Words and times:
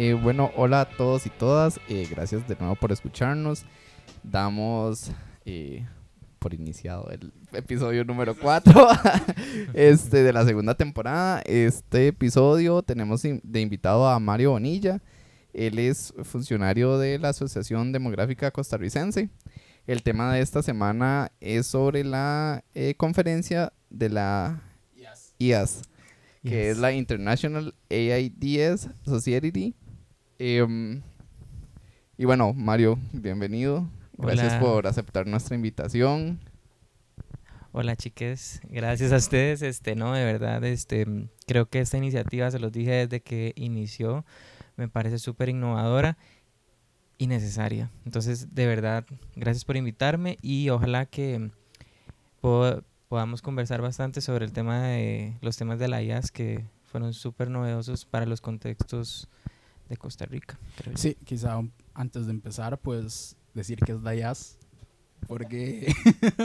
Eh, 0.00 0.14
bueno, 0.14 0.52
hola 0.54 0.82
a 0.82 0.84
todos 0.84 1.26
y 1.26 1.28
todas. 1.28 1.80
Eh, 1.88 2.06
gracias 2.08 2.46
de 2.46 2.54
nuevo 2.54 2.76
por 2.76 2.92
escucharnos. 2.92 3.64
Damos 4.22 5.10
eh, 5.44 5.88
por 6.38 6.54
iniciado 6.54 7.10
el 7.10 7.32
episodio 7.52 8.04
número 8.04 8.36
4 8.36 8.72
este, 9.74 10.22
de 10.22 10.32
la 10.32 10.44
segunda 10.44 10.76
temporada. 10.76 11.42
Este 11.44 12.06
episodio 12.06 12.80
tenemos 12.82 13.22
de 13.22 13.60
invitado 13.60 14.08
a 14.08 14.20
Mario 14.20 14.52
Bonilla. 14.52 15.02
Él 15.52 15.80
es 15.80 16.14
funcionario 16.22 16.96
de 16.98 17.18
la 17.18 17.30
Asociación 17.30 17.90
Demográfica 17.90 18.52
Costarricense. 18.52 19.30
El 19.88 20.04
tema 20.04 20.32
de 20.32 20.42
esta 20.42 20.62
semana 20.62 21.32
es 21.40 21.66
sobre 21.66 22.04
la 22.04 22.62
conferencia 22.98 23.72
de 23.90 24.10
la 24.10 24.62
IAS 25.38 25.82
que 26.42 26.70
es 26.70 26.78
la 26.78 26.92
International 26.92 27.74
AIDS 27.90 28.88
Society. 29.04 29.74
Em, 30.40 31.02
y 32.16 32.24
bueno, 32.24 32.52
Mario, 32.54 32.96
bienvenido. 33.12 33.88
Gracias 34.16 34.54
por 34.62 34.86
aceptar 34.86 35.26
nuestra 35.26 35.56
invitación. 35.56 36.38
Hola 37.72 37.96
chiques, 37.96 38.60
gracias 38.68 39.12
a 39.12 39.16
ustedes. 39.16 39.62
Este, 39.62 39.96
no, 39.96 40.12
de 40.12 40.24
verdad, 40.24 40.62
este, 40.64 41.06
creo 41.46 41.68
que 41.68 41.80
esta 41.80 41.98
iniciativa, 41.98 42.50
se 42.52 42.60
los 42.60 42.70
dije 42.70 42.92
desde 42.92 43.20
que 43.20 43.52
inició, 43.56 44.24
me 44.76 44.88
parece 44.88 45.18
súper 45.18 45.48
innovadora 45.48 46.16
y 47.18 47.26
necesaria. 47.26 47.90
Entonces, 48.04 48.54
de 48.54 48.66
verdad, 48.66 49.04
gracias 49.34 49.64
por 49.64 49.76
invitarme 49.76 50.38
y 50.40 50.68
ojalá 50.70 51.06
que 51.06 51.50
puedo, 52.40 52.84
podamos 53.08 53.42
conversar 53.42 53.82
bastante 53.82 54.20
sobre 54.20 54.44
el 54.44 54.52
tema 54.52 54.82
de 54.82 55.36
los 55.40 55.56
temas 55.56 55.80
de 55.80 55.88
la 55.88 56.00
IAS 56.00 56.30
que 56.30 56.64
fueron 56.84 57.12
súper 57.12 57.50
novedosos 57.50 58.04
para 58.04 58.24
los 58.24 58.40
contextos 58.40 59.28
de 59.88 59.96
Costa 59.96 60.26
Rica. 60.26 60.58
sí, 60.94 61.16
quizá 61.24 61.60
antes 61.94 62.26
de 62.26 62.32
empezar, 62.32 62.78
pues 62.78 63.36
decir 63.54 63.78
que 63.78 63.92
es 63.92 64.02
la 64.02 64.14
IAS, 64.14 64.58
porque 65.26 65.92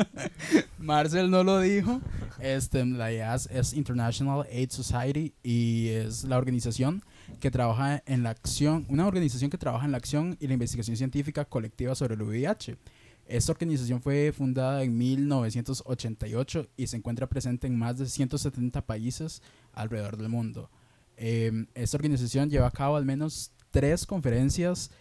Marcel 0.80 1.30
no 1.30 1.44
lo 1.44 1.59
dijo. 1.59 2.02
Este, 2.39 2.85
la 2.85 3.35
es 3.35 3.73
International 3.73 4.45
AIDS 4.52 4.73
Society 4.73 5.33
y 5.44 5.89
es 5.89 6.23
la 6.23 6.38
organización 6.38 7.03
que 7.39 7.52
trabaja 7.52 8.03
en 8.05 8.23
la 8.23 8.31
acción, 8.31 8.85
una 8.89 9.08
organización 9.08 9.50
que 9.50 9.57
trabaja 9.57 9.85
en 9.85 9.91
la 9.91 9.97
acción 9.97 10.38
y 10.39 10.47
la 10.47 10.53
investigación 10.53 10.97
científica 10.97 11.45
colectiva 11.45 11.95
sobre 11.95 12.16
el 12.16 12.23
VIH. 12.23 12.78
Esta 13.25 13.53
organización 13.53 14.02
fue 14.02 14.33
fundada 14.35 14.83
en 14.83 14.97
1988 14.97 16.67
y 16.75 16.88
se 16.88 16.97
encuentra 16.97 17.28
presente 17.28 17.67
en 17.67 17.78
más 17.78 17.97
de 17.97 18.07
170 18.07 18.85
países 18.85 19.41
alrededor 19.72 20.17
del 20.17 20.28
mundo. 20.28 20.69
Em, 21.25 21.67
esta 21.73 21.95
organización 21.95 22.49
lleva 22.49 22.67
a 22.67 22.71
cabo 22.71 22.97
al 22.97 23.05
menos 23.05 23.53
tres 23.71 24.05
conferencias 24.05 24.91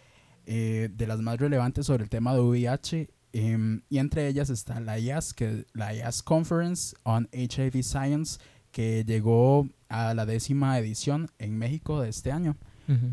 eh, 0.45 0.87
de 0.89 1.05
las 1.05 1.19
más 1.19 1.37
relevantes 1.37 1.85
sobre 1.87 2.03
el 2.03 2.09
tema 2.09 2.33
de 2.33 2.39
VIH 2.39 3.09
em, 3.33 3.81
y 3.89 3.97
entre 3.97 4.29
ellas 4.29 4.49
está 4.49 4.79
la 4.79 4.97
IAS, 4.97 5.33
que, 5.33 5.65
la 5.73 5.93
IAS 5.93 6.23
Conference 6.23 6.95
on 7.03 7.27
HIV 7.33 7.83
Science, 7.83 8.39
que 8.71 9.03
llegó 9.05 9.67
a 9.89 10.13
la 10.13 10.25
décima 10.25 10.79
edición 10.79 11.29
en 11.39 11.57
México 11.57 11.99
de 11.99 12.07
este 12.07 12.31
año. 12.31 12.55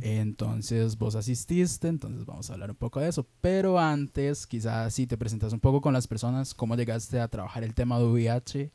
Entonces 0.02 0.96
vos 0.96 1.16
asististe, 1.16 1.88
entonces 1.88 2.24
vamos 2.24 2.48
a 2.48 2.52
hablar 2.52 2.70
un 2.70 2.76
poco 2.76 3.00
de 3.00 3.08
eso. 3.08 3.26
Pero 3.40 3.78
antes, 3.80 4.46
quizás 4.46 4.94
si 4.94 5.08
te 5.08 5.18
presentas 5.18 5.52
un 5.52 5.60
poco 5.60 5.80
con 5.80 5.92
las 5.92 6.06
personas, 6.06 6.54
cómo 6.54 6.76
llegaste 6.76 7.18
a 7.18 7.26
trabajar 7.26 7.64
el 7.64 7.74
tema 7.74 7.98
de 7.98 8.04
VIH 8.04 8.72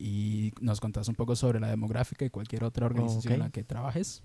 y 0.00 0.54
nos 0.62 0.80
contás 0.80 1.08
un 1.08 1.14
poco 1.14 1.36
sobre 1.36 1.60
la 1.60 1.68
demográfica 1.68 2.24
y 2.24 2.30
cualquier 2.30 2.64
otra 2.64 2.86
organización 2.86 3.34
en 3.34 3.40
la 3.40 3.50
que 3.50 3.62
trabajes. 3.62 4.22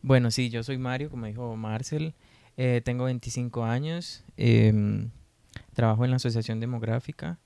Bueno, 0.00 0.30
sí, 0.30 0.50
yo 0.50 0.62
soy 0.62 0.78
Mario, 0.78 1.10
como 1.10 1.26
dijo 1.26 1.56
Marcel, 1.56 2.14
eh, 2.56 2.80
tengo 2.84 3.04
25 3.04 3.64
años, 3.64 4.22
em, 4.36 5.10
trabajo 5.74 6.04
en 6.04 6.10
la 6.10 6.16
Asociación 6.16 6.60
Demográfica 6.60 7.38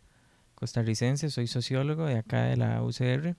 costarricense, 0.54 1.30
soy 1.30 1.46
sociólogo 1.46 2.04
de 2.04 2.18
acá 2.18 2.42
de 2.42 2.58
la 2.58 2.82
UCR. 2.82 3.34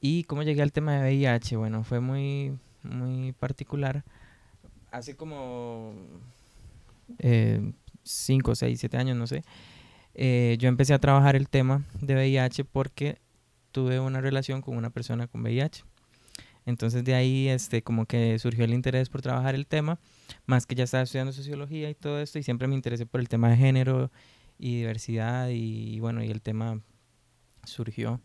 ¿Y 0.00 0.24
cómo 0.24 0.42
llegué 0.42 0.62
al 0.62 0.72
tema 0.72 0.94
de 0.94 1.02
VIH? 1.02 1.56
Bueno, 1.56 1.84
fue 1.84 2.00
muy 2.00 2.58
muy 2.82 3.32
particular. 3.32 4.02
Hace 4.90 5.14
como 5.14 5.92
5, 8.02 8.54
6, 8.54 8.80
7 8.80 8.96
años, 8.96 9.16
no 9.16 9.26
sé, 9.26 9.44
eh, 10.14 10.56
yo 10.58 10.68
empecé 10.68 10.94
a 10.94 10.98
trabajar 10.98 11.36
el 11.36 11.48
tema 11.48 11.84
de 12.00 12.14
VIH 12.14 12.64
porque 12.64 13.18
tuve 13.72 13.98
una 14.00 14.20
relación 14.20 14.60
con 14.62 14.76
una 14.76 14.90
persona 14.90 15.26
con 15.26 15.42
VIH. 15.42 15.84
Entonces 16.64 17.02
de 17.02 17.14
ahí 17.14 17.48
este, 17.48 17.82
como 17.82 18.06
que 18.06 18.38
surgió 18.38 18.64
el 18.64 18.72
interés 18.72 19.08
por 19.08 19.22
trabajar 19.22 19.54
el 19.54 19.66
tema, 19.66 19.98
más 20.46 20.66
que 20.66 20.76
ya 20.76 20.84
estaba 20.84 21.02
estudiando 21.02 21.32
sociología 21.32 21.90
y 21.90 21.94
todo 21.94 22.20
esto, 22.20 22.38
y 22.38 22.42
siempre 22.44 22.68
me 22.68 22.74
interesé 22.74 23.04
por 23.04 23.20
el 23.20 23.28
tema 23.28 23.50
de 23.50 23.56
género 23.56 24.12
y 24.58 24.76
diversidad, 24.76 25.48
y, 25.50 25.98
bueno, 25.98 26.22
y 26.22 26.30
el 26.30 26.40
tema 26.40 26.80
surgió. 27.64 28.20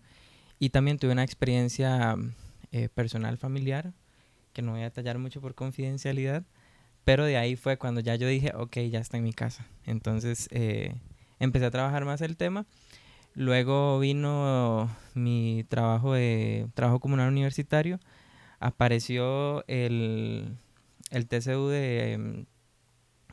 Y 0.59 0.69
también 0.69 1.00
tuve 1.00 1.12
una 1.12 1.24
experiencia 1.24 2.16
eh, 2.72 2.90
personal 2.90 3.38
familiar 3.38 3.94
que 4.53 4.62
no 4.62 4.72
voy 4.72 4.81
a 4.81 4.86
detallar 4.86 5.19
mucho 5.19 5.40
por 5.40 5.53
confidencialidad, 5.53 6.44
pero 7.03 7.25
de 7.25 7.38
ahí 7.38 7.56
fue 7.56 7.78
cuando 7.78 8.02
ya 8.02 8.16
yo 8.16 8.28
dije, 8.28 8.52
ok, 8.56 8.78
ya 8.90 9.00
está 9.00 9.18
en 9.18 9.24
mi 9.24 9.34
casa. 9.34 9.68
Entonces 9.86 10.47
eh, 10.52 10.96
empecé 11.40 11.66
a 11.66 11.72
trabajar 11.72 12.06
más 12.06 12.22
el 12.22 12.38
tema. 12.38 12.66
Luego 13.38 14.00
vino 14.00 14.90
mi 15.14 15.64
trabajo 15.70 16.16
de 16.16 16.68
trabajo 16.74 17.00
comunal 17.00 17.30
universitario. 17.30 18.00
Apareció 18.59 19.64
el, 19.68 20.58
el 21.12 21.28
TCU 21.28 21.68
de, 21.68 22.48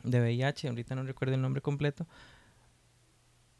de 0.03 0.21
VIH, 0.21 0.67
ahorita 0.67 0.93
no 0.93 1.01
recuerdo 1.01 1.33
el 1.33 1.41
nombre 1.41 1.63
completo, 1.63 2.05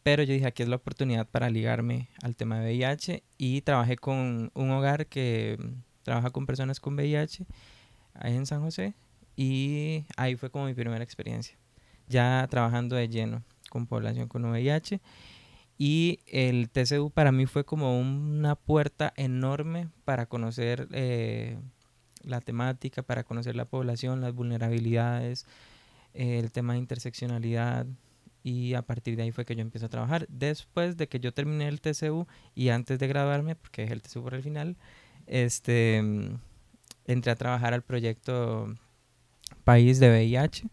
pero 0.03 0.21
yo 0.21 0.33
dije, 0.33 0.45
aquí 0.45 0.61
es 0.61 0.69
la 0.69 0.75
oportunidad 0.75 1.27
para 1.27 1.49
ligarme 1.49 2.09
al 2.21 2.35
tema 2.35 2.59
de 2.59 2.65
VIH 2.67 3.23
y 3.39 3.61
trabajé 3.61 3.95
con 3.97 4.51
un 4.53 4.69
hogar 4.69 5.07
que 5.07 5.57
trabaja 6.03 6.29
con 6.29 6.45
personas 6.45 6.79
con 6.79 6.93
VIH 6.93 7.47
ahí 8.13 8.35
en 8.35 8.45
San 8.45 8.61
José. 8.61 8.93
Y 9.35 10.05
ahí 10.15 10.35
fue 10.35 10.51
como 10.51 10.67
mi 10.67 10.75
primera 10.75 11.03
experiencia, 11.03 11.57
ya 12.07 12.45
trabajando 12.51 12.95
de 12.95 13.09
lleno 13.09 13.41
con 13.71 13.87
población 13.87 14.27
con 14.27 14.45
VIH 14.45 15.01
y 15.77 16.19
el 16.27 16.69
TCU 16.69 17.09
para 17.09 17.31
mí 17.31 17.45
fue 17.45 17.65
como 17.65 17.99
una 17.99 18.55
puerta 18.55 19.13
enorme 19.15 19.89
para 20.05 20.25
conocer 20.25 20.87
eh, 20.91 21.57
la 22.21 22.41
temática, 22.41 23.01
para 23.01 23.23
conocer 23.23 23.55
la 23.55 23.65
población, 23.65 24.21
las 24.21 24.33
vulnerabilidades, 24.33 25.45
el 26.13 26.51
tema 26.51 26.73
de 26.73 26.79
interseccionalidad 26.79 27.85
y 28.45 28.75
a 28.75 28.83
partir 28.83 29.15
de 29.15 29.23
ahí 29.23 29.31
fue 29.31 29.43
que 29.43 29.55
yo 29.55 29.61
empecé 29.61 29.87
a 29.87 29.89
trabajar. 29.89 30.27
Después 30.29 30.97
de 30.97 31.07
que 31.07 31.19
yo 31.19 31.33
terminé 31.33 31.67
el 31.67 31.81
TCU 31.81 32.27
y 32.53 32.69
antes 32.69 32.99
de 32.99 33.07
graduarme, 33.07 33.55
porque 33.55 33.83
es 33.83 33.91
el 33.91 34.01
TCU 34.01 34.21
por 34.21 34.35
el 34.35 34.43
final, 34.43 34.77
este, 35.25 35.97
entré 37.05 37.31
a 37.31 37.35
trabajar 37.35 37.73
al 37.73 37.81
proyecto 37.81 38.73
País 39.63 39.99
de 39.99 40.09
VIH 40.09 40.67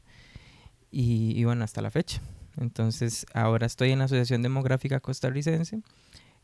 y, 0.91 1.43
bueno, 1.45 1.65
hasta 1.65 1.81
la 1.81 1.91
fecha. 1.91 2.21
Entonces, 2.59 3.27
ahora 3.35 3.67
estoy 3.67 3.91
en 3.91 4.01
la 4.01 4.05
Asociación 4.07 4.43
Demográfica 4.43 5.01
Costarricense. 5.01 5.83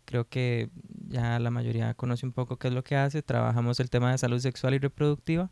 Creo 0.05 0.27
que 0.27 0.71
ya 1.09 1.39
la 1.39 1.51
mayoría 1.51 1.93
conoce 1.95 2.25
un 2.25 2.33
poco 2.33 2.57
qué 2.57 2.69
es 2.69 2.75
lo 2.75 2.83
que 2.83 2.97
hace. 2.97 3.23
Trabajamos 3.23 3.79
el 3.81 3.91
tema 3.91 4.11
de 4.11 4.19
salud 4.19 4.39
sexual 4.39 4.75
y 4.75 4.79
reproductiva 4.79 5.51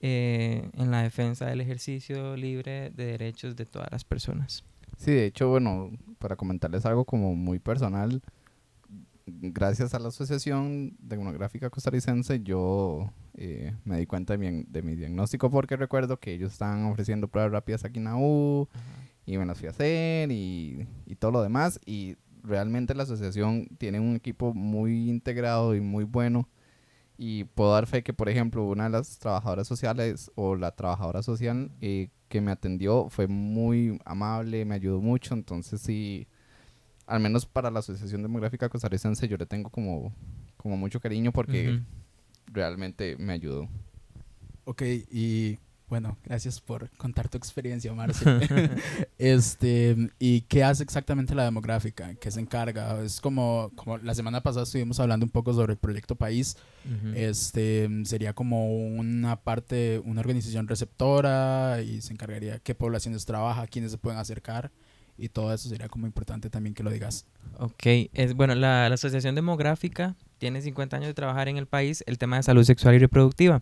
eh, 0.00 0.70
en 0.74 0.90
la 0.90 1.02
defensa 1.02 1.46
del 1.46 1.60
ejercicio 1.60 2.36
libre 2.36 2.90
de 2.90 3.04
derechos 3.06 3.56
de 3.56 3.66
todas 3.66 3.88
las 3.90 4.04
personas. 4.04 4.64
Sí, 4.96 5.10
de 5.10 5.26
hecho, 5.26 5.48
bueno, 5.48 5.90
para 6.18 6.36
comentarles 6.36 6.86
algo 6.86 7.04
como 7.04 7.34
muy 7.34 7.58
personal, 7.58 8.22
gracias 9.26 9.94
a 9.94 9.98
la 9.98 10.08
Asociación 10.08 10.96
Demográfica 11.00 11.70
Costarricense, 11.70 12.42
yo 12.42 13.10
eh, 13.34 13.74
me 13.84 13.98
di 13.98 14.06
cuenta 14.06 14.36
de 14.36 14.82
mi, 14.82 14.94
diagnóstico 14.94 15.50
porque 15.50 15.76
recuerdo 15.76 16.18
que 16.18 16.32
ellos 16.32 16.52
estaban 16.52 16.84
ofreciendo 16.84 17.28
pruebas 17.28 17.52
rápidas 17.52 17.84
aquí 17.84 17.98
en 17.98 18.04
la 18.04 18.16
U 18.16 18.68
y 19.26 19.38
me 19.38 19.46
las 19.46 19.58
fui 19.58 19.68
a 19.68 19.70
hacer 19.70 20.30
y, 20.32 20.86
y, 21.06 21.14
todo 21.16 21.30
lo 21.30 21.42
demás. 21.42 21.80
Y 21.86 22.16
realmente 22.42 22.94
la 22.94 23.04
asociación 23.04 23.68
tiene 23.78 24.00
un 24.00 24.16
equipo 24.16 24.54
muy 24.54 25.08
integrado 25.08 25.74
y 25.74 25.80
muy 25.80 26.04
bueno. 26.04 26.48
Y 27.16 27.44
puedo 27.44 27.72
dar 27.72 27.86
fe 27.86 28.02
que, 28.02 28.14
por 28.14 28.28
ejemplo, 28.28 28.64
una 28.64 28.84
de 28.84 28.90
las 28.90 29.18
trabajadoras 29.18 29.68
sociales 29.68 30.30
o 30.34 30.56
la 30.56 30.72
trabajadora 30.72 31.22
social 31.22 31.70
eh, 31.82 32.08
que 32.28 32.40
me 32.40 32.50
atendió 32.50 33.08
fue 33.10 33.26
muy 33.26 34.00
amable, 34.04 34.64
me 34.64 34.74
ayudó 34.74 35.00
mucho. 35.00 35.34
Entonces, 35.34 35.80
sí 35.82 36.26
al 37.10 37.18
menos 37.18 37.44
para 37.44 37.72
la 37.72 37.80
Asociación 37.80 38.22
Demográfica 38.22 38.68
Costarricense, 38.68 39.26
yo 39.26 39.36
le 39.36 39.44
tengo 39.44 39.68
como, 39.68 40.14
mucho 40.62 41.00
cariño 41.00 41.32
porque 41.32 41.80
realmente 42.46 43.16
me 43.18 43.32
ayudó. 43.32 43.68
Ok, 44.64 44.82
y 45.10 45.58
bueno, 45.90 46.16
gracias 46.24 46.60
por 46.60 46.88
contar 46.90 47.28
tu 47.28 47.36
experiencia, 47.36 47.92
Marce. 47.92 48.24
este, 49.18 49.96
¿y 50.20 50.42
qué 50.42 50.62
hace 50.62 50.84
exactamente 50.84 51.34
la 51.34 51.44
demográfica? 51.44 52.14
¿Qué 52.14 52.30
se 52.30 52.40
encarga? 52.40 53.02
Es 53.02 53.20
como, 53.20 53.72
como 53.74 53.98
la 53.98 54.14
semana 54.14 54.40
pasada 54.40 54.62
estuvimos 54.62 55.00
hablando 55.00 55.26
un 55.26 55.30
poco 55.30 55.52
sobre 55.52 55.72
el 55.72 55.78
proyecto 55.78 56.14
País. 56.14 56.56
Este, 57.14 57.88
sería 58.04 58.32
como 58.32 58.86
una 58.86 59.36
parte, 59.36 60.00
una 60.04 60.20
organización 60.20 60.68
receptora 60.68 61.82
y 61.82 62.00
se 62.00 62.12
encargaría 62.12 62.60
qué 62.60 62.74
poblaciones 62.74 63.26
trabaja, 63.26 63.66
quiénes 63.66 63.90
se 63.90 63.98
pueden 63.98 64.18
acercar 64.18 64.70
y 65.18 65.28
todo 65.28 65.52
eso 65.52 65.68
sería 65.68 65.88
como 65.88 66.06
importante 66.06 66.48
también 66.50 66.74
que 66.74 66.84
lo 66.84 66.90
digas. 66.90 67.26
Ok, 67.58 67.84
es, 68.14 68.34
bueno, 68.34 68.54
la, 68.54 68.88
la 68.88 68.94
Asociación 68.94 69.34
Demográfica 69.34 70.14
tiene 70.38 70.62
50 70.62 70.96
años 70.96 71.08
de 71.08 71.14
trabajar 71.14 71.48
en 71.48 71.56
el 71.56 71.66
país 71.66 72.04
el 72.06 72.16
tema 72.16 72.36
de 72.36 72.44
salud 72.44 72.62
sexual 72.62 72.94
y 72.94 72.98
reproductiva. 72.98 73.60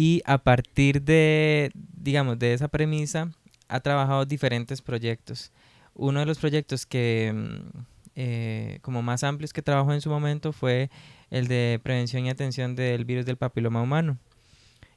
Y 0.00 0.22
a 0.26 0.38
partir 0.38 1.02
de, 1.02 1.72
digamos, 1.74 2.38
de 2.38 2.52
esa 2.52 2.68
premisa, 2.68 3.32
ha 3.66 3.80
trabajado 3.80 4.24
diferentes 4.26 4.80
proyectos. 4.80 5.50
Uno 5.92 6.20
de 6.20 6.26
los 6.26 6.38
proyectos 6.38 6.86
que, 6.86 7.32
mm, 7.34 7.78
eh, 8.14 8.78
como 8.82 9.02
más 9.02 9.24
amplios 9.24 9.52
que 9.52 9.60
trabajó 9.60 9.92
en 9.92 10.00
su 10.00 10.08
momento 10.08 10.52
fue 10.52 10.88
el 11.30 11.48
de 11.48 11.80
prevención 11.82 12.24
y 12.24 12.30
atención 12.30 12.76
del 12.76 13.04
virus 13.04 13.26
del 13.26 13.38
papiloma 13.38 13.82
humano. 13.82 14.18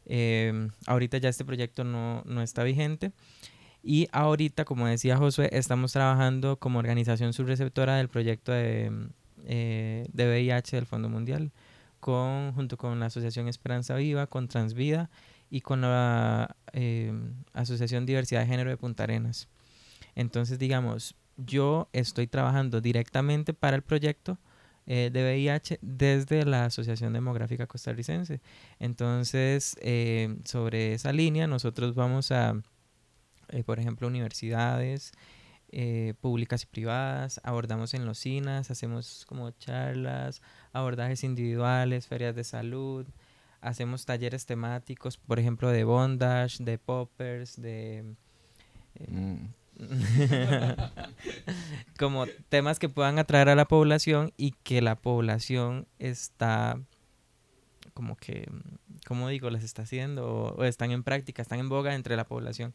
Eh, 0.06 0.70
ahorita 0.86 1.18
ya 1.18 1.30
este 1.30 1.46
proyecto 1.46 1.84
no, 1.84 2.22
no 2.28 2.44
está 2.44 2.62
vigente. 2.62 3.12
Y 3.82 4.08
ahorita, 4.12 4.66
como 4.66 4.86
decía 4.86 5.18
Josué, 5.18 5.50
estamos 5.52 5.94
trabajando 5.94 6.58
como 6.58 6.78
organización 6.78 7.34
subreceptora 7.34 7.96
del 7.96 8.08
proyecto 8.08 8.52
de, 8.52 8.92
mm, 8.92 9.10
eh, 9.46 10.06
de 10.14 10.28
VIH 10.28 10.76
del 10.76 10.86
Fondo 10.86 11.10
Mundial, 11.10 11.52
con, 12.02 12.52
junto 12.54 12.76
con 12.76 13.00
la 13.00 13.06
Asociación 13.06 13.48
Esperanza 13.48 13.96
Viva, 13.96 14.28
con 14.28 14.50
Transvida 14.50 15.10
y 15.50 15.62
con 15.62 15.80
la 15.82 16.58
eh, 16.74 17.14
Asociación 17.54 18.06
Diversidad 18.06 18.42
de 18.42 18.48
Género 18.48 18.70
de 18.70 18.78
Punta 18.78 19.04
Arenas. 19.04 19.48
Entonces, 20.16 20.60
digamos, 20.60 21.16
yo 21.38 21.88
estoy 21.94 22.28
trabajando 22.28 22.82
directamente 22.82 23.54
para 23.54 23.78
el 23.78 23.84
proyecto 23.84 24.38
eh, 24.88 25.10
de 25.14 25.24
VIH 25.24 25.80
desde 25.82 26.44
la 26.44 26.66
Asociación 26.66 27.14
Demográfica 27.14 27.68
Costarricense. 27.68 28.42
Entonces, 28.80 29.78
eh, 29.82 30.38
sobre 30.44 30.94
esa 30.94 31.14
línea, 31.14 31.48
nosotros 31.48 31.96
vamos 31.96 32.32
a, 32.32 32.62
eh, 33.50 33.64
por 33.64 33.80
ejemplo, 33.80 34.08
universidades 34.08 35.14
eh, 35.74 36.16
públicas 36.20 36.64
y 36.64 36.66
privadas, 36.66 37.40
abordamos 37.46 37.94
en 37.94 38.06
los 38.06 38.20
CINAS, 38.20 38.70
hacemos 38.72 39.26
como 39.26 39.52
charlas, 39.52 40.42
abordajes 40.74 41.24
individuales, 41.24 42.08
ferias 42.08 42.36
de 42.36 42.44
salud, 42.44 43.06
hacemos 43.62 44.06
talleres 44.06 44.46
temáticos, 44.46 45.18
por 45.18 45.40
ejemplo, 45.40 45.70
de 45.70 45.84
bondage, 45.84 46.64
de 46.64 46.78
poppers, 46.78 47.62
de... 47.62 48.16
eh, 48.96 49.48
como 51.98 52.26
temas 52.50 52.78
que 52.78 52.90
puedan 52.90 53.18
atraer 53.20 53.50
a 53.50 53.56
la 53.56 53.68
población 53.68 54.32
y 54.38 54.52
que 54.64 54.82
la 54.82 54.96
población 54.96 55.88
está 55.98 56.80
como 57.94 58.16
que, 58.16 58.50
como 59.06 59.28
digo, 59.30 59.50
las 59.50 59.64
está 59.64 59.84
haciendo 59.84 60.56
o 60.58 60.64
están 60.64 60.92
en 60.92 61.04
práctica, 61.04 61.42
están 61.42 61.60
en 61.60 61.70
boga 61.70 61.94
entre 61.96 62.16
la 62.16 62.26
población. 62.26 62.74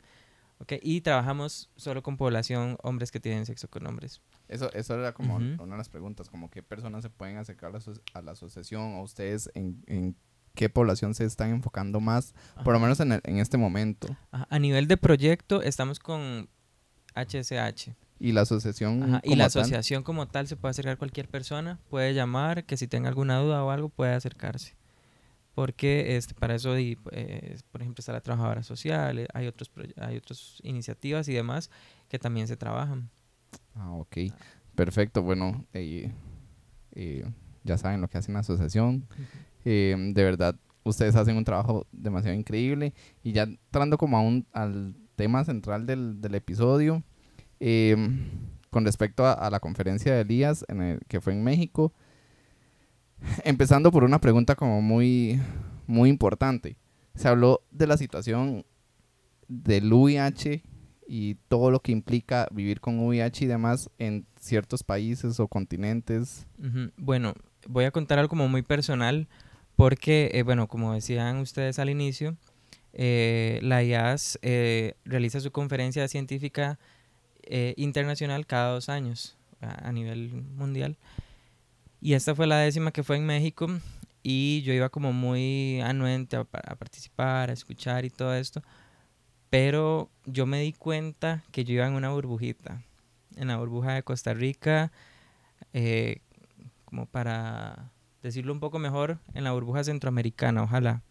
¿Ok? 0.58 0.74
Y 0.82 1.00
trabajamos 1.02 1.70
solo 1.76 2.02
con 2.02 2.16
población, 2.16 2.76
hombres 2.82 3.10
que 3.10 3.20
tienen 3.20 3.46
sexo 3.46 3.68
con 3.68 3.86
hombres. 3.86 4.20
Eso, 4.48 4.72
eso 4.72 4.94
era 4.94 5.12
como 5.12 5.36
una 5.36 5.74
de 5.74 5.78
las 5.78 5.88
preguntas, 5.88 6.28
como 6.28 6.50
qué 6.50 6.62
personas 6.62 7.02
se 7.02 7.10
pueden 7.10 7.36
acercar 7.38 7.74
a 7.74 7.78
a 8.18 8.22
la 8.22 8.32
asociación 8.32 8.94
o 8.94 9.02
ustedes 9.02 9.50
en, 9.54 9.82
en 9.86 10.16
qué 10.54 10.68
población 10.68 11.14
se 11.14 11.24
están 11.24 11.50
enfocando 11.50 12.00
más, 12.00 12.34
por 12.64 12.72
lo 12.72 12.80
menos 12.80 12.98
en, 13.00 13.12
el- 13.12 13.20
en 13.24 13.38
este 13.38 13.58
momento. 13.58 14.08
Ajá, 14.30 14.46
A 14.50 14.58
nivel 14.58 14.86
de 14.88 14.96
proyecto 14.96 15.62
estamos 15.62 15.98
con 15.98 16.48
HSH. 17.14 17.94
Y 18.18 18.32
la 18.32 18.42
asociación 18.42 19.02
Ajá, 19.02 19.20
Y 19.24 19.30
la 19.36 19.48
tal, 19.50 19.62
asociación 19.62 20.02
como 20.02 20.26
tal 20.26 20.46
se 20.48 20.56
puede 20.56 20.70
acercar 20.70 20.96
cualquier 20.96 21.28
persona, 21.28 21.78
puede 21.90 22.14
llamar, 22.14 22.64
que 22.64 22.76
si 22.78 22.88
tenga 22.88 23.08
alguna 23.08 23.38
duda 23.38 23.62
o 23.62 23.70
algo 23.70 23.88
puede 23.90 24.14
acercarse. 24.14 24.74
Porque 25.56 26.16
este, 26.18 26.34
para 26.34 26.54
eso, 26.54 26.74
di- 26.74 26.98
eh, 27.12 27.56
por 27.72 27.80
ejemplo, 27.80 28.00
está 28.02 28.12
la 28.12 28.20
trabajadora 28.20 28.62
social, 28.62 29.18
eh, 29.20 29.26
hay 29.32 29.46
otros 29.46 29.70
hay 29.96 30.18
otras 30.18 30.58
iniciativas 30.62 31.26
y 31.28 31.32
demás 31.32 31.70
que 32.10 32.18
también 32.18 32.46
se 32.46 32.58
trabajan. 32.58 33.08
Ah, 33.74 33.90
ok. 33.92 34.18
Perfecto. 34.74 35.22
Bueno, 35.22 35.64
eh, 35.72 36.12
eh, 36.92 37.24
ya 37.64 37.78
saben 37.78 38.02
lo 38.02 38.08
que 38.08 38.18
hacen 38.18 38.34
la 38.34 38.40
asociación. 38.40 39.06
Eh, 39.64 39.96
de 40.12 40.24
verdad, 40.24 40.56
ustedes 40.84 41.16
hacen 41.16 41.38
un 41.38 41.44
trabajo 41.44 41.86
demasiado 41.90 42.36
increíble. 42.36 42.92
Y 43.22 43.32
ya 43.32 43.44
entrando 43.44 43.96
como 43.96 44.18
a 44.18 44.20
un, 44.20 44.46
al 44.52 44.94
tema 45.16 45.42
central 45.44 45.86
del, 45.86 46.20
del 46.20 46.34
episodio, 46.34 47.02
eh, 47.60 47.96
con 48.68 48.84
respecto 48.84 49.24
a, 49.24 49.32
a 49.32 49.48
la 49.48 49.58
conferencia 49.60 50.14
de 50.14 50.20
Elías 50.20 50.66
en 50.68 50.82
el, 50.82 51.00
que 51.08 51.22
fue 51.22 51.32
en 51.32 51.42
México, 51.42 51.94
empezando 53.44 53.90
por 53.90 54.04
una 54.04 54.20
pregunta 54.20 54.54
como 54.54 54.82
muy, 54.82 55.40
muy 55.86 56.10
importante. 56.10 56.76
Se 57.14 57.28
habló 57.28 57.62
de 57.70 57.86
la 57.86 57.96
situación 57.96 58.64
del 59.48 59.92
VIH 59.92 60.62
y 61.08 61.36
todo 61.48 61.70
lo 61.70 61.80
que 61.80 61.92
implica 61.92 62.48
vivir 62.50 62.80
con 62.80 62.98
VIH 62.98 63.44
y 63.44 63.48
demás 63.48 63.90
en 63.98 64.26
ciertos 64.38 64.82
países 64.82 65.38
o 65.40 65.48
continentes. 65.48 66.46
Bueno, 66.96 67.34
voy 67.68 67.84
a 67.84 67.90
contar 67.90 68.18
algo 68.18 68.28
como 68.28 68.48
muy 68.48 68.62
personal 68.62 69.28
porque, 69.76 70.30
eh, 70.34 70.42
bueno, 70.42 70.68
como 70.68 70.94
decían 70.94 71.38
ustedes 71.38 71.78
al 71.78 71.90
inicio, 71.90 72.36
eh, 72.98 73.58
la 73.62 73.82
IAS 73.82 74.38
eh, 74.40 74.94
realiza 75.04 75.38
su 75.40 75.52
conferencia 75.52 76.08
científica 76.08 76.78
eh, 77.42 77.74
internacional 77.76 78.46
cada 78.46 78.72
dos 78.72 78.88
años 78.88 79.36
a 79.60 79.92
nivel 79.92 80.32
mundial. 80.32 80.96
Y 82.06 82.14
esta 82.14 82.36
fue 82.36 82.46
la 82.46 82.58
décima 82.58 82.92
que 82.92 83.02
fue 83.02 83.16
en 83.16 83.26
México 83.26 83.66
y 84.22 84.62
yo 84.62 84.72
iba 84.72 84.90
como 84.90 85.12
muy 85.12 85.80
anuente 85.80 86.36
a, 86.36 86.44
pa- 86.44 86.62
a 86.64 86.76
participar, 86.76 87.50
a 87.50 87.52
escuchar 87.52 88.04
y 88.04 88.10
todo 88.10 88.32
esto. 88.32 88.62
Pero 89.50 90.08
yo 90.24 90.46
me 90.46 90.60
di 90.60 90.72
cuenta 90.72 91.42
que 91.50 91.64
yo 91.64 91.74
iba 91.74 91.84
en 91.84 91.94
una 91.94 92.10
burbujita, 92.10 92.80
en 93.34 93.48
la 93.48 93.56
burbuja 93.56 93.94
de 93.94 94.04
Costa 94.04 94.34
Rica, 94.34 94.92
eh, 95.72 96.20
como 96.84 97.06
para 97.06 97.90
decirlo 98.22 98.52
un 98.52 98.60
poco 98.60 98.78
mejor, 98.78 99.18
en 99.34 99.42
la 99.42 99.50
burbuja 99.50 99.82
centroamericana, 99.82 100.62
ojalá. 100.62 101.02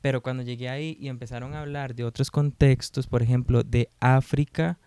Pero 0.00 0.24
cuando 0.24 0.42
llegué 0.42 0.70
ahí 0.70 0.96
y 0.98 1.06
empezaron 1.06 1.54
a 1.54 1.60
hablar 1.60 1.94
de 1.94 2.02
otros 2.02 2.32
contextos, 2.32 3.06
por 3.06 3.22
ejemplo, 3.22 3.62
de 3.62 3.88
África, 4.00 4.80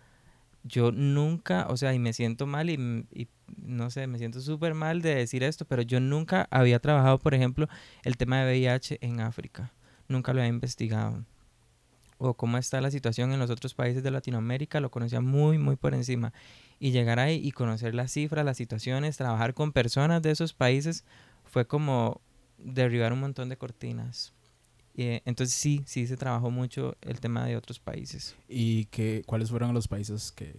yo 0.64 0.92
nunca, 0.92 1.66
o 1.70 1.78
sea, 1.78 1.94
y 1.94 1.98
me 1.98 2.12
siento 2.12 2.46
mal 2.46 2.68
y 2.68 2.76
no 3.56 3.90
sé, 3.90 4.06
me 4.06 4.18
siento 4.18 4.40
súper 4.40 4.74
mal 4.74 5.02
de 5.02 5.14
decir 5.14 5.42
esto, 5.42 5.64
pero 5.64 5.82
yo 5.82 6.00
nunca 6.00 6.46
había 6.50 6.78
trabajado, 6.78 7.18
por 7.18 7.34
ejemplo, 7.34 7.68
el 8.04 8.16
tema 8.16 8.40
de 8.42 8.52
VIH 8.52 8.98
en 9.00 9.20
África. 9.20 9.72
Nunca 10.08 10.32
lo 10.32 10.40
había 10.40 10.52
investigado. 10.52 11.24
O 12.18 12.34
cómo 12.34 12.58
está 12.58 12.80
la 12.80 12.90
situación 12.90 13.32
en 13.32 13.38
los 13.38 13.50
otros 13.50 13.74
países 13.74 14.02
de 14.02 14.10
Latinoamérica, 14.10 14.80
lo 14.80 14.90
conocía 14.90 15.20
muy, 15.20 15.58
muy 15.58 15.76
por 15.76 15.94
encima. 15.94 16.32
Y 16.80 16.90
llegar 16.90 17.18
ahí 17.18 17.40
y 17.42 17.52
conocer 17.52 17.94
las 17.94 18.12
cifras, 18.12 18.44
las 18.44 18.56
situaciones, 18.56 19.16
trabajar 19.16 19.54
con 19.54 19.72
personas 19.72 20.22
de 20.22 20.30
esos 20.30 20.52
países, 20.52 21.04
fue 21.44 21.66
como 21.66 22.20
derribar 22.58 23.12
un 23.12 23.20
montón 23.20 23.48
de 23.48 23.56
cortinas. 23.56 24.32
Y, 24.94 25.02
eh, 25.04 25.22
entonces 25.26 25.54
sí, 25.54 25.82
sí 25.86 26.06
se 26.06 26.16
trabajó 26.16 26.50
mucho 26.50 26.96
el 27.02 27.20
tema 27.20 27.46
de 27.46 27.56
otros 27.56 27.78
países. 27.78 28.34
¿Y 28.48 28.86
qué, 28.86 29.22
cuáles 29.26 29.50
fueron 29.50 29.72
los 29.72 29.86
países 29.86 30.32
que, 30.32 30.56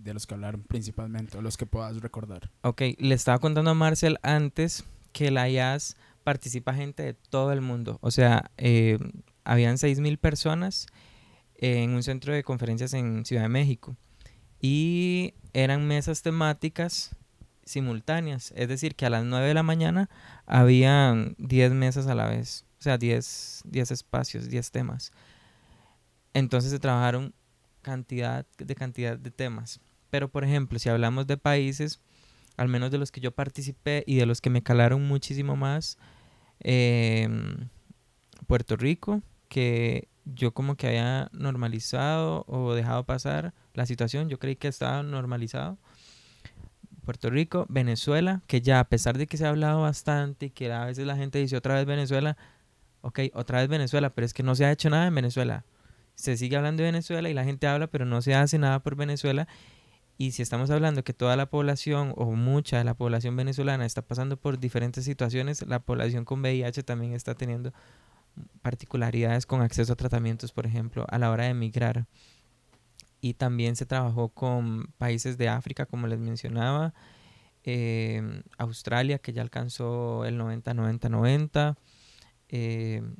de 0.00 0.14
los 0.14 0.26
que 0.26 0.34
hablaron 0.34 0.62
principalmente 0.62 1.38
o 1.38 1.42
los 1.42 1.56
que 1.56 1.66
puedas 1.66 2.00
recordar? 2.00 2.50
Ok, 2.62 2.82
le 2.98 3.14
estaba 3.14 3.38
contando 3.38 3.70
a 3.70 3.74
Marcel 3.74 4.18
antes 4.22 4.84
que 5.12 5.30
la 5.30 5.48
IAS 5.48 5.96
participa 6.24 6.74
gente 6.74 7.02
de 7.02 7.14
todo 7.14 7.52
el 7.52 7.60
mundo. 7.60 7.98
O 8.00 8.10
sea, 8.10 8.50
eh, 8.56 8.98
habían 9.44 9.76
6.000 9.76 10.18
personas 10.18 10.86
en 11.54 11.90
un 11.90 12.02
centro 12.02 12.32
de 12.32 12.42
conferencias 12.42 12.94
en 12.94 13.24
Ciudad 13.24 13.42
de 13.42 13.48
México. 13.48 13.96
Y 14.60 15.34
eran 15.52 15.86
mesas 15.86 16.22
temáticas 16.22 17.16
simultáneas. 17.64 18.52
Es 18.56 18.68
decir, 18.68 18.94
que 18.94 19.06
a 19.06 19.10
las 19.10 19.24
9 19.24 19.46
de 19.46 19.54
la 19.54 19.62
mañana 19.62 20.08
habían 20.46 21.34
10 21.38 21.72
mesas 21.72 22.06
a 22.06 22.14
la 22.14 22.28
vez. 22.28 22.64
O 22.78 22.82
sea, 22.82 22.98
10, 22.98 23.62
10 23.64 23.90
espacios, 23.90 24.48
10 24.48 24.70
temas. 24.70 25.12
Entonces 26.34 26.70
se 26.70 26.78
trabajaron 26.78 27.34
cantidad 27.82 28.46
de 28.56 28.74
cantidad 28.74 29.18
de 29.18 29.30
temas. 29.30 29.80
Pero, 30.10 30.28
por 30.28 30.44
ejemplo, 30.44 30.78
si 30.78 30.88
hablamos 30.88 31.26
de 31.26 31.36
países, 31.36 32.00
al 32.56 32.68
menos 32.68 32.90
de 32.90 32.98
los 32.98 33.10
que 33.10 33.20
yo 33.20 33.32
participé 33.32 34.04
y 34.06 34.16
de 34.16 34.26
los 34.26 34.40
que 34.40 34.50
me 34.50 34.62
calaron 34.62 35.06
muchísimo 35.06 35.56
más, 35.56 35.98
em, 36.60 37.68
Puerto 38.46 38.76
Rico, 38.76 39.22
que 39.48 40.08
yo 40.24 40.52
como 40.52 40.76
que 40.76 40.88
había 40.88 41.28
normalizado 41.32 42.44
o 42.46 42.74
dejado 42.74 43.04
pasar 43.04 43.54
la 43.74 43.86
situación, 43.86 44.28
yo 44.28 44.38
creí 44.38 44.56
que 44.56 44.68
estaba 44.68 45.02
normalizado. 45.02 45.78
Puerto 47.04 47.30
Rico, 47.30 47.66
Venezuela, 47.68 48.42
que 48.46 48.60
ya 48.60 48.78
a 48.78 48.88
pesar 48.88 49.18
de 49.18 49.26
que 49.26 49.36
se 49.36 49.44
ha 49.44 49.48
hablado 49.48 49.82
bastante 49.82 50.46
y 50.46 50.50
que 50.50 50.72
a 50.72 50.84
veces 50.84 51.06
la 51.06 51.16
gente 51.16 51.38
dice 51.38 51.56
otra 51.56 51.74
vez 51.74 51.84
Venezuela, 51.84 52.36
ok, 53.00 53.20
otra 53.34 53.58
vez 53.58 53.68
Venezuela, 53.68 54.10
pero 54.10 54.24
es 54.24 54.32
que 54.32 54.42
no 54.42 54.54
se 54.54 54.64
ha 54.64 54.72
hecho 54.72 54.88
nada 54.88 55.06
en 55.06 55.14
Venezuela. 55.14 55.64
Se 56.14 56.36
sigue 56.36 56.56
hablando 56.56 56.82
de 56.82 56.90
Venezuela 56.90 57.28
y 57.28 57.34
la 57.34 57.44
gente 57.44 57.66
habla, 57.66 57.86
pero 57.86 58.04
no 58.04 58.22
se 58.22 58.34
hace 58.34 58.58
nada 58.58 58.82
por 58.82 58.96
Venezuela. 58.96 59.48
Y 60.18 60.32
si 60.32 60.42
estamos 60.42 60.70
hablando 60.70 61.02
que 61.02 61.14
toda 61.14 61.36
la 61.36 61.46
población 61.46 62.12
o 62.16 62.32
mucha 62.32 62.78
de 62.78 62.84
la 62.84 62.94
población 62.94 63.34
venezolana 63.34 63.86
está 63.86 64.02
pasando 64.02 64.36
por 64.36 64.58
diferentes 64.58 65.04
situaciones, 65.04 65.66
la 65.66 65.80
población 65.80 66.24
con 66.24 66.40
VIH 66.40 66.82
también 66.82 67.12
está 67.12 67.34
teniendo 67.34 67.72
particularidades 68.62 69.46
con 69.46 69.62
acceso 69.62 69.92
a 69.92 69.96
tratamientos, 69.96 70.52
por 70.52 70.66
ejemplo, 70.66 71.06
a 71.08 71.18
la 71.18 71.30
hora 71.30 71.44
de 71.44 71.50
emigrar. 71.50 72.06
Y 73.20 73.34
también 73.34 73.76
se 73.76 73.86
trabajó 73.86 74.28
con 74.28 74.92
países 74.98 75.38
de 75.38 75.48
África, 75.48 75.86
como 75.86 76.06
les 76.06 76.18
mencionaba, 76.18 76.94
em, 77.64 78.42
Australia, 78.58 79.18
que 79.18 79.32
ya 79.32 79.42
alcanzó 79.42 80.24
el 80.24 80.36
90-90-90. 80.38 81.76
Em, 82.48 83.14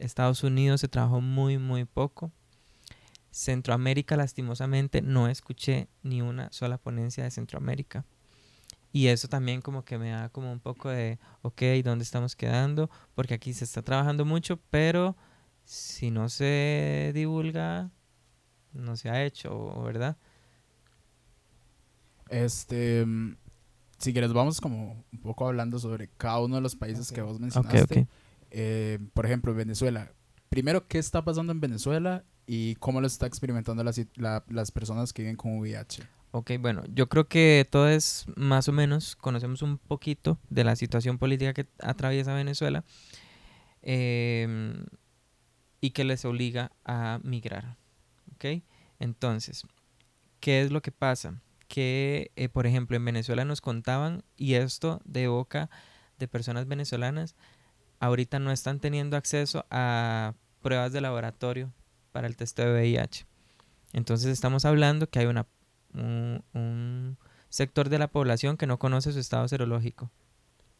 Estados 0.00 0.42
Unidos 0.42 0.80
se 0.80 0.88
trabajó 0.88 1.20
muy, 1.20 1.58
muy 1.58 1.84
poco. 1.84 2.32
Centroamérica, 3.30 4.16
lastimosamente, 4.16 5.02
no 5.02 5.28
escuché 5.28 5.88
ni 6.02 6.20
una 6.20 6.50
sola 6.52 6.78
ponencia 6.78 7.22
de 7.24 7.30
Centroamérica. 7.30 8.04
Y 8.92 9.06
eso 9.06 9.28
también 9.28 9.60
como 9.60 9.84
que 9.84 9.98
me 9.98 10.10
da 10.10 10.30
como 10.30 10.50
un 10.50 10.58
poco 10.58 10.88
de, 10.88 11.18
ok, 11.42 11.62
¿dónde 11.84 12.02
estamos 12.02 12.34
quedando? 12.34 12.90
Porque 13.14 13.34
aquí 13.34 13.52
se 13.52 13.64
está 13.64 13.82
trabajando 13.82 14.24
mucho, 14.24 14.58
pero 14.70 15.16
si 15.64 16.10
no 16.10 16.28
se 16.28 17.12
divulga, 17.14 17.90
no 18.72 18.96
se 18.96 19.10
ha 19.10 19.24
hecho, 19.24 19.80
¿verdad? 19.82 20.16
Este, 22.28 23.04
mm, 23.06 23.36
si 23.98 24.12
quieres, 24.12 24.32
vamos 24.32 24.60
como 24.60 25.04
un 25.12 25.20
poco 25.20 25.46
hablando 25.46 25.78
sobre 25.78 26.08
cada 26.08 26.40
uno 26.40 26.56
de 26.56 26.62
los 26.62 26.74
países 26.74 27.12
que 27.12 27.22
vos 27.22 27.38
mencionaste. 27.38 28.08
Eh, 28.50 28.98
por 29.14 29.26
ejemplo, 29.26 29.54
Venezuela. 29.54 30.12
Primero, 30.48 30.88
¿qué 30.88 30.98
está 30.98 31.24
pasando 31.24 31.52
en 31.52 31.60
Venezuela 31.60 32.24
y 32.46 32.74
cómo 32.76 33.00
lo 33.00 33.06
está 33.06 33.26
experimentando 33.26 33.84
las 33.84 34.70
personas 34.72 35.12
que 35.12 35.22
viven 35.22 35.36
con 35.36 35.58
VIH? 35.58 36.02
Ok, 36.32 36.52
bueno, 36.60 36.84
yo 36.94 37.08
creo 37.08 37.26
que 37.26 37.66
todos 37.68 38.26
más 38.36 38.68
o 38.68 38.72
menos 38.72 39.16
conocemos 39.16 39.62
un 39.62 39.78
poquito 39.78 40.38
de 40.48 40.62
la 40.62 40.76
situación 40.76 41.18
política 41.18 41.52
que 41.52 41.66
atraviesa 41.80 42.34
Venezuela 42.34 42.84
em, 43.82 44.84
y 45.80 45.90
que 45.90 46.04
les 46.04 46.24
obliga 46.24 46.70
a 46.84 47.18
migrar. 47.24 47.76
¿Ok? 48.34 48.62
Entonces, 49.00 49.64
¿qué 50.38 50.62
es 50.62 50.70
lo 50.70 50.82
que 50.82 50.92
pasa? 50.92 51.42
Que, 51.66 52.30
eh, 52.36 52.48
por 52.48 52.66
ejemplo, 52.66 52.96
en 52.96 53.04
Venezuela 53.04 53.44
nos 53.44 53.60
contaban, 53.60 54.22
y 54.36 54.54
esto 54.54 55.00
de 55.04 55.26
boca 55.26 55.68
de 56.18 56.28
personas 56.28 56.68
venezolanas, 56.68 57.34
ahorita 58.00 58.38
no 58.38 58.50
están 58.50 58.80
teniendo 58.80 59.16
acceso 59.16 59.66
a 59.70 60.34
pruebas 60.62 60.92
de 60.92 61.00
laboratorio 61.00 61.72
para 62.12 62.26
el 62.26 62.36
test 62.36 62.58
de 62.58 62.72
VIH. 62.72 63.26
Entonces 63.92 64.30
estamos 64.30 64.64
hablando 64.64 65.08
que 65.08 65.20
hay 65.20 65.26
una 65.26 65.46
un, 65.94 67.16
sector 67.48 67.88
de 67.88 67.98
la 67.98 68.08
población 68.08 68.56
que 68.56 68.66
no 68.66 68.78
conoce 68.78 69.12
su 69.12 69.18
estado 69.18 69.46
serológico. 69.48 70.10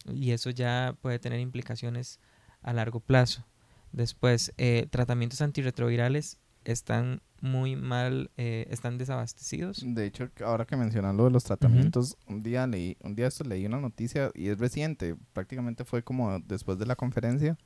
Y 0.05 0.31
eso 0.31 0.49
ya 0.49 0.95
puede 1.01 1.19
tener 1.19 1.39
implicaciones 1.39 2.19
a 2.61 2.73
largo 2.73 3.01
plazo. 3.01 3.45
Después, 3.91 4.53
eh, 4.57 4.87
tratamientos 4.89 5.41
antirretrovirales 5.41 6.39
están 6.63 7.21
muy 7.41 7.75
mal, 7.75 8.29
eh, 8.37 8.67
están 8.69 8.97
desabastecidos. 8.97 9.83
De 9.85 10.05
hecho, 10.05 10.29
ahora 10.45 10.65
que 10.65 10.77
mencionan 10.77 11.17
lo 11.17 11.25
de 11.25 11.31
los 11.31 11.43
tratamientos, 11.43 12.17
un 12.27 12.43
día 12.43 12.67
leí, 12.67 12.97
un 13.03 13.15
día 13.15 13.27
esto 13.27 13.43
leí 13.43 13.65
una 13.65 13.79
noticia 13.79 14.31
y 14.35 14.49
es 14.49 14.59
reciente, 14.59 15.15
prácticamente 15.33 15.83
fue 15.83 16.03
como 16.03 16.39
después 16.39 16.77
de 16.77 16.85
la 16.85 16.95
conferencia, 16.95 17.57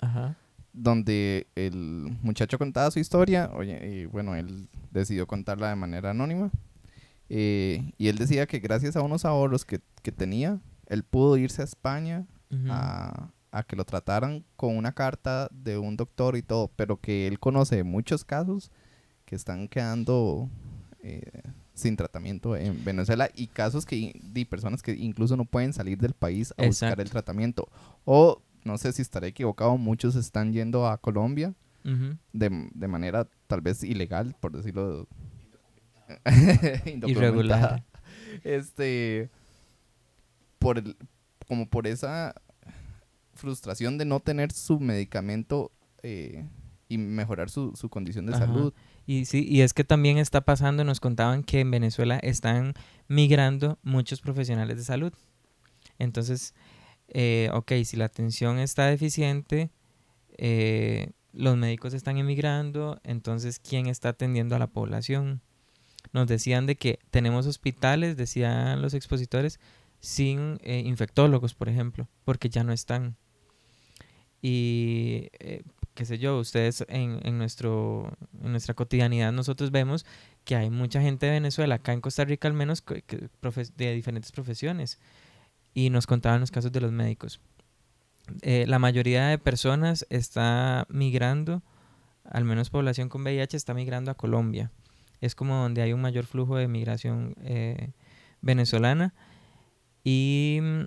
donde 0.72 1.48
el 1.55 2.17
muchacho 2.22 2.58
contaba 2.58 2.89
su 2.91 3.00
historia, 3.00 3.51
oye, 3.53 4.01
y 4.01 4.05
bueno, 4.05 4.36
él 4.36 4.70
decidió 4.91 5.27
contarla 5.27 5.70
de 5.70 5.75
manera 5.75 6.12
anónima 6.12 6.51
eh, 7.29 7.91
y 7.98 8.08
él 8.08 8.17
decía 8.17 8.46
que 8.46 8.60
gracias 8.60 8.96
a 8.96 9.01
unos 9.01 9.25
ahorros 9.25 9.65
que, 9.65 9.82
que 10.01 10.12
tenía, 10.12 10.60
él 10.88 11.03
pudo 11.03 11.38
irse 11.38 11.62
a 11.62 11.65
España 11.65 12.27
a, 12.70 13.32
a, 13.51 13.63
que 13.63 13.75
lo 13.75 13.84
trataran 13.84 14.46
con 14.55 14.77
una 14.77 14.94
carta 14.94 15.50
de 15.51 15.77
un 15.77 15.98
doctor 15.98 16.38
y 16.38 16.41
todo, 16.41 16.72
pero 16.77 17.01
que 17.01 17.27
él 17.27 17.39
conoce 17.39 17.84
muchos 17.84 18.24
casos 18.24 18.72
que 19.25 19.36
están 19.36 19.67
quedando 19.67 20.50
eh, 21.01 21.41
sin 21.74 21.96
tratamiento 21.96 22.55
en 22.55 22.84
Venezuela 22.86 23.29
y 23.36 23.48
casos 23.48 23.86
que 23.86 24.20
de 24.24 24.46
personas 24.46 24.82
que 24.82 24.94
incluso 24.94 25.36
no 25.36 25.46
pueden 25.46 25.74
salir 25.74 25.98
del 25.98 26.13
país 26.13 26.53
a 26.58 26.65
buscar 26.65 27.00
el 27.00 27.10
tratamiento. 27.10 27.67
O, 28.05 28.41
no 28.63 28.77
sé 28.77 28.94
si 28.94 29.01
estaré 29.01 29.27
equivocado, 29.27 29.77
muchos 29.77 30.15
están 30.15 30.53
yendo 30.53 30.88
a 30.88 30.98
Colombia 30.98 31.53
de, 32.34 32.70
de 32.74 32.88
manera 32.88 33.27
tal 33.46 33.62
vez 33.62 33.84
ilegal, 33.84 34.36
por 34.39 34.51
decirlo 34.51 35.08
Irregular. 37.05 37.84
Este, 38.44 39.29
por 40.60 40.77
el, 40.77 40.96
como 41.48 41.67
por 41.67 41.88
esa 41.88 42.36
frustración 43.34 43.98
de 43.98 44.05
no 44.05 44.20
tener 44.20 44.51
su 44.51 44.79
medicamento 44.79 45.72
eh, 46.03 46.46
y 46.88 46.98
mejorar 46.98 47.50
su, 47.50 47.74
condición 47.89 48.25
de 48.25 48.34
salud. 48.34 48.74
Y 49.05 49.25
sí, 49.25 49.45
y 49.47 49.62
es 49.62 49.74
que 49.74 49.83
también 49.83 50.17
está 50.17 50.41
pasando, 50.41 50.83
nos 50.83 51.00
contaban 51.00 51.43
que 51.43 51.59
en 51.59 51.71
Venezuela 51.71 52.17
están 52.19 52.74
migrando 53.07 53.77
muchos 53.83 54.21
profesionales 54.21 54.77
de 54.77 54.83
salud. 54.83 55.13
Entonces, 56.00 56.55
eh, 57.09 57.50
ok, 57.53 57.71
si 57.83 57.97
la 57.97 58.05
atención 58.05 58.57
está 58.57 58.88
deficiente, 58.88 59.69
eh, 60.38 61.12
los 61.33 61.55
médicos 61.55 61.93
están 61.93 62.17
emigrando, 62.17 63.00
entonces, 63.03 63.59
¿quién 63.59 63.88
está 63.88 64.09
atendiendo 64.09 64.55
a 64.55 64.59
la 64.59 64.67
población? 64.67 65.41
nos 66.15 66.27
decían 66.27 66.65
de 66.65 66.75
que 66.75 67.00
tenemos 67.12 67.45
hospitales, 67.45 68.17
decían 68.17 68.81
los 68.81 68.93
expositores, 68.93 69.59
sin 70.00 70.59
eh, 70.63 70.81
infectólogos, 70.85 71.53
por 71.53 71.67
ejemplo, 71.67 72.07
porque 72.24 72.50
ya 72.50 72.63
no 72.63 72.71
están. 72.71 73.17
Y, 74.41 75.29
eh, 75.39 75.63
qué 75.96 76.06
sé 76.06 76.20
yo, 76.20 76.38
ustedes 76.38 76.86
en, 76.88 77.20
en, 77.24 77.38
nuestro, 77.38 78.16
en 78.44 78.52
nuestra 78.52 78.75
cotidianidad 78.75 79.32
nosotros 79.32 79.72
vemos 79.72 80.06
que 80.44 80.56
hay 80.56 80.70
mucha 80.70 81.02
gente 81.02 81.25
de 81.25 81.34
Venezuela, 81.34 81.75
acá 81.75 81.94
en 81.94 82.02
Costa 82.02 82.24
Rica 82.25 82.48
al 82.48 82.54
menos, 82.54 82.84
de 83.75 83.94
diferentes 83.94 84.32
profesiones. 84.32 85.00
Y 85.74 85.90
nos 85.90 86.06
contaban 86.06 86.40
los 86.40 86.52
casos 86.52 86.72
de 86.72 86.82
los 86.82 86.92
médicos. 86.92 87.42
Eh, 88.42 88.66
la 88.68 88.80
mayoría 88.80 89.28
de 89.28 89.38
personas 89.38 90.06
está 90.10 90.86
migrando, 90.90 91.64
al 92.24 92.46
menos 92.46 92.70
población 92.70 93.10
con 93.10 93.24
VIH 93.24 93.58
está 93.58 93.74
migrando 93.74 94.12
a 94.12 94.16
Colombia 94.16 94.72
es 95.22 95.36
como 95.36 95.56
donde 95.56 95.82
hay 95.82 95.94
un 95.94 96.02
mayor 96.02 96.25
flujo 96.25 96.58
de 96.58 96.68
migración 96.68 97.36
eh, 97.44 97.92
venezolana. 98.42 99.14
Y 100.04 100.60
mm, 100.62 100.82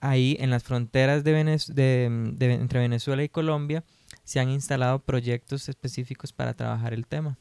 ahí 0.00 0.36
en 0.40 0.50
las 0.50 0.62
fronteras 0.62 1.24
de, 1.24 1.36
entre 1.36 2.80
Venezuela 2.80 3.22
y 3.22 3.28
Colombia 3.28 3.84
se 4.22 4.40
han 4.40 4.50
instalado 4.50 5.00
proyectos 5.00 5.68
específicos 5.68 6.32
para 6.32 6.54
trabajar 6.54 6.94
el 6.94 7.06
tema. 7.06 7.38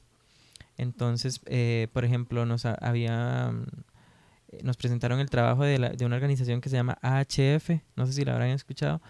Entonces, 0.77 1.39
eh, 1.45 1.87
por 1.93 2.03
ejemplo, 2.05 2.45
nos 2.45 2.65
había 2.65 3.51
mm, 3.51 3.65
nos 4.63 4.77
presentaron 4.77 5.19
el 5.19 5.29
trabajo 5.29 5.63
de, 5.63 5.77
de, 5.77 6.05
una 6.05 6.15
organización 6.15 6.61
que 6.61 6.69
se 6.69 6.75
llama 6.75 6.97
AHF, 7.01 7.81
no 7.95 8.05
sé 8.05 8.13
si 8.13 8.25
la 8.25 8.33
habrán 8.33 8.49
escuchado, 8.49 9.01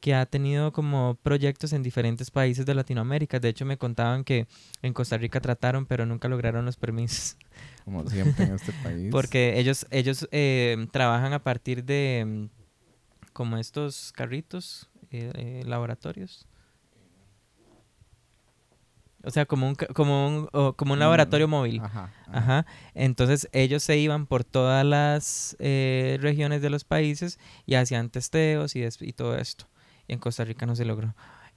que 0.00 0.14
ha 0.14 0.26
tenido 0.26 0.72
como 0.72 1.16
proyectos 1.22 1.72
en 1.72 1.82
diferentes 1.82 2.30
países 2.30 2.64
de 2.66 2.74
Latinoamérica. 2.74 3.38
De 3.38 3.50
hecho, 3.50 3.66
me 3.66 3.76
contaban 3.76 4.24
que 4.24 4.46
en 4.82 4.92
Costa 4.92 5.18
Rica 5.18 5.40
trataron, 5.40 5.86
pero 5.86 6.06
nunca 6.06 6.28
lograron 6.28 6.64
los 6.64 6.76
permisos. 6.76 7.36
Como 7.84 8.08
siempre 8.08 8.44
en 8.44 8.54
este 8.54 8.72
país. 8.82 9.08
Porque 9.10 9.58
ellos, 9.58 9.86
ellos 9.90 10.26
eh, 10.32 10.86
trabajan 10.90 11.32
a 11.32 11.42
partir 11.42 11.84
de 11.84 12.24
mm, 12.26 12.60
como 13.32 13.56
estos 13.56 14.12
carritos, 14.12 14.88
eh, 15.10 15.30
eh, 15.34 15.62
laboratorios. 15.66 16.46
O 19.22 19.30
sea, 19.30 19.46
como 19.46 19.68
un, 19.68 19.74
como 19.74 20.26
un, 20.26 20.72
como 20.76 20.94
un 20.94 20.98
laboratorio 20.98 21.46
mm, 21.46 21.50
móvil. 21.50 21.80
Ajá, 21.80 22.12
ajá. 22.32 22.66
Entonces 22.94 23.48
ellos 23.52 23.82
se 23.82 23.98
iban 23.98 24.26
por 24.26 24.44
todas 24.44 24.84
las 24.84 25.56
regiones 25.58 26.62
de 26.62 26.70
los 26.70 26.84
países 26.84 27.38
y 27.66 27.74
hacían 27.74 28.10
testeos 28.10 28.76
y, 28.76 28.84
y 29.00 29.12
todo 29.12 29.36
esto 29.36 29.66
en 30.08 30.18
Costa 30.18 30.44
Rica 30.44 30.66
no 30.66 30.74
se 30.74 30.84
logró. 30.84 31.14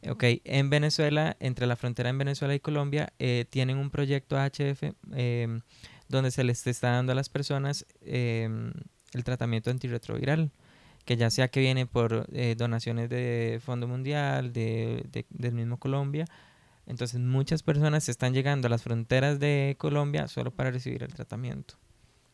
Ok, 0.09 0.23
en 0.43 0.69
Venezuela, 0.69 1.37
entre 1.39 1.65
la 1.65 1.75
frontera 1.75 2.09
en 2.09 2.17
Venezuela 2.17 2.53
y 2.53 2.59
Colombia, 2.59 3.13
eh, 3.19 3.45
tienen 3.49 3.77
un 3.77 3.89
proyecto 3.89 4.37
HF 4.37 4.93
em, 5.13 5.61
donde 6.09 6.31
se 6.31 6.43
les 6.43 6.67
está 6.67 6.91
dando 6.91 7.13
a 7.13 7.15
las 7.15 7.29
personas 7.29 7.85
em, 8.01 8.73
el 9.13 9.23
tratamiento 9.23 9.71
antirretroviral, 9.71 10.51
que 11.05 11.15
ya 11.15 11.29
sea 11.29 11.47
que 11.47 11.61
viene 11.61 11.85
por 11.85 12.27
eh, 12.33 12.55
donaciones 12.57 13.09
de 13.09 13.59
Fondo 13.63 13.87
Mundial, 13.87 14.51
de, 14.51 15.25
del 15.29 15.53
mismo 15.53 15.77
Colombia. 15.77 16.25
Entonces 16.85 17.19
muchas 17.19 17.63
personas 17.63 18.09
están 18.09 18.33
llegando 18.33 18.67
a 18.67 18.69
las 18.69 18.83
fronteras 18.83 19.39
de 19.39 19.75
Colombia 19.79 20.27
solo 20.27 20.51
para 20.51 20.71
recibir 20.71 21.03
el 21.03 21.13
tratamiento. 21.13 21.75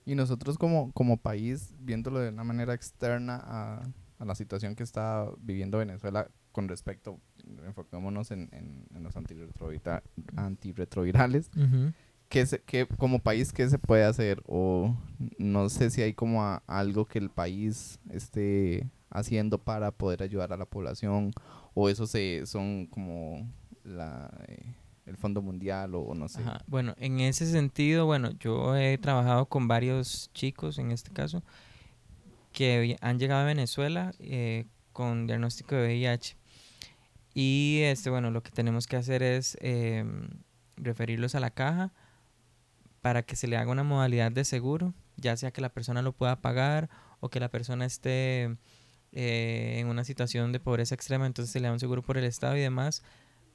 Y 0.06 0.16
nosotros 0.16 0.58
como, 0.58 0.92
como 0.94 1.18
país, 1.18 1.74
viéndolo 1.80 2.20
de 2.20 2.30
una 2.30 2.44
manera 2.44 2.74
externa 2.74 3.40
a 3.44 3.82
a 4.18 4.26
la 4.26 4.36
situación 4.36 4.76
que 4.76 4.84
está 4.84 5.30
viviendo 5.40 5.78
Venezuela 5.78 6.30
con 6.52 6.68
respecto, 6.68 7.22
enfocémonos 7.66 8.32
en, 8.32 8.50
en, 8.52 8.86
en 8.94 9.02
los 9.02 9.16
antirretrovirales, 9.16 10.04
antirretrovirales 10.36 11.50
Ujú. 11.56 11.94
¿qué 12.28 12.46
se- 12.46 12.62
qué- 12.64 12.86
como 12.98 13.20
país, 13.20 13.54
¿qué 13.54 13.70
se 13.70 13.80
puede 13.80 14.04
hacer? 14.04 14.44
O 14.46 14.94
no 15.38 15.70
sé 15.70 15.90
si 15.90 16.02
hay 16.02 16.14
como 16.14 16.44
a- 16.44 16.62
algo 16.68 17.06
que 17.06 17.18
el 17.20 17.30
país 17.30 17.98
esté 18.10 18.90
haciendo 19.10 19.58
para 19.58 19.92
poder 19.92 20.22
ayudar 20.22 20.52
a 20.54 20.58
la 20.58 20.66
población, 20.66 21.32
o 21.74 21.88
eso 21.90 22.06
se 22.06 22.46
son 22.46 22.88
como 22.88 23.48
la, 23.90 24.32
eh, 24.48 24.74
el 25.06 25.18
Fondo 25.18 25.42
Mundial, 25.42 25.96
o, 25.96 26.02
o 26.02 26.16
no 26.16 26.28
sé. 26.28 26.42
Ajá. 26.42 26.64
Bueno, 26.68 26.94
en 26.98 27.20
ese 27.20 27.46
sentido, 27.50 28.06
bueno, 28.06 28.32
yo 28.40 28.76
he 28.76 28.98
trabajado 28.98 29.48
con 29.48 29.68
varios 29.68 30.30
chicos, 30.34 30.78
en 30.78 30.92
este 30.92 31.12
caso, 31.12 31.44
que 32.52 32.98
han 33.02 33.20
llegado 33.20 33.42
a 33.42 33.46
Venezuela 33.46 34.12
eh, 34.20 34.66
con 34.94 35.28
diagnóstico 35.28 35.76
de 35.76 35.88
VIH. 35.88 36.36
Y 37.34 37.82
este, 37.84 38.10
bueno, 38.10 38.32
lo 38.32 38.44
que 38.44 38.52
tenemos 38.52 38.88
que 38.88 38.98
hacer 38.98 39.24
es 39.24 39.58
em, 39.62 40.30
referirlos 40.76 41.36
a 41.36 41.40
la 41.40 41.52
caja 41.52 41.92
para 43.02 43.24
que 43.24 43.36
se 43.36 43.48
le 43.48 43.58
haga 43.58 43.72
una 43.72 43.84
modalidad 43.84 44.32
de 44.32 44.44
seguro, 44.44 44.94
ya 45.16 45.38
sea 45.38 45.52
que 45.52 45.62
la 45.62 45.70
persona 45.70 46.02
lo 46.02 46.12
pueda 46.12 46.42
pagar 46.42 46.90
o 47.20 47.30
que 47.30 47.40
la 47.40 47.50
persona 47.50 47.86
esté 47.86 48.58
eh, 49.12 49.76
en 49.78 49.88
una 49.88 50.04
situación 50.04 50.52
de 50.52 50.60
pobreza 50.60 50.96
extrema, 50.96 51.26
entonces 51.26 51.52
se 51.52 51.60
le 51.60 51.68
da 51.68 51.74
un 51.74 51.80
seguro 51.80 52.02
por 52.02 52.18
el 52.18 52.26
Estado 52.26 52.58
y 52.58 52.62
demás. 52.62 53.04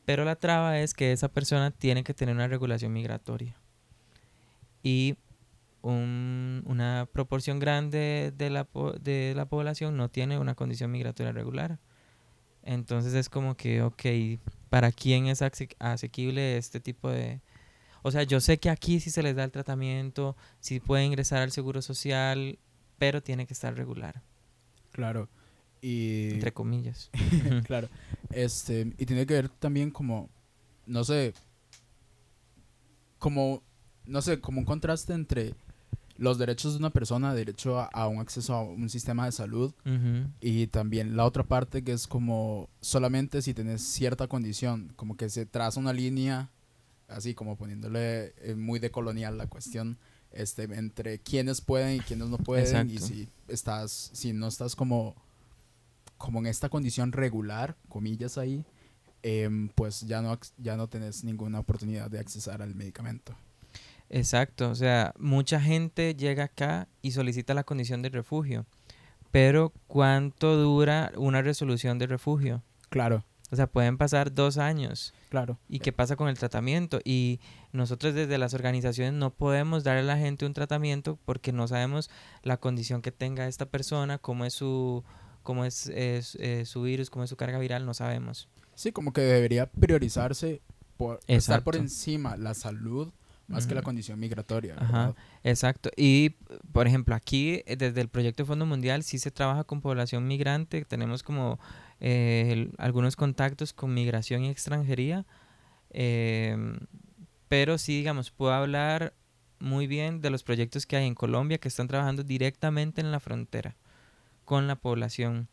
Pero 0.05 0.25
la 0.25 0.37
traba 0.37 0.79
es 0.81 0.93
que 0.95 1.13
esa 1.13 1.29
persona 1.29 1.71
tiene 1.71 2.05
que 2.05 2.15
tener 2.15 2.35
una 2.35 2.49
regulación 2.49 2.93
migratoria. 2.93 3.57
Y 4.83 5.17
un- 5.83 6.63
una 6.67 7.09
proporción 7.13 7.59
grande 7.59 8.33
de 8.37 8.51
la, 8.51 8.67
de 9.01 9.33
la 9.37 9.47
población 9.47 9.97
no 9.97 10.09
tiene 10.11 10.39
una 10.39 10.55
condición 10.55 10.91
migratoria 10.91 11.33
regular. 11.33 11.79
Entonces 12.63 13.13
es 13.15 13.29
como 13.29 13.57
que, 13.57 13.83
ok, 13.83 14.03
¿para 14.71 14.91
quién 14.93 15.27
es 15.27 15.43
ase- 15.43 15.77
asequible 15.79 16.57
este 16.57 16.81
tipo 16.81 17.11
de... 17.11 17.41
O 18.03 18.11
sea, 18.11 18.23
yo 18.23 18.41
sé 18.41 18.59
que 18.59 18.69
aquí 18.71 19.01
sí 19.01 19.11
se 19.11 19.23
les 19.23 19.37
da 19.37 19.45
el 19.45 19.51
tratamiento, 19.51 20.37
sí 20.61 20.81
puede 20.81 21.05
ingresar 21.05 21.41
al 21.43 21.53
seguro 21.53 21.81
social, 21.83 22.59
pero 22.99 23.23
tiene 23.23 23.47
que 23.47 23.55
estar 23.55 23.75
regular, 23.75 24.23
Claro. 24.93 25.29
Y 25.87 26.31
entre 26.33 26.55
comillas. 26.55 27.11
claro. 27.67 27.91
Este, 28.31 28.95
y 28.97 29.05
tiene 29.05 29.27
que 29.27 29.35
ver 29.35 29.49
también 29.51 29.91
como, 29.91 30.31
no 30.87 31.05
sé, 31.05 31.35
como, 33.19 33.63
no 34.07 34.23
sé, 34.23 34.41
como 34.41 34.61
un 34.61 34.65
contraste 34.65 35.13
entre 35.13 35.55
los 36.17 36.39
derechos 36.39 36.73
de 36.73 36.79
una 36.79 36.89
persona, 36.89 37.35
derecho 37.35 37.79
a, 37.79 37.85
a 37.85 38.09
un 38.09 38.19
acceso 38.21 38.55
a 38.55 38.63
un 38.63 38.89
sistema 38.89 39.27
de 39.27 39.33
salud, 39.33 39.75
y 40.41 40.69
también 40.69 41.17
la 41.19 41.27
otra 41.27 41.43
parte 41.43 41.85
que 41.85 41.93
es 41.93 42.07
como 42.07 42.71
solamente 42.81 43.43
si 43.43 43.53
tenés 43.53 43.83
cierta 43.83 44.27
condición, 44.27 44.91
como 44.97 45.19
que 45.19 45.29
se 45.29 45.45
traza 45.45 45.81
una 45.81 45.93
línea, 45.93 46.51
así 47.09 47.35
como 47.35 47.57
poniéndole 47.57 48.33
eh, 48.39 48.55
muy 48.57 48.79
de 48.79 48.91
colonial 48.91 49.37
la 49.37 49.49
cuestión, 49.49 49.99
este, 50.31 50.63
entre 50.63 51.19
quienes 51.19 51.61
pueden 51.61 51.97
y 51.97 52.01
quienes 52.01 52.29
no 52.29 52.39
pueden, 52.39 52.89
y 52.89 52.99
si 52.99 53.29
estás, 53.49 54.11
si 54.15 54.33
no 54.33 54.49
estás 54.49 54.75
como, 54.77 55.15
como 56.19 56.39
en 56.41 56.47
esta 56.47 56.69
condición 56.69 57.13
regular, 57.13 57.77
comillas 57.89 58.39
ahí, 58.39 58.65
em, 59.23 59.69
pues 59.75 60.03
ya 60.03 60.21
no, 60.23 60.39
ya 60.59 60.77
no 60.77 60.89
tenés 60.89 61.25
ninguna 61.25 61.61
oportunidad 61.61 62.11
de 62.11 62.19
accesar 62.19 62.63
al 62.63 62.75
medicamento. 62.75 63.35
Exacto, 64.11 64.71
o 64.71 64.75
sea, 64.75 65.15
mucha 65.19 65.61
gente 65.61 66.15
llega 66.15 66.45
acá 66.45 66.89
y 67.03 67.13
solicita 67.13 67.55
la 67.55 67.65
condición 67.65 68.03
de 68.03 68.11
refugio, 68.11 68.67
pero 69.31 69.73
¿cuánto 69.87 70.57
dura 70.57 71.11
una 71.17 71.43
resolución 71.43 71.99
de 71.99 72.07
refugio? 72.07 72.63
Claro, 72.91 73.25
O 73.51 73.57
sea, 73.57 73.67
pueden 73.67 73.99
pasar 73.99 74.33
dos 74.35 74.59
años. 74.59 75.15
claro. 75.31 75.59
¿Y 75.69 75.79
qué 75.81 75.93
pasa 75.93 76.17
con 76.17 76.29
el 76.29 76.39
tratamiento? 76.39 77.01
Y 77.05 77.41
nosotros 77.73 78.15
desde 78.15 78.39
las 78.39 78.53
organizaciones 78.55 79.15
no 79.15 79.31
podemos 79.31 79.85
darle 79.85 80.01
a 80.03 80.15
la 80.15 80.19
gente 80.19 80.47
un 80.47 80.55
tratamiento 80.55 81.19
porque 81.25 81.53
no 81.53 81.67
sabemos 81.67 82.11
la 82.43 82.57
condición 82.59 83.01
que 83.03 83.11
tenga 83.13 83.47
esta 83.47 83.67
persona, 83.67 84.19
cómo 84.19 84.45
es 84.45 84.55
su, 84.55 85.03
cómo 85.45 85.65
es, 85.65 85.87
es, 85.87 86.35
eh, 86.41 86.65
su 86.67 86.83
virus, 86.83 87.09
cómo 87.11 87.23
es 87.23 87.31
su 87.31 87.37
carga 87.37 87.61
viral, 87.61 87.87
no 87.87 87.95
sabemos. 87.95 88.49
Sí, 88.75 88.91
como 88.91 89.13
que 89.13 89.21
debería 89.21 89.71
priorizarse 89.71 90.61
por 90.97 91.21
estar 91.29 91.63
por 91.63 91.77
encima 91.77 92.37
la 92.37 92.55
salud 92.55 93.13
más 93.47 93.67
que 93.67 93.75
la 93.75 93.83
condición 93.83 94.19
migratoria. 94.19 94.75
Ajá. 94.79 95.15
Exacto. 95.43 95.91
Y, 95.97 96.31
por 96.73 96.87
ejemplo, 96.87 97.15
aquí 97.15 97.63
eh, 97.67 97.77
desde 97.77 98.01
el 98.01 98.09
proyecto 98.09 98.47
Fondo 98.47 98.65
Mundial 98.67 99.03
sí 99.03 99.19
se 99.19 99.31
trabaja 99.31 99.65
con 99.65 99.81
población 99.83 100.27
migrante. 100.27 100.85
Tenemos 100.87 101.23
como 101.23 101.61
eh, 102.01 102.49
el- 102.51 102.73
algunos 102.79 103.17
contactos 103.17 103.73
con 103.75 103.93
migración 103.95 104.45
y 104.45 104.49
extranjería. 104.49 105.27
em, 105.91 106.79
pero 107.49 107.79
sí, 107.79 107.97
digamos, 107.99 108.31
puedo 108.31 108.53
hablar 108.53 109.15
muy 109.61 109.87
bien 109.87 110.21
de 110.21 110.31
los 110.31 110.43
proyectos 110.43 110.87
que 110.87 110.97
hay 110.97 111.07
en 111.07 111.15
Colombia 111.15 111.59
que 111.59 111.69
están 111.69 111.87
trabajando 111.87 112.23
directamente 112.25 113.01
en 113.01 113.13
la 113.13 113.21
frontera 113.21 113.77
con 114.45 114.67
la 114.67 114.77
población. 114.77 115.49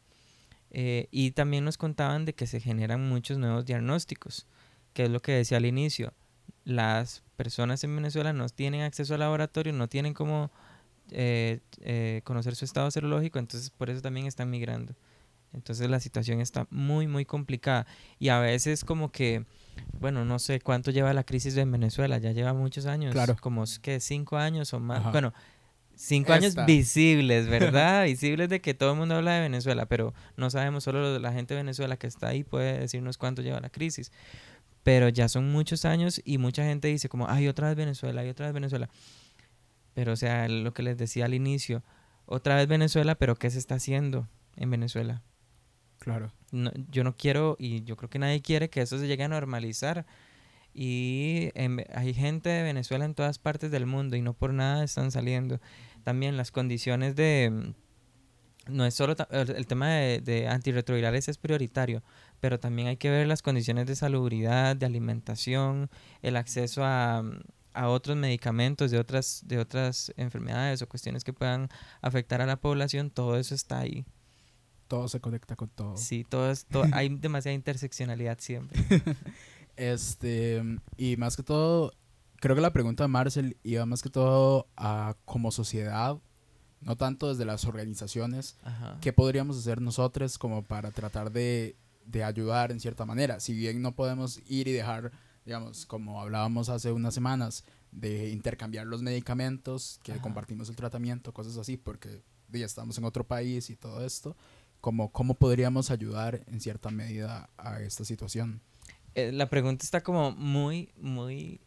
Eh, 0.71 1.07
y 1.11 1.31
también 1.31 1.65
nos 1.65 1.77
contaban 1.77 2.25
de 2.25 2.33
que 2.33 2.47
se 2.47 2.59
generan 2.59 3.07
muchos 3.07 3.37
nuevos 3.37 3.65
diagnósticos, 3.65 4.47
que 4.93 5.03
es 5.03 5.09
lo 5.09 5.21
que 5.21 5.33
decía 5.33 5.57
al 5.57 5.65
inicio. 5.65 6.13
Las 6.63 7.23
personas 7.35 7.83
en 7.83 7.95
Venezuela 7.95 8.31
no 8.33 8.47
tienen 8.49 8.81
acceso 8.81 9.13
al 9.15 9.19
laboratorio, 9.21 9.73
no 9.73 9.87
tienen 9.89 10.13
cómo 10.13 10.49
eh, 11.09 11.59
eh, 11.81 12.21
conocer 12.23 12.55
su 12.55 12.63
estado 12.65 12.89
serológico, 12.91 13.37
entonces 13.39 13.69
por 13.69 13.89
eso 13.89 14.01
también 14.01 14.27
están 14.27 14.49
migrando. 14.49 14.95
Entonces 15.53 15.89
la 15.89 15.99
situación 15.99 16.39
está 16.39 16.67
muy, 16.69 17.07
muy 17.07 17.25
complicada. 17.25 17.85
Y 18.19 18.29
a 18.29 18.39
veces 18.39 18.85
como 18.85 19.11
que, 19.11 19.45
bueno, 19.99 20.23
no 20.23 20.39
sé 20.39 20.61
cuánto 20.61 20.91
lleva 20.91 21.13
la 21.13 21.25
crisis 21.25 21.57
en 21.57 21.69
Venezuela, 21.69 22.17
ya 22.19 22.31
lleva 22.31 22.53
muchos 22.53 22.85
años, 22.85 23.11
Claro. 23.11 23.35
como 23.41 23.65
que 23.81 23.99
cinco 23.99 24.37
años 24.37 24.73
o 24.73 24.79
más. 24.79 24.99
Ajá. 25.01 25.11
Bueno, 25.11 25.33
cinco 26.01 26.33
años 26.33 26.55
visibles, 26.65 27.47
¿verdad? 27.49 28.05
visibles 28.05 28.49
de 28.49 28.59
que 28.61 28.73
todo 28.73 28.91
el 28.93 28.97
mundo 28.97 29.15
habla 29.15 29.33
de 29.33 29.41
Venezuela, 29.41 29.85
pero 29.85 30.13
no 30.35 30.49
sabemos, 30.49 30.83
solo 30.83 31.19
la 31.19 31.31
gente 31.33 31.53
de 31.53 31.59
Venezuela 31.61 31.97
que 31.97 32.07
está 32.07 32.29
ahí 32.29 32.43
puede 32.43 32.79
decirnos 32.79 33.17
cuánto 33.17 33.41
lleva 33.41 33.59
la 33.59 33.69
crisis. 33.69 34.11
Pero 34.83 35.09
ya 35.09 35.27
son 35.29 35.51
muchos 35.51 35.85
años 35.85 36.19
y 36.25 36.39
mucha 36.39 36.63
gente 36.63 36.87
dice 36.87 37.07
como, 37.07 37.27
ay, 37.29 37.47
otra 37.47 37.67
vez 37.67 37.77
Venezuela, 37.77 38.21
ay, 38.21 38.29
otra 38.29 38.47
vez 38.47 38.53
Venezuela. 38.53 38.89
Pero, 39.93 40.13
o 40.13 40.15
sea, 40.15 40.47
lo 40.47 40.73
que 40.73 40.81
les 40.83 40.97
decía 40.97 41.25
al 41.25 41.33
inicio, 41.35 41.83
otra 42.25 42.55
vez 42.55 42.67
Venezuela, 42.67 43.13
pero 43.15 43.35
¿qué 43.35 43.49
se 43.51 43.59
está 43.59 43.75
haciendo 43.75 44.27
en 44.55 44.71
Venezuela? 44.71 45.21
Claro. 45.99 46.31
No- 46.51 46.71
yo 46.89 47.03
no 47.03 47.15
quiero, 47.15 47.57
y 47.59 47.83
yo 47.83 47.95
creo 47.95 48.09
que 48.09 48.17
nadie 48.17 48.41
quiere 48.41 48.69
que 48.71 48.81
eso 48.81 48.97
se 48.97 49.05
llegue 49.07 49.23
a 49.23 49.27
normalizar. 49.27 50.05
Y 50.73 51.49
en 51.53 51.85
hay 51.93 52.13
gente 52.13 52.49
de 52.49 52.63
Venezuela 52.63 53.03
en 53.05 53.13
todas 53.13 53.37
partes 53.37 53.71
del 53.71 53.85
mundo 53.85 54.15
y 54.15 54.21
no 54.21 54.33
por 54.33 54.53
nada 54.53 54.83
están 54.83 55.11
saliendo. 55.11 55.59
También 56.03 56.37
las 56.37 56.51
condiciones 56.51 57.15
de... 57.15 57.49
mm, 57.51 58.73
No 58.73 58.85
es 58.85 58.93
solo 58.93 59.15
el, 59.31 59.67
tema 59.67 59.89
de, 59.89 60.21
de 60.21 60.47
antirretrovirales 60.47 61.27
es 61.27 61.37
prioritario, 61.37 62.03
pero 62.39 62.59
también 62.59 62.87
hay 62.87 62.97
que 62.97 63.09
ver 63.09 63.27
las 63.27 63.41
condiciones 63.41 63.87
de 63.87 63.95
salubridad, 63.95 64.75
de 64.75 64.85
alimentación, 64.85 65.89
el 66.21 66.35
acceso 66.35 66.83
a, 66.83 67.21
mm, 67.23 67.39
a 67.73 67.87
otros 67.89 68.17
medicamentos 68.17 68.91
de 68.91 68.99
otras, 68.99 69.41
de 69.45 69.57
otras 69.57 70.13
enfermedades 70.17 70.81
o 70.81 70.87
cuestiones 70.87 71.23
que 71.23 71.33
puedan 71.33 71.69
afectar 72.01 72.41
a 72.41 72.45
la 72.45 72.57
población. 72.57 73.09
Todo 73.09 73.37
eso 73.37 73.55
está 73.55 73.79
ahí. 73.79 74.05
Todo 74.87 75.07
se 75.07 75.21
conecta 75.21 75.55
con 75.55 75.69
todo. 75.69 75.95
Sí, 75.95 76.25
todo 76.27 76.51
es, 76.51 76.67
hay 76.91 77.07
demasiada 77.19 77.55
interseccionalidad 77.55 78.37
siempre. 78.39 78.81
Este, 79.77 80.61
y 80.97 81.15
más 81.17 81.35
que 81.37 81.43
todo, 81.43 81.91
creo 82.41 82.55
que 82.55 82.61
la 82.61 82.73
pregunta 82.73 83.03
de 83.03 83.07
Marcel 83.07 83.57
iba 83.63 83.85
más 83.85 84.01
que 84.01 84.09
todo 84.09 84.67
a 84.75 85.15
como 85.25 85.51
sociedad, 85.51 86.17
no 86.81 86.97
tanto 86.97 87.29
desde 87.29 87.45
las 87.45 87.65
organizaciones, 87.65 88.57
Ajá. 88.63 88.97
¿qué 88.99 89.13
podríamos 89.13 89.57
hacer 89.57 89.79
nosotros 89.79 90.37
como 90.39 90.63
para 90.63 90.91
tratar 90.91 91.31
de, 91.31 91.77
de 92.05 92.23
ayudar 92.23 92.71
en 92.71 92.79
cierta 92.79 93.05
manera? 93.05 93.39
Si 93.39 93.53
bien 93.53 93.81
no 93.81 93.95
podemos 93.95 94.41
ir 94.47 94.67
y 94.67 94.71
dejar, 94.71 95.11
digamos, 95.45 95.85
como 95.85 96.19
hablábamos 96.19 96.67
hace 96.69 96.91
unas 96.91 97.13
semanas, 97.13 97.63
de 97.91 98.29
intercambiar 98.29 98.87
los 98.87 99.01
medicamentos, 99.01 99.99
que 100.01 100.13
Ajá. 100.13 100.21
compartimos 100.21 100.69
el 100.69 100.75
tratamiento, 100.75 101.33
cosas 101.33 101.57
así, 101.57 101.77
porque 101.77 102.23
ya 102.49 102.65
estamos 102.65 102.97
en 102.97 103.03
otro 103.03 103.27
país 103.27 103.69
y 103.69 103.75
todo 103.75 104.03
esto, 104.03 104.35
como 104.79 105.11
cómo 105.11 105.35
podríamos 105.35 105.91
ayudar 105.91 106.43
en 106.47 106.59
cierta 106.59 106.89
medida 106.89 107.51
a 107.57 107.81
esta 107.81 108.03
situación. 108.03 108.61
Eh, 109.13 109.31
la 109.31 109.49
pregunta 109.49 109.83
está 109.83 110.01
como 110.01 110.31
muy, 110.31 110.89
muy, 110.97 111.61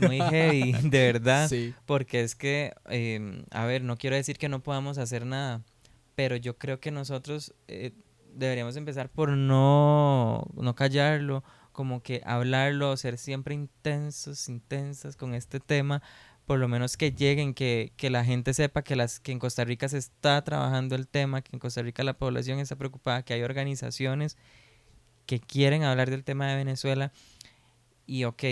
muy 0.00 0.20
heavy, 0.20 0.72
de 0.82 1.12
verdad. 1.12 1.48
Sí, 1.48 1.74
Porque 1.86 2.20
es 2.22 2.34
que, 2.34 2.72
eh, 2.88 3.42
a 3.50 3.64
ver, 3.64 3.82
no 3.82 3.96
quiero 3.96 4.16
decir 4.16 4.38
que 4.38 4.48
no 4.48 4.62
podamos 4.62 4.98
hacer 4.98 5.26
nada, 5.26 5.62
pero 6.14 6.36
yo 6.36 6.58
creo 6.58 6.80
que 6.80 6.90
nosotros 6.90 7.54
eh, 7.68 7.92
deberíamos 8.34 8.76
empezar 8.76 9.08
por 9.08 9.30
no, 9.30 10.46
no 10.54 10.74
callarlo, 10.74 11.44
como 11.72 12.02
que 12.02 12.22
hablarlo, 12.24 12.96
ser 12.96 13.18
siempre 13.18 13.54
intensos, 13.54 14.48
intensas 14.48 15.16
con 15.16 15.34
este 15.34 15.60
tema, 15.60 16.02
por 16.46 16.58
lo 16.58 16.68
menos 16.68 16.96
que 16.96 17.12
lleguen, 17.12 17.54
que, 17.54 17.92
que 17.96 18.10
la 18.10 18.24
gente 18.24 18.54
sepa 18.54 18.82
que, 18.82 18.96
las, 18.96 19.18
que 19.18 19.32
en 19.32 19.38
Costa 19.38 19.64
Rica 19.64 19.88
se 19.88 19.98
está 19.98 20.42
trabajando 20.44 20.94
el 20.94 21.08
tema, 21.08 21.42
que 21.42 21.56
en 21.56 21.58
Costa 21.58 21.82
Rica 21.82 22.04
la 22.04 22.18
población 22.18 22.58
está 22.58 22.76
preocupada, 22.76 23.22
que 23.22 23.34
hay 23.34 23.42
organizaciones 23.42 24.36
que 25.26 25.40
quieren 25.40 25.82
hablar 25.84 26.10
del 26.10 26.24
tema 26.24 26.46
de 26.48 26.56
Venezuela. 26.56 27.12
Y 28.06 28.24
ok, 28.24 28.44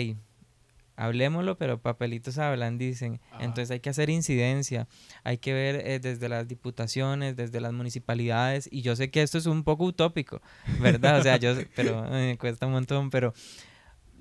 hablemoslo, 0.95 1.57
pero 1.57 1.81
papelitos 1.81 2.37
hablan, 2.37 2.77
dicen. 2.77 3.19
Ajá. 3.31 3.43
Entonces 3.43 3.71
hay 3.71 3.79
que 3.79 3.89
hacer 3.89 4.09
incidencia, 4.09 4.87
hay 5.23 5.37
que 5.37 5.53
ver 5.53 5.87
eh, 5.87 5.99
desde 5.99 6.29
las 6.29 6.47
diputaciones, 6.47 7.35
desde 7.35 7.59
las 7.61 7.73
municipalidades, 7.73 8.67
y 8.71 8.81
yo 8.81 8.95
sé 8.95 9.09
que 9.11 9.21
esto 9.21 9.37
es 9.37 9.45
un 9.45 9.63
poco 9.63 9.85
utópico, 9.85 10.41
¿verdad? 10.79 11.19
O 11.19 11.23
sea, 11.23 11.37
yo, 11.37 11.55
pero 11.75 12.03
me 12.11 12.37
cuesta 12.37 12.65
un 12.65 12.73
montón, 12.73 13.09
pero 13.09 13.33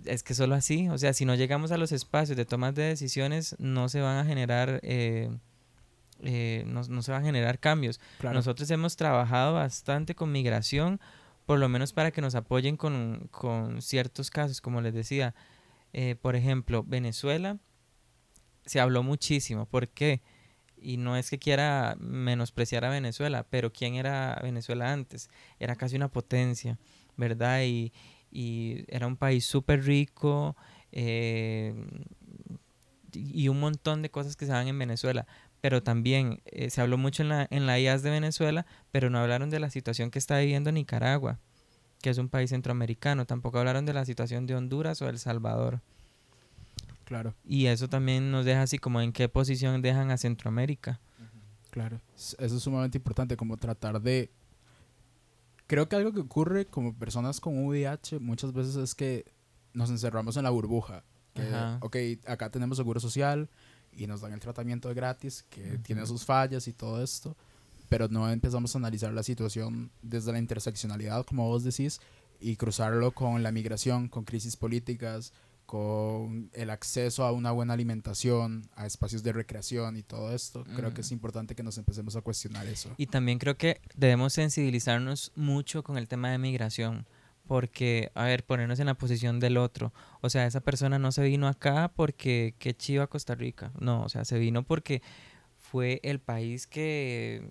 es 0.04 0.22
que 0.22 0.34
solo 0.34 0.54
así, 0.54 0.88
o 0.88 0.98
sea, 0.98 1.12
si 1.12 1.24
no 1.24 1.34
llegamos 1.34 1.70
a 1.72 1.76
los 1.76 1.92
espacios 1.92 2.36
de 2.36 2.44
tomas 2.44 2.74
de 2.74 2.82
decisiones, 2.82 3.56
no 3.58 3.88
se 3.88 4.00
van 4.00 4.18
a 4.18 4.24
generar... 4.24 4.80
eh, 4.82 5.30
eh, 6.24 6.62
no, 6.66 6.82
no 6.88 7.02
se 7.02 7.10
van 7.10 7.22
a 7.22 7.26
generar 7.26 7.58
cambios. 7.58 8.00
Claro. 8.18 8.34
Nosotros 8.34 8.70
hemos 8.70 8.94
trabajado 8.96 9.54
bastante 9.54 10.14
con 10.14 10.30
migración, 10.30 11.00
por 11.46 11.58
lo 11.58 11.68
menos 11.68 11.92
para 11.92 12.12
que 12.12 12.20
nos 12.20 12.36
apoyen 12.36 12.76
con, 12.76 13.28
con 13.32 13.82
ciertos 13.82 14.30
casos, 14.30 14.60
como 14.60 14.80
les 14.80 14.94
decía. 14.94 15.34
Eh, 15.92 16.16
por 16.20 16.36
ejemplo, 16.36 16.84
Venezuela 16.84 17.58
se 18.64 18.80
habló 18.80 19.02
muchísimo. 19.02 19.66
¿Por 19.66 19.88
qué? 19.88 20.22
Y 20.76 20.96
no 20.96 21.16
es 21.16 21.30
que 21.30 21.38
quiera 21.38 21.96
menospreciar 22.00 22.84
a 22.84 22.90
Venezuela, 22.90 23.46
pero 23.48 23.72
¿quién 23.72 23.94
era 23.94 24.38
Venezuela 24.42 24.92
antes? 24.92 25.30
Era 25.58 25.76
casi 25.76 25.96
una 25.96 26.08
potencia, 26.08 26.78
¿verdad? 27.16 27.62
Y, 27.62 27.92
y 28.30 28.84
era 28.88 29.06
un 29.06 29.16
país 29.16 29.44
súper 29.44 29.84
rico 29.84 30.56
eh, 30.90 31.74
y 33.12 33.48
un 33.48 33.60
montón 33.60 34.02
de 34.02 34.10
cosas 34.10 34.36
que 34.36 34.46
se 34.46 34.52
dan 34.52 34.68
en 34.68 34.78
Venezuela. 34.78 35.26
Pero 35.60 35.82
también 35.82 36.42
eh, 36.46 36.70
se 36.70 36.80
habló 36.80 36.98
mucho 36.98 37.22
en 37.22 37.28
la, 37.28 37.46
en 37.50 37.66
la 37.66 37.78
IAS 37.78 38.02
de 38.02 38.10
Venezuela, 38.10 38.66
pero 38.90 39.10
no 39.10 39.18
hablaron 39.18 39.50
de 39.50 39.60
la 39.60 39.70
situación 39.70 40.10
que 40.10 40.18
está 40.18 40.38
viviendo 40.38 40.72
Nicaragua, 40.72 41.38
que 42.02 42.10
es 42.10 42.18
un 42.18 42.28
país 42.28 42.50
centroamericano. 42.50 43.24
Tampoco 43.24 43.58
hablaron 43.58 43.86
de 43.86 43.94
la 43.94 44.04
situación 44.04 44.44
de 44.46 44.54
Honduras 44.54 45.00
o 45.00 45.08
El 45.08 45.18
Salvador. 45.18 45.80
Claro, 47.04 47.34
Y 47.44 47.66
eso 47.66 47.88
también 47.88 48.30
nos 48.30 48.44
deja 48.44 48.62
así 48.62 48.78
como 48.78 49.00
en 49.00 49.12
qué 49.12 49.28
posición 49.28 49.82
dejan 49.82 50.10
a 50.10 50.16
Centroamérica. 50.16 51.00
claro. 51.70 52.00
Eso 52.14 52.36
es 52.38 52.62
sumamente 52.62 52.98
importante, 52.98 53.36
como 53.36 53.56
tratar 53.56 54.00
de... 54.00 54.30
Creo 55.66 55.88
que 55.88 55.96
algo 55.96 56.12
que 56.12 56.20
ocurre 56.20 56.66
como 56.66 56.94
personas 56.94 57.40
con 57.40 57.66
VIH 57.66 58.18
muchas 58.18 58.52
veces 58.52 58.76
es 58.76 58.94
que 58.94 59.24
nos 59.72 59.90
encerramos 59.90 60.36
en 60.36 60.44
la 60.44 60.50
burbuja. 60.50 61.04
Que, 61.34 61.42
Ajá. 61.42 61.78
ok, 61.80 61.96
acá 62.26 62.50
tenemos 62.50 62.76
seguro 62.76 63.00
social 63.00 63.48
y 63.92 64.06
nos 64.06 64.20
dan 64.20 64.32
el 64.32 64.40
tratamiento 64.40 64.92
gratis, 64.94 65.44
que 65.50 65.78
tiene 65.78 66.06
sus 66.06 66.24
fallas 66.24 66.66
y 66.68 66.72
todo 66.72 67.02
esto, 67.02 67.36
pero 67.92 68.08
no 68.08 68.30
empezamos 68.30 68.74
a 68.74 68.78
analizar 68.78 69.12
la 69.12 69.22
situación 69.22 69.90
desde 70.00 70.32
la 70.32 70.38
interseccionalidad, 70.38 71.26
como 71.26 71.46
vos 71.46 71.62
decís, 71.62 72.00
y 72.40 72.56
cruzarlo 72.56 73.10
con 73.12 73.42
la 73.42 73.52
migración, 73.52 74.08
con 74.08 74.24
crisis 74.24 74.56
políticas, 74.56 75.34
con 75.66 76.48
el 76.54 76.70
acceso 76.70 77.22
a 77.26 77.32
una 77.32 77.50
buena 77.50 77.74
alimentación, 77.74 78.66
a 78.76 78.86
espacios 78.86 79.22
de 79.22 79.34
recreación 79.34 79.98
y 79.98 80.02
todo 80.02 80.34
esto. 80.34 80.64
Creo 80.74 80.94
que 80.94 81.02
es 81.02 81.12
importante 81.12 81.54
que 81.54 81.62
nos 81.62 81.76
empecemos 81.76 82.16
a 82.16 82.22
cuestionar 82.22 82.66
eso. 82.66 82.88
Y 82.96 83.08
también 83.08 83.38
creo 83.38 83.58
que 83.58 83.82
debemos 83.94 84.32
sensibilizarnos 84.32 85.30
mucho 85.36 85.82
con 85.82 85.98
el 85.98 86.08
tema 86.08 86.30
de 86.30 86.38
migración. 86.38 87.06
Porque, 87.46 88.10
a 88.14 88.24
ver, 88.24 88.46
ponernos 88.46 88.80
en 88.80 88.86
la 88.86 88.94
posición 88.94 89.38
del 89.38 89.58
otro. 89.58 89.92
O 90.22 90.30
sea, 90.30 90.46
esa 90.46 90.60
persona 90.60 90.98
no 90.98 91.12
se 91.12 91.24
vino 91.24 91.46
acá 91.46 91.92
porque 91.94 92.54
qué 92.58 92.74
chiva 92.74 93.08
Costa 93.08 93.34
Rica. 93.34 93.70
No, 93.78 94.04
o 94.04 94.08
sea, 94.08 94.24
se 94.24 94.38
vino 94.38 94.62
porque 94.62 95.02
fue 95.72 96.00
el 96.02 96.20
país 96.20 96.66
que, 96.66 97.48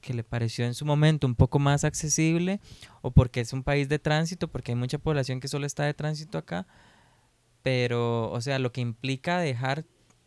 que 0.00 0.14
le 0.14 0.24
pareció 0.24 0.64
en 0.64 0.74
su 0.74 0.84
momento 0.84 1.26
un 1.26 1.34
poco 1.34 1.58
más 1.58 1.84
accesible 1.84 2.60
o 3.00 3.10
porque 3.10 3.40
es 3.40 3.52
un 3.52 3.62
país 3.62 3.88
de 3.88 3.98
tránsito, 3.98 4.48
porque 4.48 4.72
hay 4.72 4.76
mucha 4.76 4.98
población 4.98 5.40
que 5.40 5.48
solo 5.48 5.66
está 5.66 5.84
de 5.84 5.94
tránsito 5.94 6.38
acá. 6.38 6.66
Pero, 7.62 8.30
o 8.30 8.40
sea, 8.40 8.58
lo 8.58 8.72
que 8.72 8.80
implica 8.80 9.38
dejar 9.38 9.84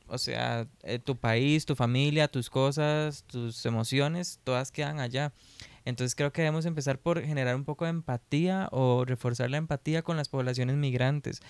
o 0.08 0.18
sea, 0.18 0.68
eh, 0.84 1.00
tu 1.00 1.16
país, 1.16 1.66
tu 1.66 1.76
familia, 1.76 2.28
tus 2.28 2.50
cosas, 2.50 3.24
tus 3.24 3.66
emociones, 3.66 4.40
todas 4.44 4.72
quedan 4.72 5.00
allá. 5.00 5.34
Entonces 5.84 6.16
creo 6.16 6.32
que 6.32 6.42
debemos 6.42 6.66
empezar 6.66 7.00
por 7.00 7.22
generar 7.24 7.56
un 7.56 7.64
poco 7.64 7.86
de 7.86 7.92
empatía 7.92 8.68
o 8.72 9.06
reforzar 9.06 9.50
la 9.50 9.58
empatía 9.58 10.02
con 10.02 10.18
las 10.18 10.30
poblaciones 10.30 10.76
migrantes, 10.76 11.42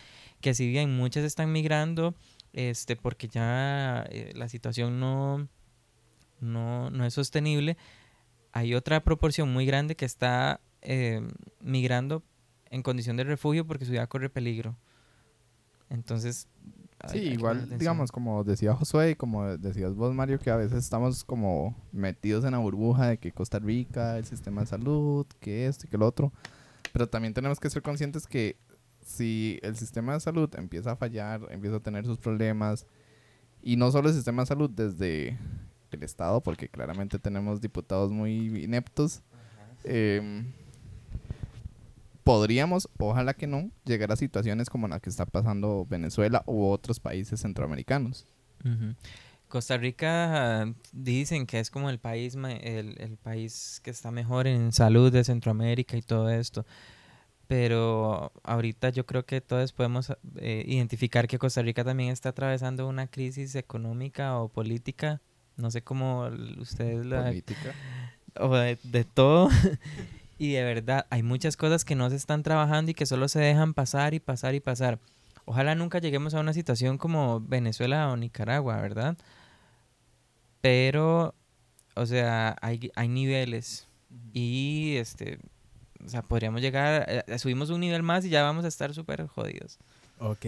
que 0.41 0.53
si 0.53 0.67
bien 0.67 0.95
muchas 0.95 1.23
están 1.23 1.51
migrando, 1.51 2.15
este, 2.53 2.95
porque 2.95 3.27
ya 3.27 4.05
eh, 4.09 4.31
la 4.35 4.49
situación 4.49 4.99
no, 4.99 5.47
no, 6.39 6.89
no 6.91 7.05
es 7.05 7.13
sostenible, 7.13 7.77
hay 8.51 8.73
otra 8.73 9.03
proporción 9.03 9.51
muy 9.51 9.65
grande 9.65 9.95
que 9.95 10.05
está 10.05 10.61
eh, 10.81 11.21
migrando 11.61 12.23
en 12.69 12.83
condición 12.83 13.17
de 13.17 13.23
refugio 13.23 13.65
porque 13.65 13.85
su 13.85 13.91
vida 13.91 14.07
corre 14.07 14.29
peligro. 14.29 14.75
Entonces, 15.89 16.47
Sí, 17.11 17.17
hay- 17.19 17.27
igual, 17.33 17.67
digamos, 17.77 18.11
como 18.11 18.43
decía 18.43 18.73
Josué 18.73 19.11
y 19.11 19.15
como 19.15 19.45
decías 19.57 19.93
vos, 19.93 20.13
Mario, 20.15 20.39
que 20.39 20.49
a 20.49 20.55
veces 20.55 20.79
estamos 20.79 21.23
como 21.23 21.75
metidos 21.91 22.43
en 22.45 22.51
la 22.53 22.57
burbuja 22.57 23.07
de 23.09 23.17
que 23.19 23.31
Costa 23.31 23.59
Rica, 23.59 24.17
el 24.17 24.25
sistema 24.25 24.61
de 24.61 24.67
salud, 24.67 25.25
que 25.39 25.67
esto 25.67 25.85
y 25.85 25.89
que 25.89 25.97
lo 25.97 26.07
otro. 26.07 26.31
Pero 26.93 27.07
también 27.07 27.33
tenemos 27.33 27.59
que 27.59 27.69
ser 27.69 27.81
conscientes 27.83 28.25
que 28.25 28.57
si 29.01 29.59
el 29.61 29.75
sistema 29.75 30.13
de 30.13 30.19
salud 30.21 30.49
empieza 30.55 30.93
a 30.93 30.95
fallar, 30.95 31.41
empieza 31.51 31.75
a 31.75 31.79
tener 31.81 32.05
sus 32.05 32.17
problemas, 32.17 32.87
y 33.61 33.75
no 33.75 33.91
solo 33.91 34.09
el 34.09 34.15
sistema 34.15 34.41
de 34.43 34.47
salud 34.47 34.69
desde 34.69 35.37
el 35.91 36.03
Estado, 36.03 36.41
porque 36.41 36.69
claramente 36.69 37.19
tenemos 37.19 37.61
diputados 37.61 38.11
muy 38.11 38.63
ineptos, 38.63 39.21
em, 39.83 40.51
podríamos, 42.23 42.89
ojalá 42.97 43.33
que 43.33 43.47
no, 43.47 43.69
llegar 43.85 44.11
a 44.11 44.15
situaciones 44.15 44.69
como 44.69 44.87
la 44.87 44.99
que 44.99 45.09
está 45.09 45.25
pasando 45.25 45.85
Venezuela 45.87 46.43
u 46.47 46.65
otros 46.65 46.99
países 46.99 47.41
centroamericanos. 47.41 48.25
Costa 49.47 49.77
Rica 49.77 50.73
dicen 50.91 51.45
que 51.45 51.59
es 51.59 51.69
como 51.69 51.89
el 51.89 51.99
país, 51.99 52.35
el, 52.35 52.99
el 52.99 53.17
país 53.17 53.79
que 53.83 53.91
está 53.91 54.09
mejor 54.09 54.47
en 54.47 54.71
salud 54.73 55.11
de 55.11 55.23
Centroamérica 55.23 55.95
y 55.97 56.01
todo 56.01 56.29
esto. 56.29 56.65
Pero 57.47 58.31
ahorita 58.43 58.89
yo 58.89 59.05
creo 59.05 59.25
que 59.25 59.39
todos 59.39 59.71
podemos 59.71 60.11
eh, 60.37 60.63
identificar 60.65 61.27
que 61.27 61.37
Costa 61.37 61.61
Rica 61.61 61.83
también 61.83 62.11
está 62.11 62.29
atravesando 62.29 62.87
una 62.87 63.07
crisis 63.07 63.55
económica 63.55 64.39
o 64.39 64.49
política. 64.49 65.21
No 65.57 65.71
sé 65.71 65.81
cómo 65.81 66.29
ustedes 66.59 67.05
la, 67.05 67.25
Política. 67.25 67.73
o 68.39 68.55
de, 68.55 68.77
de 68.83 69.03
todo. 69.03 69.49
y 70.37 70.51
de 70.51 70.63
verdad, 70.63 71.05
hay 71.09 71.23
muchas 71.23 71.57
cosas 71.57 71.85
que 71.85 71.95
no 71.95 72.09
se 72.09 72.15
están 72.15 72.43
trabajando 72.43 72.91
y 72.91 72.93
que 72.93 73.05
solo 73.05 73.27
se 73.27 73.39
dejan 73.39 73.73
pasar 73.73 74.13
y 74.13 74.19
pasar 74.19 74.55
y 74.55 74.59
pasar. 74.59 74.99
Ojalá 75.45 75.75
nunca 75.75 75.99
lleguemos 75.99 76.33
a 76.33 76.39
una 76.39 76.53
situación 76.53 76.97
como 76.97 77.39
Venezuela 77.39 78.09
o 78.09 78.17
Nicaragua, 78.17 78.81
¿verdad? 78.81 79.15
Pero, 80.61 81.35
o 81.93 82.05
sea, 82.05 82.55
hay, 82.61 82.91
hay 82.95 83.07
niveles. 83.07 83.87
Y, 84.33 84.95
este, 84.97 85.39
o 86.03 86.09
sea, 86.09 86.23
podríamos 86.23 86.61
llegar, 86.61 87.05
eh, 87.07 87.39
subimos 87.39 87.69
un 87.69 87.81
nivel 87.81 88.01
más 88.01 88.25
y 88.25 88.29
ya 88.29 88.43
vamos 88.43 88.65
a 88.65 88.67
estar 88.67 88.93
súper 88.93 89.27
jodidos. 89.27 89.77
Ok. 90.19 90.45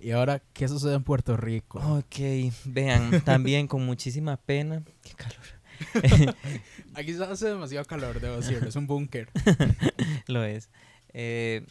Y 0.00 0.12
ahora, 0.12 0.42
¿qué 0.54 0.66
sucede 0.66 0.94
en 0.94 1.02
Puerto 1.02 1.36
Rico? 1.36 1.78
Ok, 1.78 2.52
vean, 2.64 3.20
también 3.24 3.66
con 3.68 3.84
muchísima 3.84 4.38
pena. 4.38 4.82
Qué 5.02 5.12
calor. 5.14 6.34
Aquí 6.94 7.12
se 7.12 7.24
hace 7.24 7.48
demasiado 7.48 7.84
calor, 7.84 8.20
debo 8.20 8.36
decirlo. 8.36 8.68
Es 8.68 8.76
un 8.76 8.86
búnker. 8.86 9.28
Lo 10.26 10.42
es. 10.42 10.70
Eh, 11.12 11.66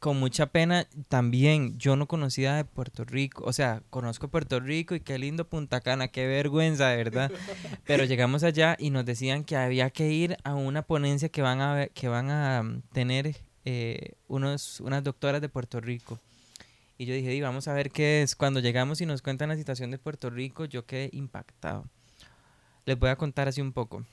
con 0.00 0.18
mucha 0.18 0.46
pena, 0.46 0.88
también 1.08 1.78
yo 1.78 1.94
no 1.94 2.08
conocía 2.08 2.56
de 2.56 2.64
Puerto 2.64 3.04
Rico. 3.04 3.44
O 3.46 3.52
sea, 3.52 3.82
conozco 3.88 4.26
Puerto 4.26 4.58
Rico 4.58 4.96
y 4.96 5.00
qué 5.00 5.16
lindo 5.16 5.48
Punta 5.48 5.80
Cana, 5.80 6.08
qué 6.08 6.26
vergüenza, 6.26 6.88
de 6.88 6.96
verdad. 6.96 7.30
Pero 7.84 8.04
llegamos 8.04 8.42
allá 8.42 8.76
y 8.80 8.90
nos 8.90 9.04
decían 9.04 9.44
que 9.44 9.56
había 9.56 9.90
que 9.90 10.08
ir 10.10 10.36
a 10.42 10.56
una 10.56 10.82
ponencia 10.82 11.28
que 11.28 11.40
van 11.40 11.60
a, 11.60 11.86
que 11.86 12.08
van 12.08 12.30
a 12.30 12.64
mm, 12.64 12.82
tener 12.92 13.36
eh, 13.64 14.14
unos, 14.26 14.80
unas 14.80 15.04
doctoras 15.04 15.40
de 15.40 15.48
Puerto 15.48 15.80
Rico. 15.80 16.18
Y 16.98 17.06
yo 17.06 17.14
dije, 17.14 17.30
"Di, 17.30 17.40
vamos 17.40 17.68
a 17.68 17.72
ver 17.72 17.90
qué 17.90 18.22
es. 18.22 18.36
Cuando 18.36 18.60
llegamos 18.60 19.00
y 19.00 19.06
nos 19.06 19.22
cuentan 19.22 19.48
la 19.48 19.56
situación 19.56 19.90
de 19.90 19.98
Puerto 19.98 20.30
Rico, 20.30 20.64
yo 20.64 20.86
quedé 20.86 21.10
impactado. 21.12 21.86
Les 22.84 22.98
voy 22.98 23.10
a 23.10 23.16
contar 23.16 23.48
así 23.48 23.60
un 23.60 23.72
poco. 23.72 24.04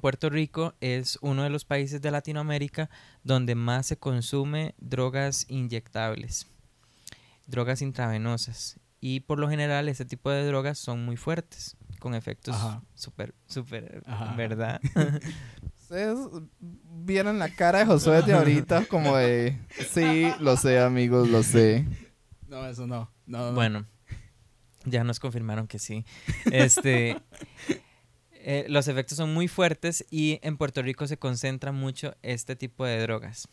Puerto 0.00 0.28
Rico 0.28 0.74
es 0.80 1.18
uno 1.22 1.44
de 1.44 1.50
los 1.50 1.64
países 1.64 2.02
de 2.02 2.10
Latinoamérica 2.10 2.90
donde 3.22 3.54
más 3.54 3.86
se 3.86 3.96
consume 3.96 4.74
drogas 4.78 5.46
inyectables, 5.48 6.46
drogas 7.46 7.80
intravenosas. 7.80 8.78
Y 9.00 9.20
por 9.20 9.38
lo 9.38 9.48
general 9.48 9.88
este 9.88 10.04
tipo 10.04 10.30
de 10.30 10.46
drogas 10.46 10.78
son 10.78 11.04
muy 11.04 11.16
fuertes, 11.16 11.76
con 12.00 12.14
efectos 12.14 12.56
súper, 12.94 13.34
súper. 13.46 14.02
¿verdad? 14.36 14.80
Ustedes 15.84 16.18
vieron 16.60 17.38
la 17.38 17.50
cara 17.50 17.80
de 17.80 17.84
Josué 17.84 18.22
de 18.22 18.32
ahorita 18.32 18.86
como 18.86 19.18
de, 19.18 19.58
sí, 19.92 20.32
lo 20.40 20.56
sé 20.56 20.80
amigos, 20.80 21.28
lo 21.28 21.42
sé. 21.42 21.84
No, 22.48 22.66
eso 22.66 22.86
no. 22.86 23.10
No, 23.26 23.38
no, 23.38 23.46
no. 23.48 23.54
bueno, 23.54 23.86
Ya 24.86 25.04
nos 25.04 25.20
confirmaron 25.20 25.66
que 25.66 25.78
sí. 25.78 26.06
Este, 26.50 27.20
eh, 28.32 28.64
los 28.70 28.88
efectos 28.88 29.18
son 29.18 29.34
muy 29.34 29.46
fuertes 29.46 30.06
y 30.10 30.38
en 30.42 30.56
Puerto 30.56 30.80
Rico 30.80 31.06
se 31.06 31.18
concentra 31.18 31.70
mucho 31.70 32.14
este 32.22 32.56
tipo 32.56 32.86
de 32.86 32.98
drogas. 33.02 33.46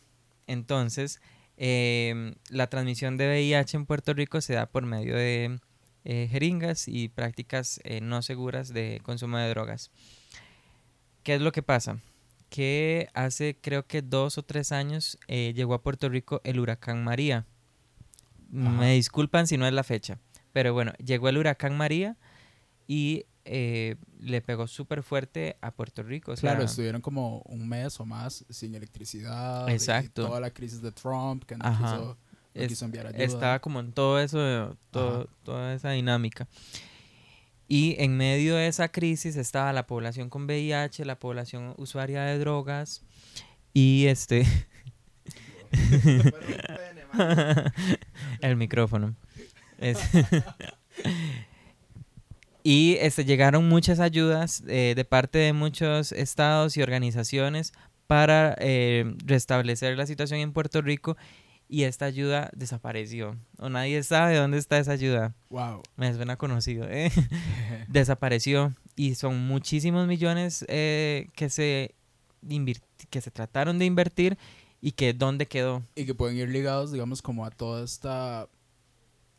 Entonces, 0.46 1.20
em, 1.58 2.32
la 2.48 2.66
transmisión 2.68 3.18
de 3.18 3.26
VIH 3.26 3.76
en 3.76 3.84
Puerto 3.84 4.14
Rico 4.14 4.40
se 4.40 4.54
da 4.54 4.64
por 4.64 4.86
medio 4.86 5.16
de 5.16 5.60
eh, 6.04 6.28
jeringas 6.30 6.88
y 6.88 7.10
prácticas 7.10 7.78
eh, 7.84 8.00
no 8.00 8.22
seguras 8.22 8.72
de 8.72 9.02
consumo 9.02 9.36
de 9.36 9.50
drogas. 9.50 9.90
¿Qué 11.24 11.34
es 11.34 11.42
lo 11.42 11.52
que 11.52 11.62
pasa? 11.62 11.98
Que 12.52 13.08
hace 13.14 13.56
creo 13.58 13.86
que 13.86 14.02
dos 14.02 14.36
o 14.36 14.42
tres 14.42 14.72
años 14.72 15.18
eh, 15.26 15.54
llegó 15.56 15.72
a 15.72 15.80
Puerto 15.80 16.10
Rico 16.10 16.42
el 16.44 16.60
huracán 16.60 17.02
María. 17.02 17.46
Ajá. 18.54 18.70
Me 18.72 18.92
disculpan 18.92 19.46
si 19.46 19.56
no 19.56 19.66
es 19.66 19.72
la 19.72 19.82
fecha, 19.84 20.18
pero 20.52 20.74
bueno, 20.74 20.92
llegó 21.02 21.30
el 21.30 21.38
huracán 21.38 21.74
María 21.78 22.18
y 22.86 23.24
eh, 23.46 23.96
le 24.20 24.42
pegó 24.42 24.66
súper 24.66 25.02
fuerte 25.02 25.56
a 25.62 25.70
Puerto 25.70 26.02
Rico. 26.02 26.32
o 26.32 26.36
sea, 26.36 26.50
Claro, 26.50 26.66
estuvieron 26.66 27.00
como 27.00 27.38
un 27.46 27.66
mes 27.66 27.98
o 28.00 28.04
más 28.04 28.44
sin 28.50 28.74
electricidad. 28.74 29.66
y 29.68 29.72
Exacto. 29.72 30.26
toda 30.26 30.38
la 30.38 30.50
crisis 30.50 30.82
de 30.82 30.92
Trump, 30.92 31.44
que 31.44 31.56
no, 31.56 31.64
Ajá. 31.64 31.78
quiso, 31.96 32.04
no 32.54 32.60
Es- 32.62 32.68
quiso 32.68 32.84
enviar 32.84 33.06
ayuda. 33.06 33.24
estaba 33.24 33.58
como 33.60 33.80
en 33.80 33.92
todo 33.94 34.20
eso, 34.20 34.76
todo- 34.90 35.26
toda 35.42 35.72
esa 35.72 35.92
dinámica. 35.92 36.46
Y 37.68 37.96
en 37.98 38.16
medio 38.16 38.56
de 38.56 38.66
esa 38.66 38.88
crisis 38.88 39.36
estaba 39.36 39.72
la 39.72 39.86
población 39.86 40.28
con 40.28 40.44
VIH, 40.44 41.04
la 41.04 41.18
población 41.18 41.74
usuaria 41.78 42.22
de 42.22 42.38
drogas 42.38 43.02
y 43.72 44.06
este 44.06 44.44
el 48.40 48.56
micrófono. 48.56 49.14
Y 52.64 52.96
este 53.00 53.24
llegaron 53.24 53.68
muchas 53.68 53.98
ayudas 53.98 54.62
eh, 54.68 54.94
de 54.94 55.04
parte 55.04 55.38
de 55.38 55.52
muchos 55.52 56.12
estados 56.12 56.76
y 56.76 56.82
organizaciones 56.82 57.72
para 58.06 58.54
eh, 58.60 59.16
restablecer 59.24 59.96
la 59.96 60.06
situación 60.06 60.40
en 60.40 60.52
Puerto 60.52 60.80
Rico 60.80 61.16
y 61.72 61.84
esta 61.84 62.04
ayuda 62.04 62.50
desapareció. 62.54 63.34
O 63.58 63.70
nadie 63.70 64.02
sabe 64.02 64.36
dónde 64.36 64.58
está 64.58 64.76
esa 64.78 64.92
ayuda. 64.92 65.34
Wow. 65.48 65.82
Me 65.96 66.12
suena 66.14 66.36
conocido. 66.36 66.86
¿eh? 66.90 67.10
Desapareció 67.88 68.74
y 68.94 69.14
son 69.14 69.46
muchísimos 69.46 70.06
millones 70.06 70.66
eh, 70.68 71.28
que, 71.34 71.48
se 71.48 71.94
que 73.08 73.20
se 73.22 73.30
trataron 73.30 73.78
de 73.78 73.86
invertir 73.86 74.36
y 74.82 74.92
que 74.92 75.14
dónde 75.14 75.46
quedó. 75.46 75.82
y 75.94 76.04
que 76.04 76.14
pueden 76.14 76.36
ir 76.36 76.50
ligados, 76.50 76.92
digamos, 76.92 77.22
como 77.22 77.46
a 77.46 77.50
toda 77.50 77.84
esta 77.84 78.48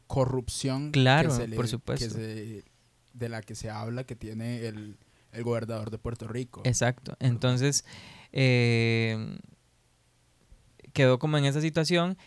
corrupción 0.08 0.92
Claro, 0.92 1.30
que 1.30 1.36
se 1.36 1.48
le- 1.48 1.56
por 1.56 1.66
que 1.66 1.70
supuesto. 1.72 2.10
se- 2.16 2.64
de 3.14 3.30
la 3.30 3.42
que 3.42 3.54
se 3.56 3.70
habla 3.70 4.06
que 4.06 4.16
tiene 4.16 4.66
el, 4.66 4.98
el 5.34 5.44
gobernador 5.44 5.92
de 5.92 6.00
Puerto 6.00 6.28
Rico. 6.28 6.62
Exacto. 6.66 7.16
Entonces, 7.20 7.86
eh, 8.32 9.38
quedó 10.94 11.20
como 11.20 11.38
en 11.38 11.46
esa 11.46 11.62
situación 11.62 12.18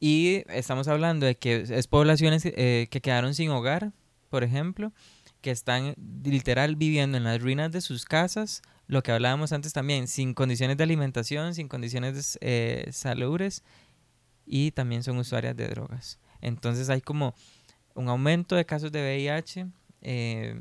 y 0.00 0.42
estamos 0.48 0.88
hablando 0.88 1.26
de 1.26 1.36
que 1.36 1.64
es 1.68 1.86
poblaciones 1.86 2.44
eh, 2.44 2.88
que 2.90 3.00
quedaron 3.00 3.34
sin 3.34 3.50
hogar, 3.50 3.92
por 4.28 4.44
ejemplo, 4.44 4.92
que 5.40 5.50
están 5.50 5.94
literal 6.24 6.76
viviendo 6.76 7.16
en 7.16 7.24
las 7.24 7.40
ruinas 7.40 7.72
de 7.72 7.80
sus 7.80 8.04
casas, 8.04 8.62
lo 8.88 9.02
que 9.02 9.12
hablábamos 9.12 9.52
antes 9.52 9.72
también, 9.72 10.08
sin 10.08 10.34
condiciones 10.34 10.76
de 10.76 10.84
alimentación, 10.84 11.54
sin 11.54 11.68
condiciones 11.68 12.38
eh, 12.40 12.88
salubres 12.92 13.62
y 14.44 14.72
también 14.72 15.02
son 15.02 15.18
usuarias 15.18 15.56
de 15.56 15.68
drogas. 15.68 16.18
Entonces 16.40 16.90
hay 16.90 17.00
como 17.00 17.34
un 17.94 18.08
aumento 18.08 18.56
de 18.56 18.66
casos 18.66 18.92
de 18.92 19.00
VIH 19.00 19.66
eh, 20.02 20.60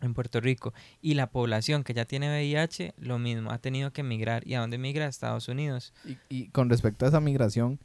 en 0.00 0.14
Puerto 0.14 0.40
Rico 0.40 0.72
y 1.00 1.14
la 1.14 1.30
población 1.30 1.84
que 1.84 1.94
ya 1.94 2.04
tiene 2.04 2.28
VIH, 2.28 2.94
lo 2.98 3.18
mismo, 3.18 3.50
ha 3.50 3.58
tenido 3.58 3.92
que 3.92 4.00
emigrar. 4.00 4.46
¿Y 4.46 4.54
a 4.54 4.60
dónde 4.60 4.78
migra? 4.78 5.06
A 5.06 5.08
Estados 5.08 5.48
Unidos. 5.48 5.92
Y, 6.04 6.16
y 6.28 6.48
con 6.48 6.68
respecto 6.70 7.04
a 7.04 7.08
esa 7.08 7.20
migración, 7.20 7.78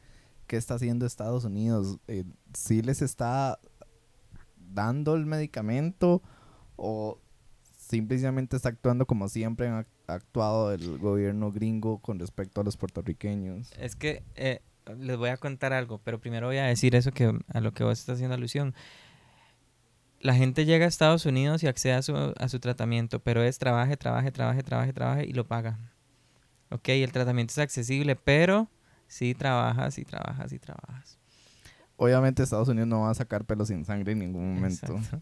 ¿qué 0.48 0.58
está 0.58 0.76
haciendo 0.76 1.06
Estados 1.06 1.46
Unidos? 1.46 1.98
Eh, 2.08 2.24
¿Sí 2.54 2.82
les 2.82 3.02
está 3.02 3.60
dando 4.58 5.16
el 5.16 5.26
medicamento 5.26 6.22
o 6.76 7.20
simplemente 7.78 8.56
está 8.56 8.70
actuando 8.70 9.06
como 9.06 9.30
siempre 9.30 9.68
ha 9.68 9.86
actuado 10.08 10.74
el 10.74 10.98
gobierno 10.98 11.52
gringo 11.52 12.00
con 12.00 12.20
respecto 12.20 12.62
a 12.62 12.64
los 12.64 12.78
puertorriqueños? 12.78 13.72
Es 13.78 13.96
que 13.96 14.24
eh, 14.36 14.62
les 15.00 15.18
voy 15.18 15.30
a 15.30 15.38
contar 15.38 15.74
algo, 15.74 16.00
pero 16.04 16.20
primero 16.20 16.48
voy 16.48 16.58
a 16.58 16.66
decir 16.66 16.96
eso 16.96 17.12
que 17.12 17.38
a 17.48 17.62
lo 17.62 17.74
que 17.74 17.84
vos 17.84 18.00
estás 18.00 18.16
haciendo 18.16 18.36
alusión. 18.36 18.74
La 20.26 20.34
gente 20.34 20.66
llega 20.66 20.86
a 20.86 20.88
Estados 20.88 21.28
Unidos 21.28 21.62
y 21.62 21.68
accede 21.68 21.94
a 21.94 22.02
su, 22.02 22.16
a 22.16 22.50
su 22.50 22.60
tratamiento, 22.60 23.20
pero 23.20 23.44
es 23.44 23.60
trabaje, 23.60 23.96
trabaje, 23.96 24.32
trabaje, 24.32 24.64
trabaje, 24.64 24.92
trabaje 24.92 25.26
y 25.26 25.34
lo 25.34 25.46
paga. 25.46 25.78
Ok, 26.72 26.90
el 26.90 27.12
tratamiento 27.12 27.52
es 27.52 27.60
accesible, 27.60 28.16
pero 28.16 28.68
sí 29.08 29.36
trabajas 29.36 30.00
y 30.00 30.04
trabajas 30.04 30.52
y 30.52 30.58
trabajas. 30.58 31.20
Obviamente 31.96 32.42
Estados 32.42 32.68
Unidos 32.70 32.88
no 32.88 33.02
va 33.02 33.12
a 33.12 33.14
sacar 33.14 33.46
pelos 33.46 33.68
sin 33.68 33.86
sangre 33.86 34.14
en 34.14 34.20
ningún 34.20 34.56
momento. 34.56 34.98
Exacto. 34.98 35.22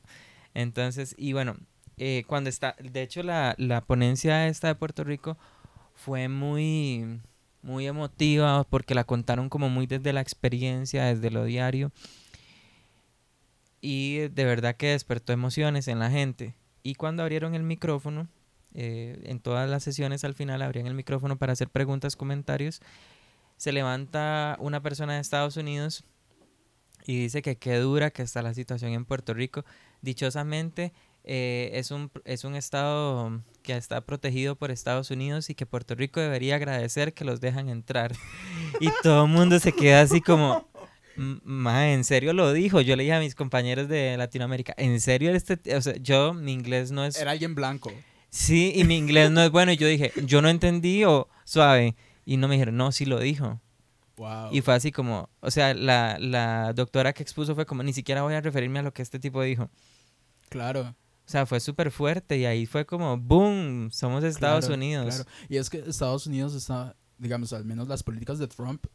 Entonces, 0.53 1.15
y 1.17 1.33
bueno, 1.33 1.57
eh, 1.97 2.23
cuando 2.25 2.49
está, 2.49 2.77
de 2.79 3.01
hecho 3.01 3.23
la, 3.23 3.55
la 3.57 3.81
ponencia 3.81 4.47
esta 4.47 4.69
de 4.69 4.75
Puerto 4.75 5.03
Rico 5.03 5.37
fue 5.95 6.29
muy, 6.29 7.19
muy 7.61 7.87
emotiva 7.87 8.63
porque 8.63 8.95
la 8.95 9.03
contaron 9.03 9.49
como 9.49 9.67
muy 9.67 9.85
desde 9.85 10.13
la 10.13 10.21
experiencia, 10.21 11.03
desde 11.03 11.29
lo 11.29 11.43
diario. 11.43 11.91
Y 13.85 14.29
de 14.29 14.45
verdad 14.45 14.77
que 14.77 14.87
despertó 14.91 15.33
emociones 15.33 15.89
en 15.89 15.99
la 15.99 16.09
gente. 16.09 16.55
Y 16.83 16.95
cuando 16.95 17.21
abrieron 17.21 17.53
el 17.53 17.63
micrófono, 17.63 18.29
eh, 18.73 19.21
en 19.25 19.41
todas 19.41 19.69
las 19.69 19.83
sesiones 19.83 20.23
al 20.23 20.35
final 20.35 20.61
abrían 20.61 20.87
el 20.87 20.93
micrófono 20.93 21.35
para 21.37 21.51
hacer 21.51 21.67
preguntas, 21.69 22.15
comentarios, 22.15 22.81
se 23.57 23.73
levanta 23.73 24.55
una 24.61 24.81
persona 24.81 25.15
de 25.15 25.19
Estados 25.19 25.57
Unidos 25.57 26.05
y 27.05 27.17
dice 27.19 27.41
que 27.41 27.57
qué 27.57 27.75
dura 27.75 28.09
que 28.11 28.21
está 28.21 28.41
la 28.41 28.53
situación 28.53 28.93
en 28.93 29.03
Puerto 29.03 29.33
Rico. 29.33 29.65
Dichosamente, 30.01 30.93
eh, 31.25 31.71
es, 31.73 31.91
un, 31.91 32.09
es 32.23 32.45
un 32.45 32.55
estado 32.55 33.41
que 33.63 33.75
está 33.75 33.99
protegido 33.99 34.55
por 34.55 34.71
Estados 34.71 35.11
Unidos 35.11 35.49
y 35.49 35.55
que 35.55 35.65
Puerto 35.65 35.93
Rico 35.93 36.21
debería 36.21 36.55
agradecer 36.55 37.13
que 37.13 37.25
los 37.25 37.41
dejan 37.41 37.67
entrar. 37.67 38.13
y 38.79 38.87
todo 39.03 39.25
el 39.25 39.31
mundo 39.31 39.59
se 39.59 39.73
queda 39.73 40.01
así 40.01 40.21
como, 40.21 40.53
"M- 40.53 40.63
Ma, 41.15 41.91
¿en 41.91 42.03
serio 42.03 42.33
lo 42.33 42.53
dijo? 42.53 42.81
Yo 42.81 42.95
le 42.95 43.03
dije 43.03 43.15
a 43.15 43.19
mis 43.19 43.35
compañeros 43.35 43.87
de 43.87 44.17
Latinoamérica, 44.17 44.73
¿en 44.77 44.99
serio 44.99 45.33
este? 45.33 45.57
t-?" 45.57 45.75
O 45.75 45.81
sea, 45.81 45.95
yo, 45.97 46.33
mi 46.33 46.53
inglés 46.53 46.91
no 46.91 47.05
es... 47.05 47.17
Era 47.17 47.31
alguien 47.31 47.55
blanco. 47.55 47.91
Sí, 48.29 48.73
y 48.75 48.83
mi 48.83 48.97
inglés 48.97 49.29
no 49.29 49.41
es 49.41 49.51
bueno. 49.51 49.71
Y 49.71 49.77
yo 49.77 49.87
dije, 49.87 50.11
yo 50.25 50.41
no 50.41 50.49
entendí 50.49 51.03
o 51.03 51.27
suave. 51.43 51.95
Y 52.25 52.37
no 52.37 52.47
me 52.47 52.55
dijeron, 52.55 52.77
no, 52.77 52.91
sí 52.91 53.05
lo 53.05 53.19
dijo. 53.19 53.61
Wow. 54.17 54.49
Y 54.51 54.61
fue 54.61 54.73
así 54.73 54.91
como, 54.91 55.29
o 55.39 55.51
sea, 55.51 55.73
la, 55.73 56.17
la 56.19 56.73
doctora 56.73 57.13
que 57.13 57.23
expuso 57.23 57.55
fue 57.55 57.65
como, 57.65 57.83
ni 57.83 57.93
siquiera 57.93 58.23
voy 58.23 58.33
a 58.33 58.41
referirme 58.41 58.79
a 58.79 58.83
lo 58.83 58.93
que 58.93 59.01
este 59.01 59.19
tipo 59.19 59.41
dijo. 59.43 59.69
Claro. 60.49 60.95
O 61.25 61.29
sea, 61.29 61.45
fue 61.45 61.59
súper 61.59 61.89
fuerte 61.89 62.37
y 62.37 62.45
ahí 62.45 62.65
fue 62.65 62.85
como, 62.85 63.17
¡boom! 63.17 63.91
Somos 63.91 64.23
Estados 64.23 64.65
claro, 64.65 64.75
Unidos. 64.75 65.15
claro. 65.15 65.29
Y 65.49 65.57
es 65.57 65.69
que 65.69 65.77
Estados 65.77 66.27
Unidos 66.27 66.53
está, 66.53 66.95
digamos, 67.17 67.53
al 67.53 67.65
menos 67.65 67.87
las 67.87 68.03
políticas 68.03 68.39
de 68.39 68.47
Trump 68.47 68.85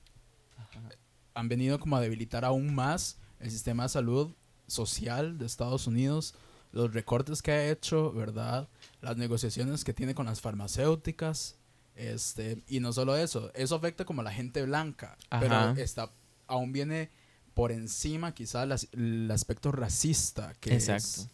han 1.38 1.48
venido 1.48 1.78
como 1.78 1.96
a 1.96 2.00
debilitar 2.00 2.44
aún 2.44 2.74
más 2.74 3.16
el 3.38 3.50
sistema 3.50 3.84
de 3.84 3.88
salud 3.90 4.32
social 4.66 5.38
de 5.38 5.46
Estados 5.46 5.86
Unidos, 5.86 6.34
los 6.72 6.92
recortes 6.92 7.42
que 7.42 7.52
ha 7.52 7.70
hecho, 7.70 8.12
¿verdad? 8.12 8.68
Las 9.00 9.16
negociaciones 9.16 9.84
que 9.84 9.94
tiene 9.94 10.14
con 10.16 10.26
las 10.26 10.40
farmacéuticas, 10.40 11.56
este, 11.94 12.62
y 12.66 12.80
no 12.80 12.92
solo 12.92 13.16
eso, 13.16 13.52
eso 13.54 13.76
afecta 13.76 14.04
como 14.04 14.20
a 14.20 14.24
la 14.24 14.32
gente 14.32 14.62
blanca, 14.64 15.16
Ajá. 15.30 15.40
pero 15.40 15.82
está, 15.82 16.10
aún 16.48 16.72
viene 16.72 17.10
por 17.54 17.70
encima 17.72 18.34
quizá 18.34 18.66
las- 18.66 18.88
el 18.92 19.30
aspecto 19.30 19.70
racista 19.72 20.54
que 20.60 20.74
Exacto. 20.74 21.02
es, 21.22 21.28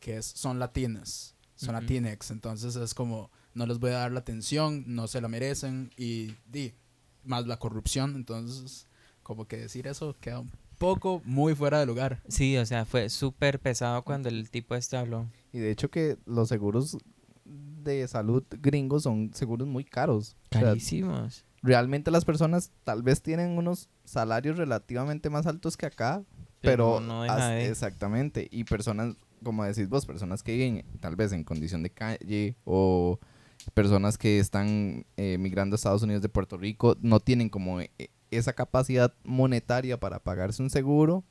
que 0.00 0.16
es, 0.18 0.26
son 0.26 0.58
latinas, 0.58 1.34
son 1.54 1.74
Ujú. 1.76 1.82
latinex, 1.82 2.30
entonces 2.32 2.74
es 2.76 2.94
como, 2.94 3.30
no 3.54 3.64
les 3.66 3.78
voy 3.78 3.90
a 3.92 3.98
dar 3.98 4.12
la 4.12 4.20
atención, 4.20 4.84
no 4.88 5.06
se 5.06 5.20
la 5.20 5.28
merecen, 5.28 5.92
y 5.96 6.34
di, 6.50 6.74
más 7.24 7.46
la 7.46 7.58
corrupción, 7.58 8.14
entonces 8.16 8.85
como 9.26 9.44
que 9.48 9.56
decir 9.56 9.88
eso 9.88 10.14
queda 10.20 10.38
un 10.38 10.52
poco 10.78 11.20
muy 11.24 11.52
fuera 11.52 11.80
de 11.80 11.86
lugar. 11.86 12.22
Sí, 12.28 12.56
o 12.58 12.64
sea, 12.64 12.84
fue 12.84 13.08
súper 13.08 13.58
pesado 13.58 14.04
cuando 14.04 14.28
el 14.28 14.48
tipo 14.50 14.76
este 14.76 14.96
habló. 14.96 15.26
Y 15.52 15.58
de 15.58 15.72
hecho 15.72 15.90
que 15.90 16.16
los 16.26 16.48
seguros 16.48 16.96
de 17.44 18.06
salud 18.06 18.44
gringos 18.62 19.02
son 19.02 19.32
seguros 19.34 19.66
muy 19.66 19.82
caros. 19.82 20.36
O 20.44 20.48
sea, 20.52 20.62
Carísimos. 20.62 21.44
realmente 21.60 22.12
las 22.12 22.24
personas 22.24 22.70
tal 22.84 23.02
vez 23.02 23.20
tienen 23.20 23.58
unos 23.58 23.88
salarios 24.04 24.58
relativamente 24.58 25.28
más 25.28 25.48
altos 25.48 25.76
que 25.76 25.86
acá, 25.86 26.22
pero, 26.60 26.98
Pero 26.98 27.00
no 27.00 27.22
deja 27.24 27.60
exactamente, 27.60 28.46
y 28.52 28.62
personas, 28.62 29.16
como 29.42 29.64
decís 29.64 29.88
vos, 29.88 30.06
personas 30.06 30.44
que 30.44 30.52
viven 30.52 30.84
tal 31.00 31.16
vez 31.16 31.32
en 31.32 31.42
condición 31.42 31.82
de 31.82 31.90
calle 31.90 32.54
o 32.64 33.18
personas 33.74 34.18
que 34.18 34.38
están 34.38 35.04
eh, 35.16 35.36
migrando 35.38 35.74
a 35.74 35.76
Estados 35.76 36.02
Unidos 36.02 36.22
de 36.22 36.28
Puerto 36.28 36.56
Rico 36.56 36.96
no 37.00 37.18
tienen 37.18 37.48
como 37.48 37.80
eh, 37.80 37.90
esa 38.36 38.52
capacidad 38.52 39.14
monetaria 39.24 39.98
para 39.98 40.18
pagarse 40.18 40.62
un 40.62 40.70
seguro 40.70 41.24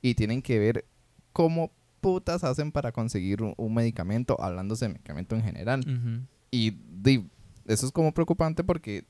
y 0.00 0.14
tienen 0.14 0.42
que 0.42 0.58
ver 0.58 0.84
cómo 1.32 1.72
putas 2.00 2.44
hacen 2.44 2.72
para 2.72 2.92
conseguir 2.92 3.42
un, 3.42 3.54
un 3.56 3.74
medicamento, 3.74 4.40
hablándose 4.40 4.86
de 4.86 4.94
medicamento 4.94 5.34
en 5.36 5.42
general. 5.42 6.28
Y 6.50 6.70
di, 6.70 7.28
eso 7.66 7.86
es 7.86 7.92
como 7.92 8.12
preocupante 8.12 8.64
porque, 8.64 9.04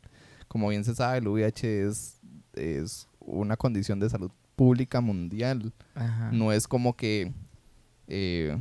como 0.49 0.69
bien 0.69 0.85
se 0.85 0.95
sabe, 0.95 1.19
el 1.19 1.29
VIH 1.29 1.87
es, 1.87 2.21
es 2.55 3.09
una 3.19 3.57
condición 3.57 3.99
de 3.99 4.11
salud 4.11 4.31
pública 4.55 5.01
mundial. 5.01 5.73
Ajá. 5.95 6.31
No 6.33 6.53
es 6.53 6.69
como 6.69 6.95
que, 6.95 7.33
eh, 8.07 8.57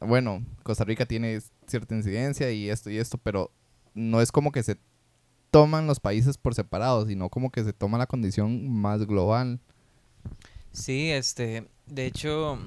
bueno, 0.00 0.44
Costa 0.62 0.84
Rica 0.84 1.06
tiene 1.06 1.40
cierta 1.66 1.94
incidencia 1.94 2.50
y 2.50 2.70
esto 2.70 2.90
y 2.90 2.96
esto, 2.96 3.18
pero 3.18 3.52
no 3.94 4.20
es 4.20 4.32
como 4.32 4.52
que 4.52 4.62
se 4.62 4.78
toman 5.50 5.86
los 5.86 6.00
países 6.00 6.38
por 6.38 6.54
separado, 6.54 7.06
sino 7.06 7.28
como 7.28 7.50
que 7.50 7.64
se 7.64 7.72
toma 7.72 7.98
la 7.98 8.06
condición 8.06 8.70
más 8.70 9.06
global. 9.06 9.60
Sí, 10.72 11.10
este, 11.10 11.66
de 11.86 12.06
hecho, 12.06 12.58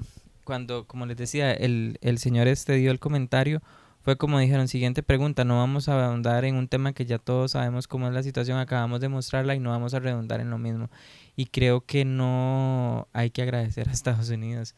cuando, 0.44 0.86
como 0.86 1.06
les 1.06 1.16
decía, 1.16 1.52
el, 1.52 1.98
el 2.02 2.18
señor 2.18 2.48
este 2.48 2.74
dio 2.74 2.90
el 2.90 3.00
comentario, 3.00 3.62
fue 4.02 4.16
como 4.18 4.38
dijeron, 4.38 4.68
siguiente 4.68 5.02
pregunta, 5.02 5.44
no 5.44 5.56
vamos 5.56 5.88
a 5.88 6.06
ahondar 6.06 6.44
en 6.44 6.56
un 6.56 6.68
tema 6.68 6.92
que 6.92 7.06
ya 7.06 7.18
todos 7.18 7.52
sabemos 7.52 7.88
cómo 7.88 8.06
es 8.06 8.12
la 8.12 8.22
situación, 8.22 8.58
acabamos 8.58 9.00
de 9.00 9.08
mostrarla 9.08 9.54
y 9.54 9.60
no 9.60 9.70
vamos 9.70 9.94
a 9.94 10.00
redundar 10.00 10.40
en 10.40 10.50
lo 10.50 10.58
mismo. 10.58 10.90
Y 11.36 11.46
creo 11.46 11.80
que 11.86 12.04
no 12.04 13.08
hay 13.14 13.30
que 13.30 13.40
agradecer 13.40 13.88
a 13.88 13.92
Estados 13.92 14.28
Unidos, 14.28 14.74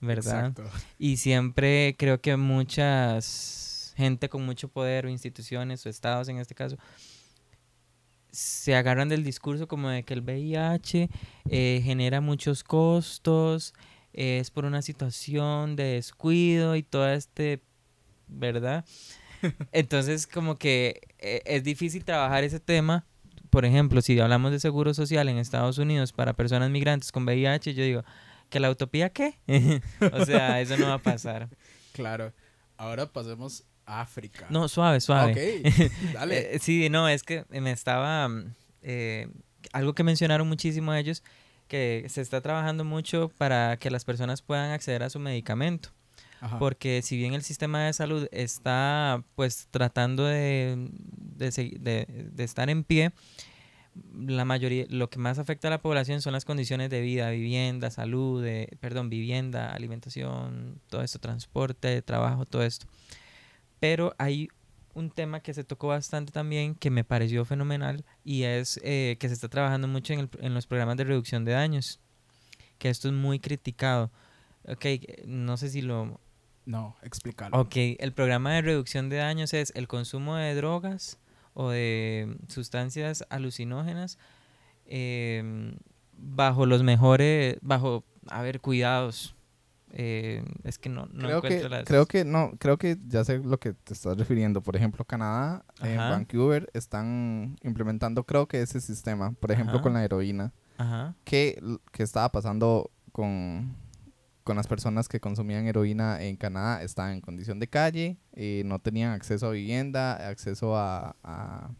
¿verdad? 0.00 0.46
Exacto. 0.46 0.64
Y 0.98 1.18
siempre 1.18 1.94
creo 1.98 2.22
que 2.22 2.36
muchas 2.36 3.92
gente 3.96 4.30
con 4.30 4.46
mucho 4.46 4.68
poder 4.68 5.04
o 5.04 5.10
instituciones 5.10 5.84
o 5.84 5.90
estados 5.90 6.28
en 6.30 6.38
este 6.38 6.54
caso 6.54 6.78
se 8.32 8.74
agarran 8.74 9.08
del 9.08 9.24
discurso 9.24 9.68
como 9.68 9.88
de 9.88 10.02
que 10.02 10.14
el 10.14 10.22
VIH 10.22 11.08
eh, 11.50 11.80
genera 11.84 12.20
muchos 12.20 12.64
costos, 12.64 13.74
eh, 14.12 14.38
es 14.38 14.50
por 14.50 14.64
una 14.64 14.82
situación 14.82 15.76
de 15.76 15.84
descuido 15.84 16.76
y 16.76 16.82
todo 16.82 17.08
este, 17.08 17.62
¿verdad? 18.28 18.84
Entonces 19.72 20.26
como 20.26 20.56
que 20.56 21.00
eh, 21.18 21.42
es 21.44 21.64
difícil 21.64 22.04
trabajar 22.04 22.44
ese 22.44 22.60
tema. 22.60 23.06
Por 23.50 23.64
ejemplo, 23.64 24.00
si 24.00 24.18
hablamos 24.20 24.52
de 24.52 24.60
seguro 24.60 24.94
social 24.94 25.28
en 25.28 25.38
Estados 25.38 25.78
Unidos 25.78 26.12
para 26.12 26.34
personas 26.34 26.70
migrantes 26.70 27.10
con 27.10 27.24
VIH, 27.24 27.74
yo 27.74 27.82
digo, 27.82 28.04
¿que 28.48 28.60
la 28.60 28.70
utopía 28.70 29.10
qué? 29.10 29.40
o 30.12 30.24
sea, 30.24 30.60
eso 30.60 30.76
no 30.76 30.86
va 30.88 30.94
a 30.94 31.02
pasar. 31.02 31.48
Claro. 31.92 32.32
Ahora 32.76 33.12
pasemos 33.12 33.64
África. 33.90 34.46
No, 34.50 34.68
suave, 34.68 35.00
suave. 35.00 35.62
Ok, 35.64 35.92
dale. 36.14 36.54
Eh, 36.54 36.58
sí, 36.58 36.88
no, 36.90 37.08
es 37.08 37.22
que 37.22 37.44
me 37.50 37.72
estaba... 37.72 38.28
mm, 38.28 38.54
eh, 38.82 39.28
algo 39.72 39.94
que 39.94 40.02
mencionaron 40.04 40.48
muchísimo 40.48 40.94
ellos, 40.94 41.22
que 41.68 42.06
se 42.08 42.20
está 42.20 42.40
trabajando 42.40 42.84
mucho 42.84 43.30
para 43.36 43.76
que 43.76 43.90
las 43.90 44.04
personas 44.04 44.42
puedan 44.42 44.70
acceder 44.70 45.02
a 45.02 45.10
su 45.10 45.18
medicamento. 45.18 45.90
Ajá. 46.40 46.58
Porque 46.58 47.02
si 47.02 47.16
bien 47.16 47.34
el 47.34 47.42
sistema 47.42 47.84
de 47.84 47.92
salud 47.92 48.26
está 48.32 49.22
pues 49.34 49.68
tratando 49.70 50.24
de, 50.24 50.88
de, 51.36 52.06
de 52.08 52.44
estar 52.44 52.70
en 52.70 52.82
pie, 52.84 53.12
la 54.14 54.44
mayoría, 54.44 54.86
lo 54.88 55.10
que 55.10 55.18
más 55.18 55.38
afecta 55.38 55.68
a 55.68 55.70
la 55.70 55.82
población 55.82 56.22
son 56.22 56.32
las 56.32 56.44
condiciones 56.44 56.90
de 56.90 57.00
vida, 57.00 57.30
vivienda, 57.30 57.90
salud, 57.90 58.44
eh, 58.46 58.68
perdón, 58.80 59.10
vivienda, 59.10 59.72
alimentación, 59.72 60.80
todo 60.88 61.02
esto, 61.02 61.18
transporte, 61.18 62.00
trabajo, 62.02 62.46
todo 62.46 62.62
esto. 62.62 62.86
Pero 63.80 64.14
hay 64.18 64.48
un 64.94 65.10
tema 65.10 65.40
que 65.40 65.54
se 65.54 65.64
tocó 65.64 65.88
bastante 65.88 66.32
también 66.32 66.74
que 66.74 66.90
me 66.90 67.04
pareció 67.04 67.44
fenomenal 67.44 68.04
y 68.24 68.42
es 68.42 68.78
eh, 68.82 69.16
que 69.18 69.28
se 69.28 69.34
está 69.34 69.48
trabajando 69.48 69.88
mucho 69.88 70.12
en, 70.12 70.20
el- 70.20 70.30
en 70.40 70.54
los 70.54 70.66
programas 70.66 70.96
de 70.96 71.04
reducción 71.04 71.44
de 71.44 71.52
daños, 71.52 72.00
que 72.78 72.88
esto 72.90 73.08
es 73.08 73.14
muy 73.14 73.38
criticado. 73.40 74.10
Ok, 74.68 74.84
no 75.26 75.56
sé 75.56 75.70
si 75.70 75.80
lo, 75.82 76.20
No, 76.66 76.96
explícalo. 77.02 77.58
Ok, 77.58 77.74
el 77.98 78.12
programa 78.12 78.52
de 78.52 78.62
reducción 78.62 79.08
de 79.08 79.16
daños 79.16 79.54
es 79.54 79.72
el 79.74 79.88
consumo 79.88 80.36
de 80.36 80.54
drogas 80.54 81.18
o 81.54 81.70
de 81.70 82.36
sustancias 82.48 83.24
alucinógenas 83.30 84.18
em, 84.86 85.76
bajo 86.12 86.66
los 86.66 86.82
mejores, 86.82 87.56
bajo, 87.62 88.04
a 88.28 88.42
ver, 88.42 88.60
cuidados. 88.60 89.34
Eh, 89.92 90.44
es 90.62 90.78
que 90.78 90.88
no, 90.88 91.06
no 91.06 91.26
creo 91.26 91.42
que, 91.42 91.68
las... 91.68 91.84
creo 91.84 92.06
que 92.06 92.24
no, 92.24 92.52
creo 92.58 92.78
que 92.78 92.96
ya 93.08 93.24
sé 93.24 93.38
lo 93.38 93.58
que 93.58 93.72
te 93.72 93.92
estás 93.92 94.16
refiriendo. 94.16 94.62
Por 94.62 94.76
ejemplo, 94.76 95.04
Canadá, 95.04 95.64
en 95.82 95.98
Ajá. 95.98 96.10
Vancouver, 96.10 96.70
están 96.74 97.56
implementando, 97.62 98.24
creo 98.24 98.46
que 98.46 98.62
ese 98.62 98.80
sistema, 98.80 99.32
por 99.32 99.50
ejemplo, 99.50 99.74
Ajá. 99.76 99.82
con 99.82 99.92
la 99.94 100.04
heroína, 100.04 100.52
Ajá, 100.78 101.14
que, 101.24 101.60
que 101.92 102.02
estaba 102.02 102.30
pasando 102.30 102.90
con, 103.12 103.76
con 104.44 104.56
las 104.56 104.66
personas 104.68 105.08
que 105.08 105.20
consumían 105.20 105.66
heroína 105.66 106.22
en 106.22 106.36
Canadá, 106.36 106.82
estaban 106.82 107.14
en 107.14 107.20
condición 107.20 107.58
de 107.58 107.68
calle, 107.68 108.16
eh, 108.32 108.62
no 108.66 108.78
tenían 108.78 109.12
acceso 109.12 109.48
a 109.48 109.50
vivienda, 109.50 110.28
acceso 110.28 110.76
a, 110.76 111.16
a, 111.24 111.70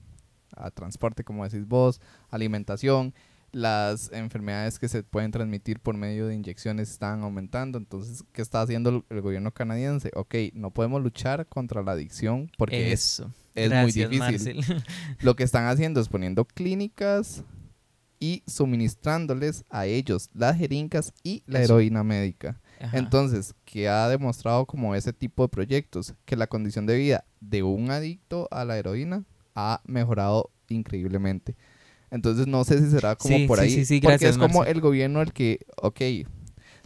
a 0.56 0.70
transporte, 0.72 1.22
como 1.22 1.44
decís 1.44 1.66
vos, 1.66 2.00
alimentación. 2.28 3.14
Las 3.52 4.10
enfermedades 4.12 4.78
que 4.78 4.88
se 4.88 5.02
pueden 5.02 5.30
transmitir 5.30 5.80
por 5.80 5.96
medio 5.96 6.26
de 6.26 6.34
inyecciones 6.34 6.90
están 6.90 7.22
aumentando. 7.22 7.78
Entonces, 7.78 8.24
¿qué 8.32 8.42
está 8.42 8.62
haciendo 8.62 9.04
el, 9.08 9.20
gobierno 9.20 9.52
canadiense? 9.52 10.10
Ok, 10.14 10.34
no 10.54 10.70
podemos 10.70 11.02
luchar 11.02 11.46
contra 11.46 11.82
la 11.82 11.92
adicción 11.92 12.50
porque 12.56 12.92
es, 12.92 13.12
eso. 13.12 13.32
es 13.54 13.70
muy 13.70 13.92
Gracias, 13.92 14.10
difícil. 14.10 14.56
Marcel. 14.56 14.84
Lo 15.20 15.34
que 15.34 15.42
están 15.42 15.66
haciendo 15.66 16.00
es 16.00 16.08
poniendo 16.08 16.44
clínicas 16.44 17.44
y 18.20 18.42
suministrándoles 18.46 19.64
a 19.70 19.86
ellos 19.86 20.28
las 20.34 20.56
jeringas 20.56 21.12
y 21.24 21.42
la 21.46 21.62
Eso. 21.62 21.74
heroína 21.74 22.04
médica. 22.04 22.60
Ajá. 22.78 22.98
Entonces, 22.98 23.54
¿qué 23.64 23.88
ha 23.88 24.08
demostrado 24.08 24.66
como 24.66 24.94
ese 24.94 25.12
tipo 25.12 25.42
de 25.42 25.48
proyectos? 25.48 26.14
Que 26.24 26.36
la 26.36 26.46
condición 26.46 26.86
de 26.86 26.96
vida 26.96 27.24
de 27.40 27.62
un 27.62 27.90
adicto 27.90 28.46
a 28.50 28.64
la 28.64 28.78
heroína 28.78 29.24
ha 29.54 29.80
mejorado 29.84 30.50
increíblemente. 30.68 31.56
Entonces, 32.10 32.46
no 32.46 32.64
sé 32.64 32.78
si 32.80 32.90
será 32.90 33.16
como 33.16 33.36
Sí, 33.36 33.46
por 33.46 33.58
sí, 33.58 33.64
ahí. 33.64 33.70
sí, 33.70 33.84
sí, 33.84 34.00
porque 34.00 34.12
gracias, 34.24 34.32
es 34.32 34.38
como 34.38 34.64
el 34.64 34.80
gobierno 34.80 35.22
el 35.22 35.32
que, 35.32 35.60
ok, 35.76 36.00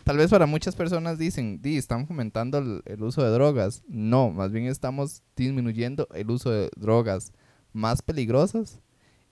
tal 0.04 0.18
vez 0.18 0.30
para 0.30 0.46
muchas 0.46 0.76
personas 0.76 1.18
dicen, 1.18 1.60
di, 1.62 1.76
están 1.78 2.06
fomentando 2.06 2.58
el, 2.58 2.82
el 2.84 3.02
uso 3.02 3.22
de 3.24 3.30
drogas. 3.30 3.82
No, 3.88 4.30
más 4.30 4.52
bien 4.52 4.66
estamos 4.66 5.22
disminuyendo 5.36 6.06
el 6.14 6.30
uso 6.30 6.50
de 6.50 6.70
drogas 6.76 7.32
más 7.72 8.02
peligrosas. 8.02 8.80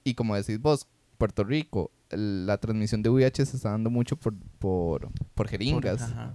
Y 0.04 0.14
como 0.14 0.34
decís 0.34 0.58
vos, 0.60 0.86
Puerto 1.18 1.44
Rico, 1.44 1.90
el- 2.10 2.46
la 2.46 2.56
transmisión 2.58 3.02
de 3.02 3.10
VIH 3.10 3.44
se 3.46 3.56
está 3.56 3.70
dando 3.70 3.90
mucho 3.90 4.16
por, 4.16 4.34
por, 4.58 5.10
por 5.34 5.48
jeringas. 5.48 6.00
Ajá. 6.02 6.34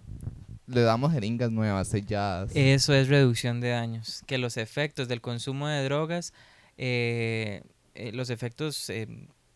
Le 0.68 0.82
damos 0.82 1.14
jeringas 1.14 1.50
nuevas, 1.50 1.88
selladas. 1.88 2.52
Eso 2.54 2.94
es 2.94 3.08
reducción 3.08 3.60
de 3.62 3.70
daños. 3.70 4.22
Que 4.28 4.38
los 4.38 4.58
efectos 4.58 5.08
del 5.08 5.22
consumo 5.22 5.68
de 5.68 5.84
drogas, 5.84 6.34
eh, 6.78 7.62
eh, 7.96 8.12
los 8.14 8.30
efectos 8.30 8.90
eh, 8.90 9.08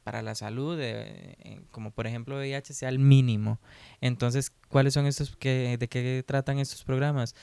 para 0.03 0.21
la 0.21 0.35
salud, 0.35 0.79
eh, 0.79 1.35
eh, 1.39 1.61
como 1.71 1.91
por 1.91 2.07
ejemplo 2.07 2.37
VIH, 2.37 2.73
sea 2.73 2.89
el 2.89 2.99
mínimo. 2.99 3.59
Entonces, 4.01 4.51
¿cuáles 4.67 4.93
son 4.93 5.05
estos 5.05 5.35
que, 5.35 5.77
de 5.77 5.87
qué 5.87 6.23
tratan 6.25 6.59
estos 6.59 6.83
programas? 6.83 7.35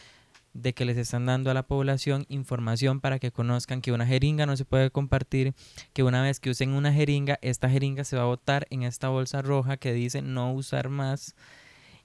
De 0.55 0.73
que 0.73 0.85
les 0.85 0.97
están 0.97 1.27
dando 1.27 1.51
a 1.51 1.55
la 1.55 1.66
población 1.66 2.27
información 2.29 3.01
para 3.01 3.18
que 3.18 3.31
conozcan 3.31 3.81
que 3.81 3.92
una 3.92 4.07
jeringa 4.07 4.47
no 4.47 4.57
se 4.57 4.64
puede 4.64 4.90
compartir, 4.90 5.55
que 5.92 6.03
una 6.03 6.23
vez 6.23 6.40
que 6.40 6.51
usen 6.51 6.71
una 6.71 6.92
jeringa, 6.92 7.38
esta 7.42 7.68
jeringa 7.68 8.05
se 8.05 8.16
va 8.16 8.23
a 8.23 8.27
botar 8.27 8.66
en 8.71 8.83
esta 8.83 9.09
bolsa 9.09 9.42
roja 9.42 9.77
que 9.77 9.92
dice 9.92 10.23
no 10.23 10.53
usar 10.53 10.88
más 10.88 11.35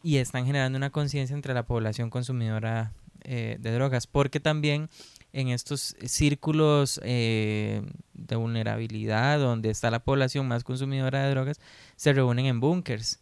y 0.04 0.18
están 0.18 0.46
generando 0.46 0.78
una 0.78 0.92
conciencia 0.92 1.34
entre 1.34 1.54
la 1.54 1.66
población 1.66 2.10
consumidora 2.10 2.92
eh, 3.26 3.56
de 3.60 3.72
drogas, 3.72 4.06
porque 4.06 4.42
también 4.42 4.90
en 5.34 5.50
estos 5.50 5.96
círculos 6.06 7.02
eh, 7.04 7.82
de 8.14 8.36
vulnerabilidad 8.36 9.40
donde 9.40 9.72
está 9.72 9.90
la 9.92 10.04
población 10.04 10.48
más 10.48 10.64
consumidora 10.64 11.24
de 11.24 11.32
drogas, 11.32 11.60
se 11.96 12.14
reúnen 12.14 12.46
en 12.46 12.60
búnkers. 12.60 13.20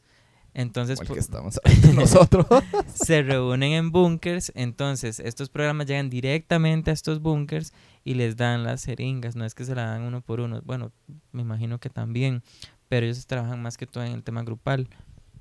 Entonces, 0.54 1.00
que 1.00 1.18
estamos 1.18 1.62
nosotros. 1.96 2.46
se 2.94 3.24
reúnen 3.24 3.72
en 3.72 3.92
búnkers, 3.92 4.52
entonces 4.54 5.22
estos 5.22 5.48
programas 5.48 5.88
llegan 5.88 6.10
directamente 6.10 6.92
a 6.92 6.94
estos 6.94 7.22
búnkers 7.22 7.72
y 8.04 8.16
les 8.16 8.36
dan 8.36 8.66
las 8.66 8.84
jeringas, 8.84 9.38
no 9.38 9.46
es 9.46 9.56
que 9.56 9.64
se 9.64 9.76
la 9.76 9.86
dan 9.86 10.02
uno 10.02 10.20
por 10.20 10.42
uno, 10.42 10.62
bueno, 10.66 10.92
me 11.32 11.42
imagino 11.42 11.80
que 11.80 11.90
también, 11.90 12.44
pero 12.90 13.06
ellos 13.06 13.26
trabajan 13.28 13.62
más 13.62 13.78
que 13.78 13.88
todo 13.88 14.04
en 14.04 14.12
el 14.12 14.24
tema 14.24 14.44
grupal. 14.44 14.90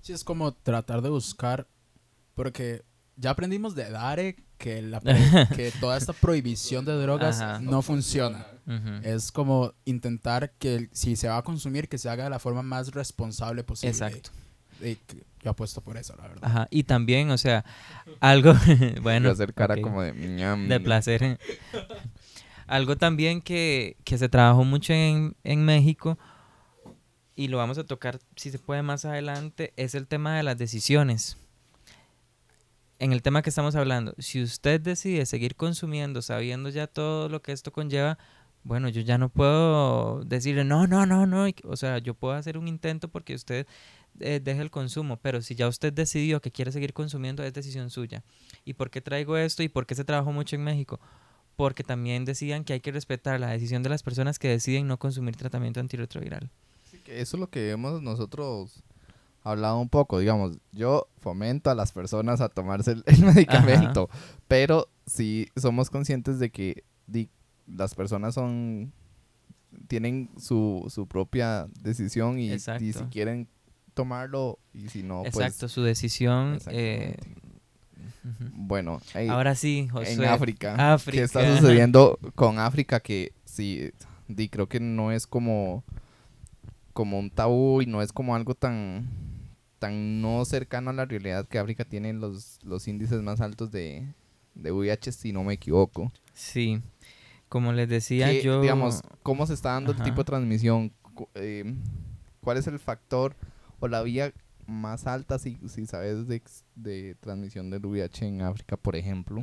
Sí, 0.00 0.12
es 0.12 0.22
como 0.22 0.52
tratar 0.52 1.02
de 1.02 1.08
buscar, 1.08 1.66
porque 2.36 2.84
ya 3.20 3.30
aprendimos 3.30 3.74
de 3.74 3.90
Dare 3.90 4.36
que, 4.58 4.82
la, 4.82 5.00
que 5.56 5.72
toda 5.80 5.96
esta 5.96 6.12
prohibición 6.12 6.84
de 6.84 6.92
drogas 6.94 7.40
Ajá. 7.40 7.60
no 7.60 7.82
funciona. 7.82 8.46
Es 9.02 9.32
como 9.32 9.74
intentar 9.84 10.52
que 10.52 10.88
si 10.92 11.16
se 11.16 11.28
va 11.28 11.38
a 11.38 11.42
consumir, 11.42 11.88
que 11.88 11.98
se 11.98 12.08
haga 12.08 12.24
de 12.24 12.30
la 12.30 12.38
forma 12.38 12.62
más 12.62 12.92
responsable 12.92 13.64
posible. 13.64 13.90
Exacto. 13.90 14.30
Y 14.80 14.94
que- 14.94 15.24
yo 15.42 15.50
apuesto 15.50 15.80
por 15.80 15.96
eso, 15.96 16.14
la 16.16 16.28
verdad. 16.28 16.38
Ajá, 16.42 16.68
y 16.70 16.82
también, 16.84 17.30
o 17.30 17.38
sea, 17.38 17.64
algo, 18.20 18.52
bueno, 19.02 19.30
a 19.30 19.32
hacer 19.32 19.54
cara 19.54 19.80
como 19.80 20.02
de 20.02 20.12
ñam. 20.12 20.68
de 20.68 20.78
placer. 20.80 21.38
algo 22.66 22.96
también 22.96 23.40
que, 23.40 23.96
que 24.04 24.18
se 24.18 24.28
trabajó 24.28 24.64
mucho 24.64 24.92
en, 24.92 25.34
en 25.42 25.64
México, 25.64 26.18
y 27.34 27.48
lo 27.48 27.56
vamos 27.56 27.78
a 27.78 27.84
tocar, 27.84 28.18
si 28.36 28.50
se 28.50 28.58
puede, 28.58 28.82
más 28.82 29.04
adelante, 29.06 29.72
es 29.76 29.94
el 29.94 30.06
tema 30.06 30.36
de 30.36 30.42
las 30.42 30.58
decisiones. 30.58 31.38
En 33.00 33.14
el 33.14 33.22
tema 33.22 33.40
que 33.40 33.48
estamos 33.48 33.74
hablando, 33.76 34.14
si 34.18 34.42
usted 34.42 34.78
decide 34.78 35.24
seguir 35.24 35.56
consumiendo 35.56 36.20
sabiendo 36.20 36.68
ya 36.68 36.86
todo 36.86 37.30
lo 37.30 37.40
que 37.40 37.52
esto 37.52 37.72
conlleva, 37.72 38.18
bueno, 38.62 38.90
yo 38.90 39.00
ya 39.00 39.16
no 39.16 39.30
puedo 39.30 40.22
decirle, 40.24 40.64
no, 40.64 40.86
no, 40.86 41.06
no, 41.06 41.26
no. 41.26 41.46
O 41.64 41.76
sea, 41.76 41.96
yo 41.96 42.12
puedo 42.12 42.34
hacer 42.34 42.58
un 42.58 42.68
intento 42.68 43.08
porque 43.08 43.34
usted 43.34 43.66
eh, 44.20 44.38
deje 44.44 44.60
el 44.60 44.70
consumo, 44.70 45.16
pero 45.16 45.40
si 45.40 45.54
ya 45.54 45.66
usted 45.66 45.94
decidió 45.94 46.42
que 46.42 46.50
quiere 46.50 46.72
seguir 46.72 46.92
consumiendo, 46.92 47.42
es 47.42 47.54
decisión 47.54 47.88
suya. 47.88 48.22
¿Y 48.66 48.74
por 48.74 48.90
qué 48.90 49.00
traigo 49.00 49.38
esto 49.38 49.62
y 49.62 49.70
por 49.70 49.86
qué 49.86 49.94
se 49.94 50.04
trabajó 50.04 50.30
mucho 50.30 50.56
en 50.56 50.64
México? 50.64 51.00
Porque 51.56 51.82
también 51.82 52.26
decían 52.26 52.64
que 52.64 52.74
hay 52.74 52.80
que 52.80 52.92
respetar 52.92 53.40
la 53.40 53.48
decisión 53.48 53.82
de 53.82 53.88
las 53.88 54.02
personas 54.02 54.38
que 54.38 54.48
deciden 54.48 54.86
no 54.86 54.98
consumir 54.98 55.36
tratamiento 55.36 55.80
antirretroviral. 55.80 56.50
eso 57.06 57.36
es 57.36 57.40
lo 57.40 57.48
que 57.48 57.70
hemos 57.70 58.02
nosotros 58.02 58.82
hablado 59.42 59.78
un 59.78 59.88
poco, 59.88 60.18
digamos, 60.18 60.58
yo 60.72 61.08
fomento 61.18 61.70
a 61.70 61.74
las 61.74 61.92
personas 61.92 62.40
a 62.40 62.48
tomarse 62.48 62.92
el, 62.92 63.04
medicamento, 63.24 64.08
pero 64.48 64.88
si 65.06 65.48
somos 65.56 65.90
conscientes 65.90 66.38
de 66.38 66.50
que 66.50 66.84
las 67.66 67.94
personas 67.94 68.34
son 68.34 68.92
tienen 69.86 70.30
su, 70.36 70.86
su 70.88 71.06
propia 71.06 71.68
decisión 71.80 72.38
y, 72.38 72.58
si 72.58 72.92
quieren 73.10 73.48
tomarlo 73.94 74.58
y 74.72 74.88
si 74.88 75.02
no, 75.02 75.22
pues... 75.22 75.36
Exacto, 75.36 75.68
su 75.68 75.82
decisión. 75.82 76.58
Eh, 76.68 77.16
bueno, 78.22 79.00
ahora 79.28 79.54
sí, 79.54 79.88
José. 79.90 80.12
En 80.12 80.24
África, 80.24 80.92
África. 80.94 81.18
¿Qué 81.18 81.24
está 81.24 81.56
sucediendo 81.56 82.18
con 82.34 82.58
África? 82.58 83.00
Que 83.00 83.32
sí, 83.44 83.90
di, 84.28 84.48
creo 84.48 84.68
que 84.68 84.80
no 84.80 85.12
es 85.12 85.26
como, 85.26 85.84
como 86.92 87.18
un 87.18 87.30
tabú 87.30 87.82
y 87.82 87.86
no 87.86 88.02
es 88.02 88.12
como 88.12 88.34
algo 88.34 88.54
tan, 88.54 89.08
tan 89.80 90.20
no 90.20 90.44
cercano 90.44 90.90
a 90.90 90.92
la 90.92 91.06
realidad 91.06 91.48
que 91.48 91.58
África 91.58 91.84
tiene 91.84 92.12
los, 92.12 92.60
los 92.62 92.86
índices 92.86 93.20
más 93.22 93.40
altos 93.40 93.72
de, 93.72 94.06
de 94.54 94.70
VIH, 94.70 95.10
si 95.10 95.32
no 95.32 95.42
me 95.42 95.54
equivoco. 95.54 96.12
Sí, 96.34 96.80
como 97.48 97.72
les 97.72 97.88
decía, 97.88 98.32
yo... 98.40 98.60
Digamos, 98.60 99.02
¿cómo 99.24 99.46
se 99.46 99.54
está 99.54 99.72
dando 99.72 99.90
el 99.90 100.02
tipo 100.02 100.18
de 100.18 100.24
transmisión? 100.24 100.92
Eh, 101.34 101.74
¿Cuál 102.42 102.58
es 102.58 102.66
el 102.68 102.78
factor 102.78 103.34
o 103.80 103.88
la 103.88 104.02
vía 104.02 104.32
más 104.66 105.06
alta, 105.06 105.38
si, 105.38 105.58
si 105.66 105.86
sabes, 105.86 106.28
de, 106.28 106.42
de 106.76 107.16
transmisión 107.16 107.70
del 107.70 107.84
VIH 107.84 108.26
en 108.26 108.42
África, 108.42 108.76
por 108.76 108.94
ejemplo? 108.94 109.42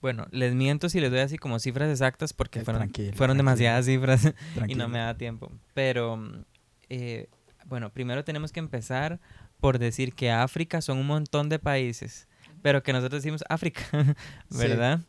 Bueno, 0.00 0.26
les 0.30 0.54
miento 0.54 0.88
si 0.88 1.00
les 1.00 1.10
doy 1.10 1.20
así 1.20 1.36
como 1.36 1.58
cifras 1.58 1.90
exactas 1.90 2.32
porque 2.32 2.60
eh, 2.60 2.64
fueron, 2.64 2.90
fueron 3.14 3.36
demasiadas 3.36 3.86
cifras 3.86 4.32
y 4.68 4.74
no 4.76 4.88
me 4.88 4.98
da 4.98 5.16
tiempo. 5.16 5.50
Pero, 5.74 6.18
eh, 6.88 7.28
bueno, 7.66 7.90
primero 7.90 8.24
tenemos 8.24 8.52
que 8.52 8.60
empezar 8.60 9.20
por 9.60 9.78
decir 9.78 10.14
que 10.14 10.30
África 10.30 10.80
son 10.80 10.98
un 10.98 11.06
montón 11.06 11.48
de 11.48 11.58
países, 11.58 12.28
pero 12.62 12.82
que 12.82 12.92
nosotros 12.92 13.22
decimos 13.22 13.44
África, 13.48 13.82
¿verdad? 14.50 15.00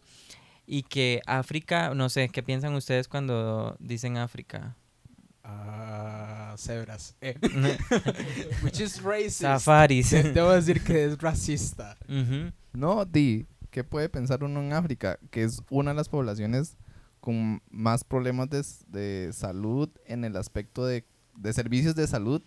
y 0.65 0.83
que 0.83 1.21
África, 1.25 1.93
no 1.93 2.09
sé, 2.09 2.29
¿qué 2.29 2.41
piensan 2.43 2.73
ustedes 2.73 3.07
cuando 3.07 3.75
dicen 3.79 4.17
África? 4.17 4.75
Ah, 5.43 6.55
cebras. 6.57 7.15
Eh. 7.21 7.37
Which 8.63 8.79
is 8.79 9.01
racist. 9.01 9.41
Safaris. 9.41 10.11
Debo 10.11 10.51
decir 10.51 10.81
que 10.83 11.05
es 11.05 11.17
racista. 11.17 11.97
No, 12.71 13.05
Di, 13.05 13.45
¿qué 13.69 13.83
puede 13.83 14.07
pensar 14.09 14.43
uno 14.43 14.61
en 14.61 14.73
África? 14.73 15.19
Que 15.31 15.43
es 15.43 15.61
una 15.69 15.91
de 15.91 15.97
las 15.97 16.07
poblaciones 16.07 16.77
con 17.19 17.61
más 17.69 18.03
problemas 18.03 18.49
de, 18.49 19.29
salud 19.33 19.89
en 20.05 20.23
el 20.25 20.35
aspecto 20.35 20.85
de, 20.85 21.05
servicios 21.53 21.95
de 21.95 22.07
salud 22.07 22.41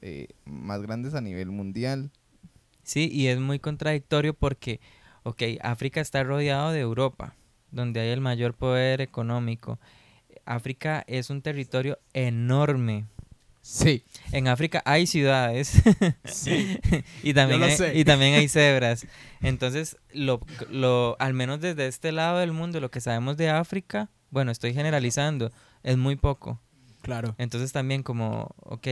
eh, 0.00 0.28
más 0.44 0.80
grandes 0.82 1.14
a 1.14 1.20
nivel 1.20 1.50
mundial. 1.50 2.10
Sí, 2.82 3.10
y 3.12 3.26
es 3.26 3.38
muy 3.38 3.58
contradictorio 3.58 4.34
porque, 4.34 4.80
ok, 5.22 5.42
África 5.62 6.00
está 6.00 6.22
rodeado 6.24 6.72
de 6.72 6.80
Europa 6.80 7.34
donde 7.70 8.00
hay 8.00 8.10
el 8.10 8.20
mayor 8.20 8.54
poder 8.54 9.00
económico. 9.00 9.78
África 10.44 11.04
es 11.06 11.30
un 11.30 11.42
territorio 11.42 11.98
enorme. 12.12 13.06
Sí. 13.62 14.04
En 14.32 14.48
África 14.48 14.82
hay 14.84 15.06
ciudades. 15.06 15.82
sí. 16.24 16.78
y, 17.22 17.34
también 17.34 17.62
hay, 17.62 17.76
y 17.94 18.04
también 18.04 18.34
hay 18.34 18.48
cebras. 18.48 19.06
Entonces, 19.42 19.96
lo, 20.12 20.40
lo, 20.70 21.16
al 21.18 21.34
menos 21.34 21.60
desde 21.60 21.86
este 21.86 22.12
lado 22.12 22.38
del 22.38 22.52
mundo, 22.52 22.80
lo 22.80 22.90
que 22.90 23.00
sabemos 23.00 23.36
de 23.36 23.50
África, 23.50 24.08
bueno, 24.30 24.50
estoy 24.50 24.72
generalizando, 24.72 25.52
es 25.82 25.96
muy 25.96 26.16
poco. 26.16 26.60
Claro. 27.02 27.34
Entonces 27.38 27.72
también 27.72 28.02
como, 28.02 28.54
ok, 28.58 28.86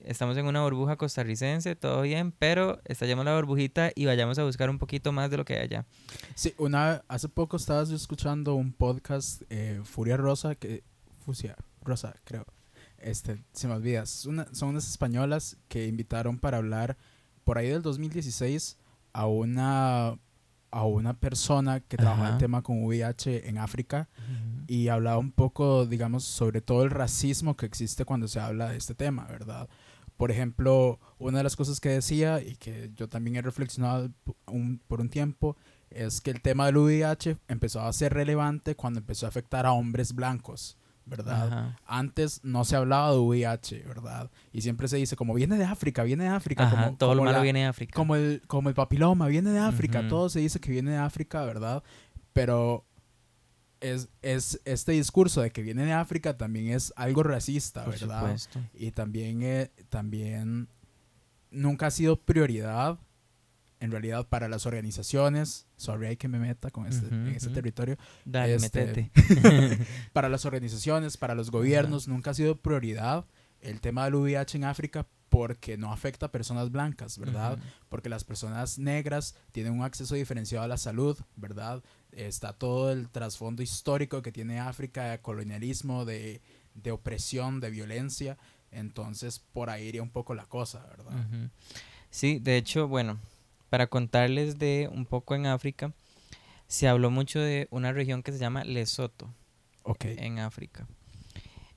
estamos 0.00 0.36
en 0.36 0.46
una 0.46 0.62
burbuja 0.62 0.96
costarricense, 0.96 1.76
todo 1.76 2.02
bien, 2.02 2.32
pero 2.32 2.80
estallemos 2.84 3.24
la 3.24 3.34
burbujita 3.34 3.90
y 3.94 4.06
vayamos 4.06 4.38
a 4.38 4.44
buscar 4.44 4.70
un 4.70 4.78
poquito 4.78 5.12
más 5.12 5.30
de 5.30 5.36
lo 5.36 5.44
que 5.44 5.54
hay 5.54 5.64
allá. 5.64 5.86
Sí, 6.34 6.54
una, 6.58 7.02
hace 7.08 7.28
poco 7.28 7.56
estabas 7.56 7.90
escuchando 7.90 8.54
un 8.54 8.72
podcast, 8.72 9.42
eh, 9.50 9.80
Furia 9.84 10.16
Rosa, 10.16 10.54
que, 10.54 10.82
Fusia 11.24 11.56
Rosa, 11.82 12.14
creo, 12.24 12.46
este, 12.98 13.42
se 13.52 13.68
me 13.68 13.74
olvida, 13.74 14.06
son 14.06 14.46
unas 14.62 14.88
españolas 14.88 15.56
que 15.68 15.86
invitaron 15.86 16.38
para 16.38 16.58
hablar 16.58 16.96
por 17.44 17.58
ahí 17.58 17.68
del 17.68 17.82
2016 17.82 18.78
a 19.12 19.26
una 19.26 20.18
a 20.70 20.84
una 20.84 21.14
persona 21.14 21.80
que 21.80 21.96
trabaja 21.96 22.28
el 22.28 22.38
tema 22.38 22.62
con 22.62 22.84
VIH 22.84 23.48
en 23.48 23.56
África 23.56 24.08
y 24.68 24.88
hablaba 24.88 25.18
un 25.18 25.32
poco, 25.32 25.86
digamos, 25.86 26.24
sobre 26.24 26.60
todo 26.60 26.84
el 26.84 26.90
racismo 26.90 27.56
que 27.56 27.66
existe 27.66 28.04
cuando 28.04 28.28
se 28.28 28.38
habla 28.38 28.68
de 28.68 28.76
este 28.76 28.94
tema, 28.94 29.26
¿verdad? 29.26 29.66
Por 30.18 30.30
ejemplo, 30.30 31.00
una 31.18 31.38
de 31.38 31.44
las 31.44 31.56
cosas 31.56 31.80
que 31.80 31.88
decía 31.88 32.42
y 32.42 32.54
que 32.56 32.90
yo 32.94 33.08
también 33.08 33.36
he 33.36 33.42
reflexionado 33.42 34.10
por 34.86 35.00
un 35.00 35.08
tiempo 35.08 35.56
es 35.88 36.20
que 36.20 36.30
el 36.30 36.42
tema 36.42 36.66
del 36.66 36.76
VIH 36.76 37.38
empezó 37.48 37.80
a 37.80 37.92
ser 37.94 38.12
relevante 38.12 38.74
cuando 38.74 39.00
empezó 39.00 39.24
a 39.24 39.30
afectar 39.30 39.64
a 39.64 39.72
hombres 39.72 40.14
blancos. 40.14 40.76
¿verdad? 41.06 41.76
Antes 41.86 42.44
no 42.44 42.66
se 42.66 42.76
hablaba 42.76 43.12
de 43.12 43.18
VIH, 43.18 43.84
¿verdad? 43.86 44.30
Y 44.52 44.60
siempre 44.60 44.88
se 44.88 44.98
dice, 44.98 45.16
como 45.16 45.32
viene 45.32 45.56
de 45.56 45.64
África, 45.64 46.02
viene 46.02 46.24
de 46.24 46.30
África. 46.30 46.68
como, 46.68 46.96
todo 46.98 47.14
lo 47.14 47.24
malo 47.24 47.40
viene 47.40 47.60
de 47.60 47.66
África. 47.66 47.94
Como 47.94 48.14
el, 48.14 48.42
como 48.46 48.68
el 48.68 48.74
papiloma, 48.74 49.26
viene 49.28 49.50
de 49.50 49.58
África. 49.60 50.06
Todo 50.08 50.28
se 50.28 50.40
dice 50.40 50.60
que 50.60 50.70
viene 50.70 50.90
de 50.90 50.98
África, 50.98 51.42
¿verdad? 51.44 51.82
Pero 52.34 52.84
es, 53.80 54.08
es, 54.22 54.60
este 54.64 54.92
discurso 54.92 55.40
de 55.40 55.50
que 55.50 55.62
viene 55.62 55.84
de 55.84 55.92
África 55.92 56.36
también 56.36 56.68
es 56.68 56.92
algo 56.96 57.22
racista, 57.22 57.84
¿verdad? 57.84 58.36
Y 58.74 58.90
también, 58.92 59.42
eh, 59.42 59.70
también 59.88 60.68
nunca 61.50 61.86
ha 61.86 61.90
sido 61.90 62.20
prioridad, 62.20 62.98
en 63.80 63.90
realidad, 63.90 64.26
para 64.28 64.48
las 64.48 64.66
organizaciones. 64.66 65.66
Sorry, 65.76 66.08
hay 66.08 66.16
que 66.16 66.28
me 66.28 66.38
meta 66.38 66.70
con 66.70 66.86
este, 66.86 67.06
en 67.06 67.28
este 67.28 67.50
territorio. 67.50 67.96
Dale, 68.24 68.54
este, 68.54 69.10
para 70.12 70.28
las 70.28 70.44
organizaciones, 70.44 71.16
para 71.16 71.34
los 71.34 71.50
gobiernos, 71.50 72.08
nunca 72.08 72.30
ha 72.30 72.34
sido 72.34 72.56
prioridad 72.60 73.26
el 73.60 73.80
tema 73.80 74.04
del 74.04 74.14
VIH 74.16 74.58
en 74.58 74.64
África 74.64 75.06
porque 75.28 75.76
no 75.76 75.92
afecta 75.92 76.26
a 76.26 76.32
personas 76.32 76.70
blancas, 76.70 77.18
¿verdad? 77.18 77.58
Porque 77.88 78.08
las 78.08 78.24
personas 78.24 78.78
negras 78.78 79.34
tienen 79.52 79.72
un 79.72 79.82
acceso 79.82 80.14
diferenciado 80.14 80.64
a 80.64 80.68
la 80.68 80.78
salud, 80.78 81.18
¿verdad? 81.36 81.82
Está 82.18 82.52
todo 82.52 82.90
el 82.90 83.08
trasfondo 83.08 83.62
histórico 83.62 84.22
que 84.22 84.32
tiene 84.32 84.58
África 84.58 85.04
de 85.04 85.20
colonialismo, 85.20 86.04
de, 86.04 86.40
opresión, 86.90 87.60
de 87.60 87.70
violencia. 87.70 88.36
Entonces, 88.72 89.38
por 89.38 89.70
ahí 89.70 89.86
iría 89.86 90.02
un 90.02 90.10
poco 90.10 90.34
la 90.34 90.46
cosa, 90.46 90.84
¿verdad? 90.90 91.12
Sí, 92.10 92.40
de 92.40 92.56
hecho, 92.56 92.88
bueno, 92.88 93.20
para 93.70 93.86
contarles 93.86 94.58
de 94.58 94.90
un 94.92 95.06
poco 95.06 95.36
en 95.36 95.46
África, 95.46 95.92
se 96.66 96.88
habló 96.88 97.10
mucho 97.10 97.38
de 97.38 97.68
una 97.70 97.92
región 97.92 98.24
que 98.24 98.32
se 98.32 98.38
llama 98.38 98.64
Lesoto. 98.64 99.32
En 100.02 100.40
África. 100.40 100.86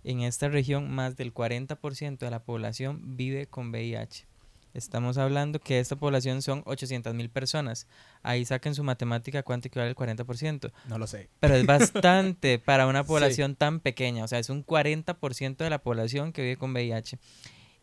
En 0.04 0.22
esta 0.22 0.50
región, 0.50 0.90
más 0.90 1.16
del 1.16 1.34
40% 1.34 2.18
de 2.18 2.32
la 2.32 2.44
población 2.44 3.16
vive 3.16 3.46
con 3.46 3.70
VIH. 3.70 4.26
Estamos 4.74 5.18
hablando 5.18 5.60
que 5.60 5.80
esta 5.80 5.98
población 5.98 6.42
son 6.42 6.64
800 6.66 7.14
mil 7.14 7.30
personas. 7.30 7.88
Ahí 8.24 8.46
saquen 8.46 8.74
su 8.74 8.84
matemática 8.84 9.44
cuánto 9.44 9.68
equivale 9.68 9.90
el 9.90 9.96
40%. 9.96 10.72
No 10.88 10.98
lo 10.98 11.08
sé. 11.08 11.30
Pero 11.40 11.56
es 11.56 11.66
bastante 11.68 12.58
para 12.58 12.88
una 12.88 13.04
población 13.04 13.56
tan 13.56 13.80
pequeña. 13.82 14.24
O 14.24 14.28
sea, 14.28 14.40
es 14.40 14.50
un 14.50 14.66
40% 14.66 15.58
de 15.58 15.70
la 15.70 15.80
población 15.80 16.32
que 16.32 16.42
vive 16.42 16.58
con 16.58 16.72
VIH. 16.72 17.20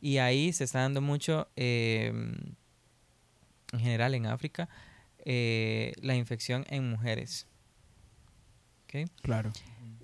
Y 0.00 0.18
ahí 0.18 0.52
se 0.52 0.64
está 0.64 0.80
dando 0.80 1.00
mucho, 1.00 1.48
em, 1.56 2.36
en 3.72 3.80
general 3.80 4.14
en 4.14 4.26
África, 4.26 4.68
eh, 5.24 5.92
la 6.00 6.14
infección 6.14 6.64
en 6.70 6.88
mujeres. 6.88 7.46
¿Okay? 8.84 9.06
Claro. 9.22 9.52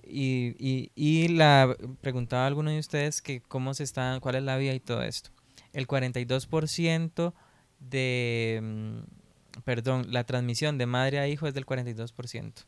Y, 0.06 0.54
y, 0.58 0.92
y 0.94 1.28
la 1.28 1.74
preguntaba 2.02 2.44
a 2.44 2.46
alguno 2.46 2.70
de 2.70 2.78
ustedes 2.78 3.22
que 3.22 3.40
cómo 3.40 3.72
se 3.72 3.84
está, 3.84 4.18
cuál 4.20 4.34
es 4.34 4.42
la 4.42 4.58
vía 4.58 4.74
y 4.74 4.80
todo 4.80 5.02
esto. 5.02 5.30
El 5.74 5.86
42% 5.86 7.34
de, 7.80 8.60
mm, 8.62 9.60
perdón, 9.64 10.06
la 10.10 10.24
transmisión 10.24 10.78
de 10.78 10.86
madre 10.86 11.18
a 11.18 11.28
hijo 11.28 11.46
es 11.46 11.54
del 11.54 11.66
42%. 11.66 12.64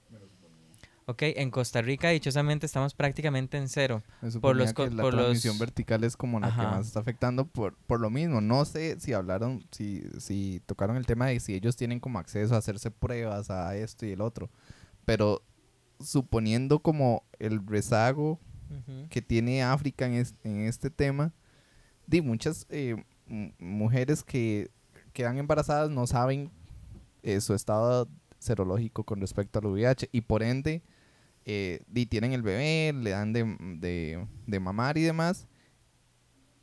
Ok, 1.09 1.23
en 1.23 1.53
Costa 1.53 1.83
Rica, 1.83 2.09
dichosamente, 2.11 2.67
estamos 2.67 2.93
prácticamente 2.95 3.57
en 3.59 3.69
cero. 3.69 4.03
Me 4.21 4.31
por 4.41 4.57
los 4.57 4.73
que 4.75 4.91
la 4.91 5.03
por 5.05 5.15
los- 5.15 5.23
transmisión 5.23 5.57
vertical 5.57 6.03
es 6.03 6.17
como 6.17 6.41
la 6.41 6.49
que 6.49 6.53
Ajá. 6.61 6.71
más 6.73 6.87
está 6.89 6.99
afectando 6.99 7.47
por, 7.47 7.77
por 7.87 8.01
lo 8.01 8.11
mismo. 8.11 8.41
No 8.41 8.65
sé 8.65 8.99
si 8.99 9.13
hablaron, 9.13 9.65
si, 9.71 10.03
si 10.19 10.61
tocaron 10.67 10.97
el 10.97 11.07
tema 11.07 11.27
de 11.27 11.39
si 11.39 11.55
ellos 11.55 11.77
tienen 11.77 12.01
como 12.01 12.19
acceso 12.19 12.57
a 12.57 12.59
hacerse 12.59 12.91
pruebas 12.91 13.51
a 13.51 13.77
esto 13.77 14.05
y 14.05 14.11
el 14.11 14.21
otro. 14.21 14.51
Pero 15.05 15.43
suponiendo 16.01 16.81
como 16.81 17.23
el 17.39 17.65
rezago 17.65 18.41
que 19.09 19.23
tiene 19.23 19.63
África 19.63 20.07
en, 20.07 20.15
es- 20.15 20.35
en 20.43 20.63
este 20.63 20.91
tema, 20.91 21.33
di 22.07 22.21
muchas 22.23 22.67
eh, 22.71 22.97
mujeres 23.59 24.23
que 24.23 24.71
quedan 25.13 25.39
embarazadas 25.39 25.91
no 25.91 26.07
saben 26.07 26.51
eh, 27.23 27.41
su 27.41 27.55
estado 27.55 28.09
serológico 28.39 29.05
con 29.05 29.21
respecto 29.21 29.59
al 29.59 29.67
VIH 29.67 30.09
y 30.13 30.21
por 30.21 30.43
ende 30.43 30.83
eh, 31.45 31.81
di, 31.89 32.07
tienen 32.07 32.33
el 32.33 32.43
bebé, 32.43 32.93
le 32.93 33.11
dan 33.11 33.33
de, 33.33 33.45
de, 33.79 34.27
de 34.47 34.61
mamar 34.61 34.99
y 34.99 35.03
demás. 35.03 35.47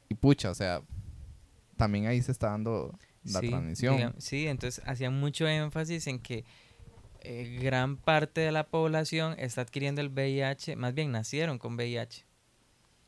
Y 0.09 0.15
pucha, 0.15 0.51
o 0.51 0.55
sea, 0.55 0.81
también 1.77 2.05
ahí 2.07 2.21
se 2.21 2.31
está 2.31 2.49
dando 2.49 2.97
la 3.23 3.39
Sí, 3.39 3.49
transmisión. 3.49 4.13
sí, 4.17 4.47
entonces 4.47 4.83
hacían 4.85 5.17
mucho 5.19 5.47
énfasis 5.47 6.07
en 6.07 6.19
que 6.19 6.43
eh, 7.21 7.57
gran 7.61 7.95
parte 7.97 8.41
de 8.41 8.51
la 8.51 8.65
población 8.67 9.35
está 9.39 9.61
adquiriendo 9.61 10.01
el 10.01 10.09
VIH, 10.09 10.75
más 10.75 10.93
bien 10.93 11.11
nacieron 11.11 11.57
con 11.57 11.75
VIH. 11.75 12.25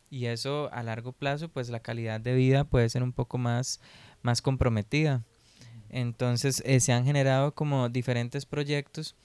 Y 0.09 0.27
eso 0.27 0.69
a 0.71 0.83
largo 0.83 1.11
plazo, 1.11 1.49
pues 1.49 1.69
la 1.69 1.79
calidad 1.79 2.19
de 2.21 2.35
vida 2.35 2.63
puede 2.63 2.89
ser 2.89 3.03
un 3.03 3.11
poco 3.13 3.37
más, 3.37 3.79
más 4.21 4.41
comprometida. 4.41 5.23
Entonces 5.89 6.61
eh, 6.65 6.79
se 6.79 6.93
han 6.93 7.05
generado 7.05 7.53
como 7.53 7.89
diferentes 7.89 8.45
proyectos. 8.45 9.15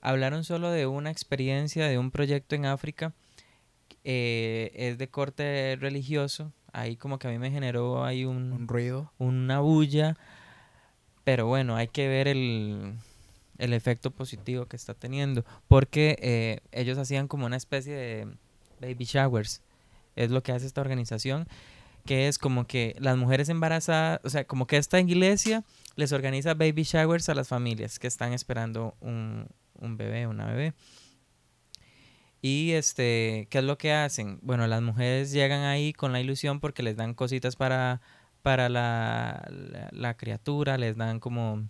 Hablaron 0.00 0.44
solo 0.44 0.70
de 0.70 0.86
una 0.86 1.10
experiencia, 1.10 1.86
de 1.88 1.98
un 1.98 2.10
proyecto 2.10 2.54
en 2.54 2.66
África. 2.66 3.12
eh, 4.04 4.70
es 4.74 4.98
de 4.98 5.08
corte 5.08 5.76
religioso. 5.80 6.52
Ahí 6.72 6.96
como 6.96 7.18
que 7.18 7.28
a 7.28 7.30
mí 7.30 7.38
me 7.38 7.50
generó 7.50 8.04
ahí 8.04 8.24
Un 8.24 8.68
ruido. 8.68 9.12
una 9.18 9.60
bulla, 9.60 10.16
pero 11.24 11.46
bueno, 11.46 11.74
hay 11.76 11.88
que 11.88 12.06
ver 12.08 12.28
el, 12.28 12.94
el 13.58 13.72
efecto 13.72 14.10
positivo 14.10 14.66
que 14.66 14.76
está 14.76 14.94
teniendo, 14.94 15.44
porque 15.68 16.16
eh, 16.20 16.60
ellos 16.72 16.98
hacían 16.98 17.28
como 17.28 17.46
una 17.46 17.56
especie 17.56 17.94
de 17.94 18.28
baby 18.80 19.04
showers, 19.04 19.62
es 20.16 20.30
lo 20.30 20.42
que 20.42 20.52
hace 20.52 20.66
esta 20.66 20.80
organización, 20.80 21.46
que 22.06 22.28
es 22.28 22.38
como 22.38 22.66
que 22.66 22.96
las 22.98 23.16
mujeres 23.16 23.48
embarazadas, 23.48 24.20
o 24.24 24.30
sea, 24.30 24.46
como 24.46 24.66
que 24.66 24.78
esta 24.78 24.98
iglesia 24.98 25.64
les 25.96 26.12
organiza 26.12 26.54
baby 26.54 26.84
showers 26.84 27.28
a 27.28 27.34
las 27.34 27.48
familias 27.48 27.98
que 27.98 28.06
están 28.06 28.32
esperando 28.32 28.96
un, 29.00 29.48
un 29.74 29.96
bebé, 29.96 30.26
una 30.26 30.46
bebé. 30.46 30.72
Y 32.40 32.72
este, 32.72 33.48
¿qué 33.50 33.58
es 33.58 33.64
lo 33.64 33.76
que 33.76 33.92
hacen? 33.92 34.38
Bueno, 34.42 34.66
las 34.66 34.80
mujeres 34.80 35.32
llegan 35.32 35.62
ahí 35.62 35.92
con 35.92 36.12
la 36.12 36.20
ilusión 36.20 36.60
porque 36.60 36.82
les 36.82 36.96
dan 36.96 37.14
cositas 37.14 37.56
para, 37.56 38.00
para 38.42 38.68
la, 38.68 39.44
la, 39.50 39.88
la 39.90 40.16
criatura, 40.16 40.78
les 40.78 40.96
dan 40.96 41.18
como 41.18 41.68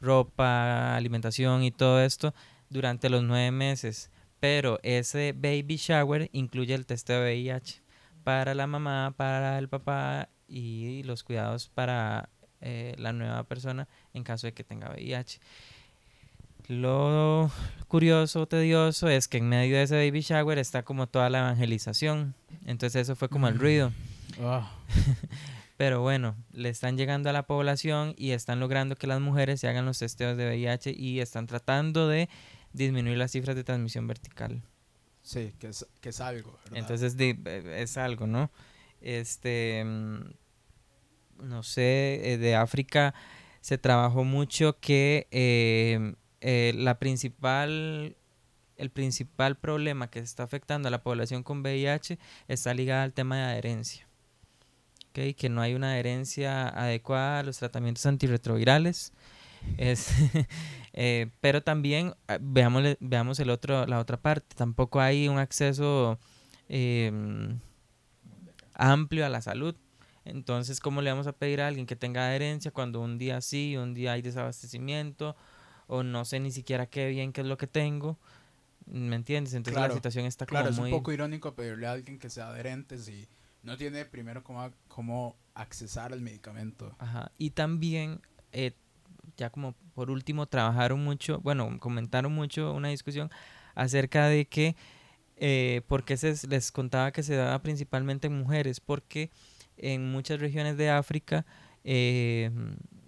ropa, 0.00 0.96
alimentación 0.96 1.64
y 1.64 1.70
todo 1.72 2.02
esto 2.02 2.34
durante 2.70 3.10
los 3.10 3.24
nueve 3.24 3.50
meses. 3.50 4.10
Pero 4.38 4.78
ese 4.82 5.32
baby 5.32 5.76
shower 5.76 6.28
incluye 6.32 6.74
el 6.74 6.86
testeo 6.86 7.20
de 7.22 7.34
VIH 7.34 7.81
para 8.22 8.54
la 8.54 8.66
mamá, 8.66 9.14
para 9.16 9.58
el 9.58 9.68
papá 9.68 10.28
y 10.48 11.02
los 11.04 11.22
cuidados 11.22 11.68
para 11.68 12.28
eh, 12.60 12.94
la 12.98 13.12
nueva 13.12 13.44
persona 13.44 13.88
en 14.14 14.24
caso 14.24 14.46
de 14.46 14.52
que 14.52 14.64
tenga 14.64 14.90
VIH. 14.90 15.40
Lo 16.68 17.50
curioso, 17.88 18.46
tedioso 18.46 19.08
es 19.08 19.26
que 19.26 19.38
en 19.38 19.48
medio 19.48 19.76
de 19.76 19.82
ese 19.82 19.96
baby 19.96 20.20
shower 20.20 20.58
está 20.58 20.84
como 20.84 21.08
toda 21.08 21.28
la 21.28 21.40
evangelización. 21.40 22.34
Entonces 22.64 23.02
eso 23.02 23.16
fue 23.16 23.28
como 23.28 23.48
el 23.48 23.58
ruido. 23.58 23.92
Ah, 24.40 24.70
Pero 25.76 26.00
bueno, 26.00 26.36
le 26.52 26.68
están 26.68 26.96
llegando 26.96 27.28
a 27.28 27.32
la 27.32 27.46
población 27.46 28.14
y 28.16 28.30
están 28.30 28.60
logrando 28.60 28.94
que 28.94 29.08
las 29.08 29.20
mujeres 29.20 29.60
se 29.60 29.68
hagan 29.68 29.84
los 29.84 29.98
testeos 29.98 30.36
de 30.36 30.46
VIH 30.46 30.94
y 30.96 31.18
están 31.18 31.48
tratando 31.48 32.06
de 32.06 32.28
disminuir 32.72 33.18
las 33.18 33.32
cifras 33.32 33.56
de 33.56 33.64
transmisión 33.64 34.06
vertical. 34.06 34.62
Sí, 35.22 35.54
que 35.58 35.68
es, 35.68 35.86
que 36.00 36.10
es 36.10 36.20
algo, 36.20 36.52
¿verdad? 36.64 36.78
Entonces 36.78 37.16
eh, 37.18 37.76
es 37.78 37.96
algo, 37.96 38.26
¿no? 38.26 38.50
Este, 39.00 39.82
mm, 39.84 40.20
no 41.42 41.62
sé, 41.62 42.32
eh, 42.32 42.38
de 42.38 42.54
África 42.54 43.14
se 43.60 43.78
trabajó 43.78 44.24
mucho 44.24 44.78
que 44.80 45.28
eh, 45.30 46.14
eh, 46.40 46.72
la 46.76 46.98
principal, 46.98 48.16
el 48.76 48.90
principal 48.90 49.56
problema 49.56 50.10
que 50.10 50.18
está 50.18 50.42
afectando 50.42 50.88
a 50.88 50.90
la 50.90 51.02
población 51.02 51.42
con 51.42 51.60
VIH 51.60 52.18
está 52.48 52.74
ligada 52.74 53.04
al 53.04 53.12
tema 53.12 53.36
de 53.36 53.42
adherencia. 53.44 54.08
¿ok? 55.10 55.36
Que 55.36 55.48
no 55.48 55.60
hay 55.60 55.74
una 55.74 55.92
adherencia 55.92 56.68
adecuada 56.68 57.40
a 57.40 57.42
los 57.42 57.58
tratamientos 57.58 58.04
antirretrovirales. 58.06 59.12
Es, 59.76 60.10
eh, 60.92 61.30
pero 61.40 61.62
también 61.62 62.14
ah, 62.28 62.38
veamos, 62.40 62.82
veamos 63.00 63.40
el 63.40 63.50
otro, 63.50 63.86
la 63.86 63.98
otra 63.98 64.20
parte. 64.20 64.54
Tampoco 64.56 65.00
hay 65.00 65.28
un 65.28 65.38
acceso 65.38 66.18
eh, 66.68 67.10
amplio 68.74 69.26
a 69.26 69.28
la 69.28 69.40
salud. 69.40 69.76
Entonces, 70.24 70.80
¿cómo 70.80 71.02
le 71.02 71.10
vamos 71.10 71.26
a 71.26 71.32
pedir 71.32 71.60
a 71.60 71.68
alguien 71.68 71.86
que 71.86 71.96
tenga 71.96 72.26
adherencia 72.26 72.70
cuando 72.70 73.00
un 73.00 73.18
día 73.18 73.40
sí, 73.40 73.76
un 73.76 73.92
día 73.94 74.12
hay 74.12 74.22
desabastecimiento 74.22 75.36
o 75.88 76.02
no 76.02 76.24
sé 76.24 76.38
ni 76.38 76.52
siquiera 76.52 76.86
qué 76.86 77.08
bien 77.08 77.32
qué 77.32 77.40
es 77.40 77.46
lo 77.46 77.56
que 77.56 77.66
tengo? 77.66 78.18
¿Me 78.86 79.16
entiendes? 79.16 79.54
Entonces 79.54 79.78
Claro, 79.78 79.94
la 79.94 79.96
situación 79.96 80.26
está 80.26 80.46
como 80.46 80.58
Claro, 80.58 80.70
es 80.70 80.78
muy... 80.78 80.92
un 80.92 80.98
poco 80.98 81.12
irónico 81.12 81.54
pedirle 81.54 81.86
a 81.86 81.92
alguien 81.92 82.18
que 82.18 82.30
sea 82.30 82.48
adherente 82.48 82.98
si 82.98 83.28
no 83.62 83.76
tiene 83.76 84.04
primero 84.04 84.42
cómo, 84.42 84.70
cómo 84.88 85.36
accesar 85.54 86.12
al 86.12 86.20
medicamento. 86.20 86.94
Ajá. 86.98 87.32
Y 87.38 87.50
también, 87.50 88.20
eh, 88.52 88.76
ya 89.36 89.50
como 89.50 89.74
por 89.94 90.10
último, 90.10 90.46
trabajaron 90.46 91.02
mucho, 91.02 91.40
bueno, 91.40 91.78
comentaron 91.80 92.32
mucho 92.32 92.72
una 92.72 92.88
discusión 92.88 93.30
acerca 93.74 94.26
de 94.28 94.46
que, 94.46 94.76
eh, 95.36 95.82
porque 95.88 96.16
se, 96.16 96.46
les 96.48 96.72
contaba 96.72 97.12
que 97.12 97.22
se 97.22 97.34
daba 97.36 97.60
principalmente 97.62 98.26
en 98.26 98.38
mujeres, 98.38 98.80
porque 98.80 99.30
en 99.76 100.10
muchas 100.10 100.40
regiones 100.40 100.76
de 100.76 100.90
África 100.90 101.44
eh, 101.84 102.50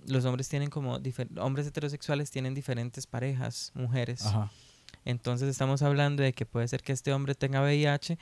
los 0.06 0.24
hombres 0.24 0.48
tienen 0.48 0.70
como, 0.70 0.98
hombres 1.38 1.66
heterosexuales 1.66 2.30
tienen 2.30 2.54
diferentes 2.54 3.06
parejas, 3.06 3.72
mujeres. 3.74 4.26
Ajá. 4.26 4.50
Entonces 5.04 5.48
estamos 5.48 5.82
hablando 5.82 6.22
de 6.22 6.32
que 6.32 6.46
puede 6.46 6.68
ser 6.68 6.82
que 6.82 6.92
este 6.92 7.12
hombre 7.12 7.34
tenga 7.34 7.62
VIH 7.62 8.18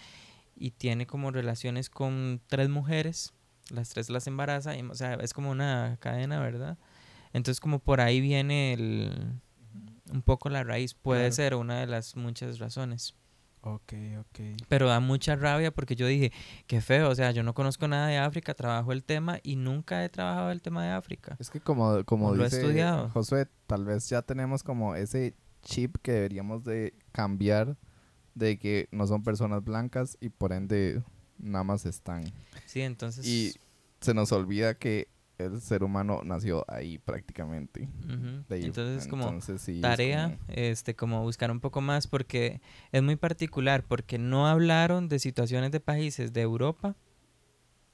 y 0.57 0.73
tiene 0.73 1.07
como 1.07 1.31
relaciones 1.31 1.91
con 1.91 2.41
tres 2.49 2.69
mujeres, 2.69 3.33
las 3.71 3.89
tres 3.91 4.11
las 4.11 4.27
embaraza, 4.27 4.77
y, 4.77 4.83
o 4.83 4.95
sea, 4.95 5.15
es 5.15 5.33
como 5.33 5.51
una 5.51 5.97
cadena, 6.01 6.41
¿verdad? 6.41 6.79
Entonces 7.33 7.61
como 7.61 7.79
por 7.79 8.01
ahí 8.01 8.21
viene 8.21 8.73
el, 8.75 9.41
un 10.13 10.23
poco 10.23 10.49
la 10.49 10.65
raíz, 10.65 10.95
puede 10.95 11.23
Claro. 11.23 11.35
ser 11.35 11.55
una 11.55 11.81
de 11.81 11.87
las 11.87 12.17
muchas 12.17 12.59
razones. 12.59 13.15
Ok, 13.65 13.93
ok. 14.19 14.41
Pero 14.69 14.89
da 14.89 14.99
mucha 14.99 15.37
rabia 15.37 15.71
porque 15.73 15.95
yo 15.95 16.07
dije, 16.09 16.33
qué 16.67 16.81
feo, 16.81 17.09
o 17.09 17.15
sea, 17.15 17.31
yo 17.31 17.45
no 17.45 17.55
conozco 17.55 17.87
nada 17.87 18.09
de 18.09 18.19
África, 18.19 18.55
trabajo 18.55 18.91
el 18.93 19.05
tema 19.05 19.39
y 19.45 19.55
nunca 19.55 20.05
he 20.05 20.09
trabajado 20.09 20.51
el 20.51 20.61
tema 20.63 20.85
de 20.85 20.91
África. 20.91 21.37
Es 21.39 21.49
que 21.49 21.61
como, 21.61 22.03
como 22.05 22.35
lo 22.35 22.43
he 22.43 22.47
dice 22.47 22.61
estudiado. 22.61 23.09
Josué, 23.11 23.47
tal 23.69 23.85
vez 23.85 24.09
ya 24.09 24.21
tenemos 24.23 24.65
como 24.65 24.97
ese 24.97 25.37
chip 25.63 25.97
que 26.03 26.11
deberíamos 26.11 26.65
de 26.65 26.93
cambiar 27.13 27.77
de 28.35 28.59
que 28.59 28.89
no 28.91 29.07
son 29.07 29.23
personas 29.23 29.63
blancas 29.63 30.17
y 30.21 30.31
por 30.31 30.53
ende 30.53 31.01
nada 31.39 31.63
más 31.63 31.87
están. 31.87 32.25
Sí, 32.67 32.81
entonces... 32.81 33.25
Y 33.25 33.55
se 34.01 34.13
nos 34.13 34.33
olvida 34.33 34.75
que 34.75 35.07
el 35.47 35.61
ser 35.61 35.83
humano 35.85 36.21
nació 36.25 36.65
ahí 36.69 36.99
prácticamente. 36.99 37.89
ahí. 38.51 38.65
Entonces 38.65 39.07
como... 39.09 39.25
Entonces, 39.25 39.61
sí, 39.63 39.77
es 39.77 39.81
tarea, 39.83 40.25
como- 40.25 40.39
este, 40.49 40.95
como 40.95 41.23
buscar 41.23 41.51
un 41.51 41.61
poco 41.61 41.81
más 41.81 42.07
porque 42.07 42.61
es 42.93 43.03
muy 43.03 43.17
particular, 43.17 43.85
porque 43.85 44.19
no 44.19 44.47
hablaron 44.47 45.09
de 45.09 45.19
situaciones 45.19 45.71
de 45.71 45.81
países 45.81 46.33
de 46.33 46.41
Europa 46.43 46.95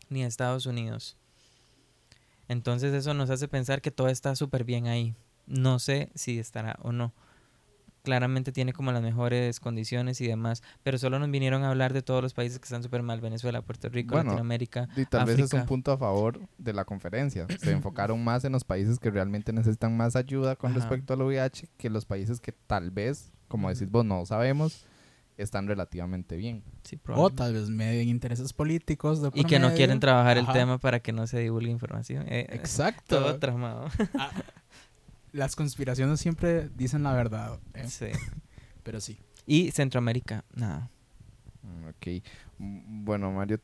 ni 0.09 0.23
de 0.23 0.29
Estados 0.29 0.67
Unidos. 0.67 1.17
Entonces 2.49 2.95
eso 2.95 3.13
nos 3.15 3.31
hace 3.31 3.47
pensar 3.49 3.81
que 3.83 3.91
todo 3.91 4.09
está 4.09 4.35
súper 4.35 4.65
bien 4.65 4.87
ahí. 4.87 5.15
No 5.47 5.79
sé 5.79 6.11
si 6.15 6.39
estará 6.39 6.79
o 6.83 6.93
no. 6.93 7.13
Claramente 8.03 8.53
tiene 8.53 8.73
como 8.73 8.93
las 8.93 9.03
mejores 9.03 9.61
condiciones 9.61 10.21
y 10.21 10.27
demás, 10.27 10.63
pero 10.83 10.99
solo 10.99 11.19
nos 11.19 11.31
vinieron 11.31 11.65
a 11.65 11.71
hablar 11.71 11.93
de 11.93 12.03
todos 12.03 12.23
los 12.23 12.35
países 12.35 12.59
que 12.59 12.65
están 12.65 12.83
súper 12.83 13.03
mal, 13.03 13.21
Venezuela, 13.21 13.63
Puerto 13.63 13.89
Rico, 13.89 14.15
Bueno, 14.15 14.31
Latinoamérica. 14.31 14.89
Y 14.97 15.05
tal 15.05 15.27
vez 15.27 15.39
es 15.39 15.53
un 15.53 15.67
punto 15.67 15.93
a 15.93 15.99
favor 15.99 16.41
de 16.59 16.73
la 16.73 16.85
conferencia. 16.85 17.47
Se 17.61 17.71
enfocaron 17.73 18.23
más 18.23 18.45
en 18.45 18.53
los 18.53 18.65
países 18.65 18.99
que 18.99 19.11
realmente 19.11 19.53
necesitan 19.53 19.97
más 19.97 20.17
ayuda 20.17 20.57
con 20.57 20.71
Ajá. 20.71 20.81
respecto 20.81 21.15
al 21.15 21.23
VIH 21.23 21.69
que 21.77 21.91
los 21.91 22.07
países 22.07 22.41
que 22.41 22.53
tal 22.53 22.91
vez, 22.91 23.33
como 23.49 23.69
decís 23.69 23.91
vos, 23.91 24.05
no 24.05 24.25
sabemos, 24.27 24.87
están 25.39 25.69
relativamente 25.69 26.37
bien. 26.37 26.63
Sí, 26.83 26.99
O 27.15 27.31
tal 27.31 27.55
vez 27.55 27.69
medio 27.69 28.01
en 28.01 28.09
intereses 28.09 28.53
políticos 28.53 29.23
de 29.23 29.31
y 29.35 29.45
que 29.45 29.59
no 29.59 29.73
quieren 29.73 30.01
trabajar 30.01 30.37
el 30.37 30.47
tema 30.49 30.79
para 30.79 31.01
que 31.01 31.13
no 31.13 31.27
se 31.27 31.39
divulgue 31.39 31.71
información. 31.71 32.27
Eh, 32.29 32.41
eh, 32.41 32.47
Exacto. 32.53 33.19
todo 33.19 33.39
tramado. 33.39 33.89
Las 35.33 35.57
conspiraciones 35.57 36.21
siempre 36.21 36.69
dicen 36.75 37.03
la 37.03 37.13
verdad. 37.13 37.59
¿eh? 37.75 37.87
Sí. 37.89 38.07
Pero 38.83 39.01
sí. 39.01 39.19
Y 39.47 39.71
Centroamérica, 39.73 40.45
nada. 40.55 40.91
Mm, 41.63 41.89
Ok. 41.89 42.23
Mm, 42.59 43.05
Bueno, 43.05 43.31
Mario, 43.33 43.61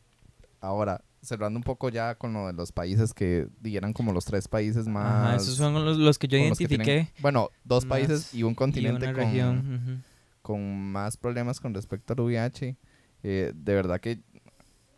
ahora, 0.61 1.03
cerrando 1.23 1.59
un 1.59 1.63
poco 1.63 1.89
ya 1.89 2.15
con 2.17 2.33
lo 2.35 2.47
de 2.47 2.53
los 2.53 2.71
países 2.73 3.15
que 3.15 3.49
dieran 3.61 3.93
como 3.95 4.13
los 4.13 4.25
tres 4.27 4.47
países 4.49 4.87
más... 4.87 5.07
Ajá, 5.07 5.37
esos 5.37 5.57
son 5.57 5.73
los, 5.75 5.97
los 5.97 6.19
que 6.19 6.29
yo 6.29 6.39
con 6.39 6.51
los 6.51 6.59
que 6.59 6.65
identifiqué. 6.65 6.93
tienen- 7.05 7.23
bueno, 7.23 7.49
dos 7.65 7.87
países 7.87 8.35
y 8.35 8.43
un 8.43 8.53
y 8.53 8.55
continente 8.57 9.05
una 9.07 9.15
con, 9.15 9.25
región. 9.25 10.05
con 10.43 10.93
más 10.93 11.17
problemas 11.17 11.61
con 11.61 11.73
respecto 11.75 12.13
al 12.13 12.21
VIH. 12.21 12.77
Eh, 13.23 13.53
de 13.55 13.75
verdad 13.75 14.01
que, 14.01 14.21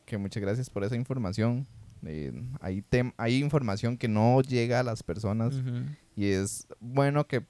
que 0.05 0.19
muchas 0.19 0.41
gracias 0.43 0.69
por 0.69 0.83
esa 0.83 0.97
información. 0.97 1.64
Eh, 2.05 2.33
hay, 2.61 2.83
tem- 2.83 3.15
hay 3.17 3.37
información 3.39 3.97
que 3.97 4.09
no 4.09 4.41
llega 4.43 4.81
a 4.81 4.83
las 4.83 5.03
personas 5.03 5.55
y 6.15 6.27
es 6.27 6.67
bueno 6.81 7.27
que 7.27 7.45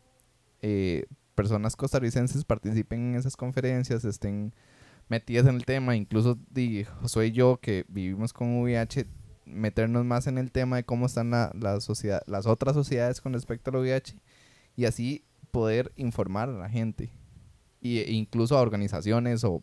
eh, 0.63 1.07
personas 1.35 1.77
costarricenses 1.77 2.45
participen 2.45 3.11
en 3.11 3.15
esas 3.17 3.37
conferencias, 3.37 4.05
estén 4.05 4.55
metidas 5.09 5.47
en 5.47 5.57
el 5.57 5.65
tema, 5.65 5.95
incluso 5.97 6.39
soy 7.05 7.31
yo 7.33 7.59
que 7.61 7.85
vivimos 7.89 8.33
con 8.33 8.61
VIH, 8.63 9.07
meternos 9.45 10.05
más 10.05 10.27
en 10.27 10.39
el 10.39 10.51
tema 10.51 10.77
de 10.77 10.85
cómo 10.85 11.07
están 11.07 11.31
la, 11.31 11.53
la 11.55 11.79
sociedad, 11.81 12.23
las 12.27 12.47
otras 12.47 12.75
sociedades 12.75 13.21
con 13.21 13.33
respecto 13.33 13.71
al 13.71 13.77
VIH 13.77 14.17
y 14.77 14.87
así 14.87 15.25
poder 15.53 15.93
informar 15.97 16.49
a 16.49 16.53
la 16.59 16.69
gente. 16.69 17.13
Y, 17.81 17.99
e 17.99 18.11
incluso 18.13 18.57
a 18.59 18.63
organizaciones 18.63 19.45
o 19.45 19.63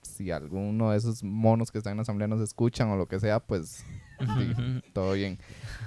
si 0.00 0.30
alguno 0.30 0.92
de 0.92 0.96
esos 0.98 1.22
monos 1.22 1.70
que 1.70 1.78
están 1.78 1.90
en 1.92 1.96
la 1.98 2.02
asamblea 2.02 2.28
nos 2.28 2.40
escuchan 2.40 2.88
o 2.88 2.96
lo 2.96 3.06
que 3.08 3.20
sea, 3.20 3.40
pues 3.40 3.84
Sí. 4.18 4.82
Todo 4.92 5.12
bien. 5.12 5.38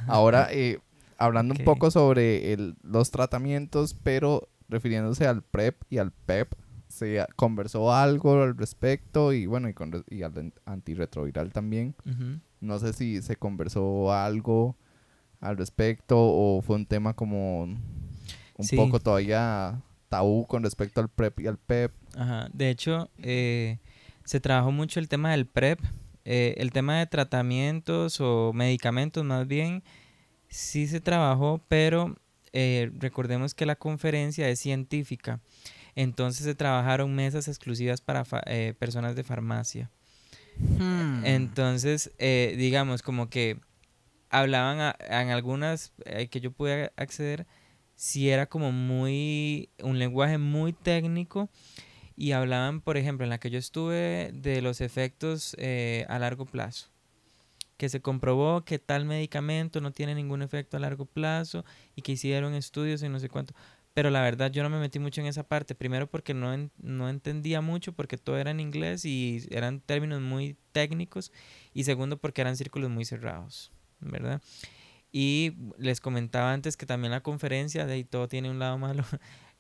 Ahora, 0.07 0.47
eh, 0.51 0.79
hablando 1.17 1.53
un 1.57 1.63
poco 1.65 1.91
sobre 1.91 2.53
el- 2.53 2.75
los 2.83 3.11
tratamientos, 3.11 3.93
pero 4.03 4.49
refiriéndose 4.69 5.27
al 5.27 5.43
PrEP 5.43 5.81
y 5.89 5.97
al 5.97 6.11
PEP, 6.11 6.53
se 6.87 7.21
a- 7.21 7.27
conversó 7.35 7.93
algo 7.93 8.41
al 8.41 8.57
respecto 8.57 9.31
y 9.33 9.45
bueno, 9.45 9.69
y, 9.69 9.73
con 9.73 10.03
y 10.09 10.23
al 10.23 10.37
an- 10.37 10.53
antirretroviral 10.65 11.51
también. 11.51 11.95
No 12.59 12.79
sé 12.79 12.93
si 12.93 13.21
se 13.21 13.35
conversó 13.35 14.13
algo 14.13 14.75
al 15.39 15.57
respecto 15.57 16.15
o 16.19 16.61
fue 16.61 16.75
un 16.75 16.85
tema 16.85 17.13
como 17.15 17.63
un 17.63 17.79
Sí. 18.59 18.75
poco 18.75 18.99
todavía 18.99 19.81
tabú 20.09 20.45
con 20.45 20.61
respecto 20.63 21.01
al 21.01 21.09
PrEP 21.09 21.39
y 21.39 21.47
al 21.47 21.57
PEP. 21.57 21.91
Ajá. 22.15 22.49
De 22.53 22.69
hecho, 22.69 23.09
eh, 23.17 23.79
se 24.25 24.39
trabajó 24.39 24.71
mucho 24.71 24.99
el 24.99 25.07
tema 25.09 25.31
del 25.31 25.47
PrEP, 25.47 25.79
eh, 26.25 26.55
el 26.57 26.71
tema 26.71 26.99
de 26.99 27.07
tratamientos 27.07 28.19
o 28.21 28.51
medicamentos 28.53 29.23
más 29.23 29.47
bien, 29.47 29.83
sí 30.47 30.87
se 30.87 31.01
trabajó, 31.01 31.61
pero 31.67 32.15
eh, 32.53 32.91
recordemos 32.97 33.53
que 33.53 33.65
la 33.65 33.75
conferencia 33.75 34.49
es 34.49 34.59
científica, 34.59 35.39
entonces 35.95 36.43
se 36.45 36.55
trabajaron 36.55 37.13
mesas 37.15 37.47
exclusivas 37.47 38.01
para 38.01 38.23
eh, 38.45 38.73
personas 38.77 39.15
de 39.15 39.23
farmacia. 39.23 39.89
Hmm. 40.77 41.25
Entonces, 41.25 42.11
eh, 42.17 42.55
digamos, 42.57 43.01
como 43.01 43.29
que 43.29 43.57
hablaban 44.29 44.79
a- 44.79 44.95
en 45.09 45.29
algunas 45.29 45.93
que 46.29 46.39
yo 46.41 46.51
pude 46.51 46.91
acceder, 46.95 47.45
si 47.95 48.29
era 48.29 48.47
como 48.47 48.71
muy, 48.71 49.69
un 49.83 49.99
lenguaje 49.99 50.37
muy 50.37 50.73
técnico 50.73 51.49
y 52.21 52.33
hablaban, 52.33 52.81
por 52.81 52.97
ejemplo, 52.97 53.23
en 53.23 53.31
la 53.31 53.39
que 53.39 53.49
yo 53.49 53.57
estuve 53.57 54.29
de 54.31 54.61
los 54.61 54.79
efectos 54.79 55.55
eh, 55.57 56.05
a 56.07 56.19
largo 56.19 56.45
plazo, 56.45 56.87
que 57.77 57.89
se 57.89 57.99
comprobó 57.99 58.63
que 58.63 58.77
tal 58.77 59.05
medicamento 59.05 59.81
no 59.81 59.91
tiene 59.91 60.13
ningún 60.13 60.43
efecto 60.43 60.77
a 60.77 60.79
largo 60.79 61.05
plazo 61.05 61.65
y 61.95 62.03
que 62.03 62.11
hicieron 62.11 62.53
estudios 62.53 63.01
y 63.01 63.09
no 63.09 63.19
sé 63.19 63.27
cuánto. 63.27 63.55
Pero 63.95 64.11
la 64.11 64.21
verdad 64.21 64.51
yo 64.51 64.61
no 64.61 64.69
me 64.69 64.79
metí 64.79 64.99
mucho 64.99 65.19
en 65.19 65.25
esa 65.25 65.41
parte, 65.41 65.73
primero 65.73 66.05
porque 66.05 66.35
no, 66.35 66.69
no 66.77 67.09
entendía 67.09 67.59
mucho, 67.59 67.91
porque 67.93 68.19
todo 68.19 68.37
era 68.37 68.51
en 68.51 68.59
inglés 68.59 69.03
y 69.03 69.43
eran 69.49 69.79
términos 69.79 70.21
muy 70.21 70.57
técnicos, 70.73 71.31
y 71.73 71.85
segundo 71.85 72.17
porque 72.17 72.41
eran 72.41 72.55
círculos 72.55 72.91
muy 72.91 73.03
cerrados, 73.03 73.71
¿verdad? 73.99 74.43
Y 75.11 75.53
les 75.79 75.99
comentaba 75.99 76.53
antes 76.53 76.77
que 76.77 76.85
también 76.85 77.11
la 77.11 77.23
conferencia, 77.23 77.87
de 77.87 77.93
ahí 77.93 78.03
todo 78.03 78.27
tiene 78.27 78.51
un 78.51 78.59
lado 78.59 78.77
malo, 78.77 79.03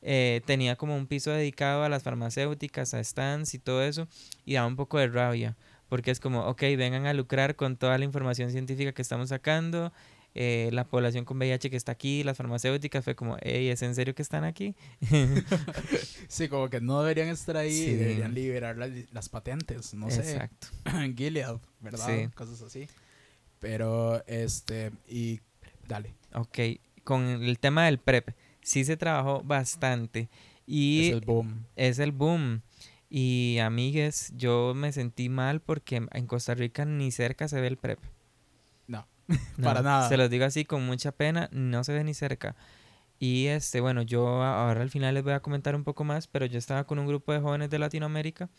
eh, 0.01 0.41
tenía 0.45 0.75
como 0.75 0.95
un 0.95 1.07
piso 1.07 1.31
dedicado 1.31 1.83
a 1.83 1.89
las 1.89 2.03
farmacéuticas, 2.03 2.93
a 2.93 3.03
stands 3.03 3.53
y 3.53 3.59
todo 3.59 3.83
eso, 3.83 4.07
y 4.45 4.53
daba 4.55 4.67
un 4.67 4.75
poco 4.75 4.97
de 4.97 5.07
rabia, 5.07 5.55
porque 5.89 6.11
es 6.11 6.19
como, 6.19 6.45
ok, 6.47 6.61
vengan 6.77 7.05
a 7.05 7.13
lucrar 7.13 7.55
con 7.55 7.75
toda 7.77 7.97
la 7.97 8.05
información 8.05 8.51
científica 8.51 8.91
que 8.93 9.01
estamos 9.01 9.29
sacando, 9.29 9.91
eh, 10.33 10.69
la 10.71 10.85
población 10.85 11.25
con 11.25 11.37
VIH 11.37 11.69
que 11.69 11.75
está 11.75 11.91
aquí, 11.91 12.23
las 12.23 12.37
farmacéuticas, 12.37 13.03
fue 13.03 13.15
como, 13.15 13.35
hey, 13.41 13.67
¿es 13.67 13.81
en 13.81 13.93
serio 13.95 14.15
que 14.15 14.21
están 14.21 14.43
aquí? 14.45 14.75
Sí, 16.29 16.47
como 16.47 16.69
que 16.69 16.79
no 16.79 17.01
deberían 17.01 17.27
estar 17.27 17.57
ahí, 17.57 17.71
Sí. 17.73 17.95
deberían 17.95 18.33
liberar 18.33 18.77
las, 18.77 18.89
las 19.11 19.27
patentes, 19.29 19.93
no 19.93 20.09
sé. 20.09 20.21
Exacto. 20.21 20.67
Gilead, 21.17 21.57
¿verdad? 21.81 22.05
Sí. 22.07 22.29
Cosas 22.33 22.61
así. 22.61 22.87
Pero, 23.59 24.25
este, 24.27 24.91
y 25.07 25.41
dale. 25.87 26.13
Ok, 26.33 26.59
con 27.03 27.23
el 27.25 27.59
tema 27.59 27.85
del 27.85 27.99
PrEP, 27.99 28.29
sí 28.61 28.83
se 28.83 28.97
trabajó 28.97 29.41
bastante. 29.43 30.29
Y 30.65 31.07
es 31.07 31.13
el 31.13 31.21
boom. 31.21 31.65
es 31.75 31.99
el 31.99 32.11
boom. 32.11 32.61
Y 33.09 33.57
amigues, 33.59 34.31
yo 34.37 34.73
me 34.73 34.91
sentí 34.93 35.27
mal 35.27 35.59
porque 35.59 36.07
en 36.11 36.27
Costa 36.27 36.53
Rica 36.55 36.85
ni 36.85 37.11
cerca 37.11 37.47
se 37.47 37.59
ve 37.59 37.67
el 37.67 37.77
PrEP. 37.77 37.99
No, 38.87 39.05
No, 39.27 39.63
para 39.63 39.81
nada. 39.81 40.07
Se 40.07 40.17
los 40.17 40.29
digo 40.29 40.45
así 40.45 40.63
con 40.63 40.85
mucha 40.85 41.11
pena, 41.11 41.49
no 41.51 41.83
se 41.83 41.93
ve 41.93 42.03
ni 42.03 42.13
cerca. 42.13 42.55
Y 43.19 43.47
este, 43.47 43.81
bueno, 43.81 44.01
yo 44.01 44.41
ahora 44.41 44.81
al 44.81 44.89
final 44.89 45.13
les 45.13 45.23
voy 45.23 45.33
a 45.33 45.41
comentar 45.41 45.75
un 45.75 45.83
poco 45.83 46.03
más, 46.03 46.27
pero 46.27 46.45
yo 46.45 46.57
estaba 46.57 46.85
con 46.85 46.99
un 46.99 47.05
grupo 47.05 47.33
de 47.33 47.39
jóvenes 47.39 47.69
de 47.69 47.77
Latinoamérica 47.77 48.49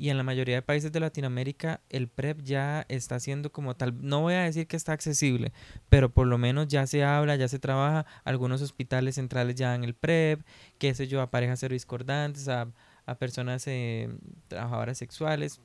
y 0.00 0.08
en 0.08 0.16
la 0.16 0.22
mayoría 0.22 0.54
de 0.54 0.62
países 0.62 0.90
de 0.92 0.98
Latinoamérica 0.98 1.82
el 1.90 2.08
PrEP 2.08 2.40
ya 2.40 2.86
está 2.88 3.20
siendo 3.20 3.52
como 3.52 3.76
tal, 3.76 3.94
no 4.00 4.22
voy 4.22 4.32
a 4.32 4.44
decir 4.44 4.66
que 4.66 4.78
está 4.78 4.92
accesible, 4.92 5.52
pero 5.90 6.08
por 6.08 6.26
lo 6.26 6.38
menos 6.38 6.68
ya 6.68 6.86
se 6.86 7.04
habla, 7.04 7.36
ya 7.36 7.48
se 7.48 7.58
trabaja, 7.58 8.06
algunos 8.24 8.62
hospitales 8.62 9.16
centrales 9.16 9.56
ya 9.56 9.72
dan 9.72 9.84
el 9.84 9.92
PrEP, 9.92 10.40
qué 10.78 10.94
sé 10.94 11.06
yo, 11.06 11.20
a 11.20 11.30
parejas 11.30 11.60
discordantes, 11.68 12.48
a, 12.48 12.68
a 13.04 13.14
personas 13.16 13.66
eh, 13.66 14.08
trabajadoras 14.48 14.96
sexuales, 14.96 15.60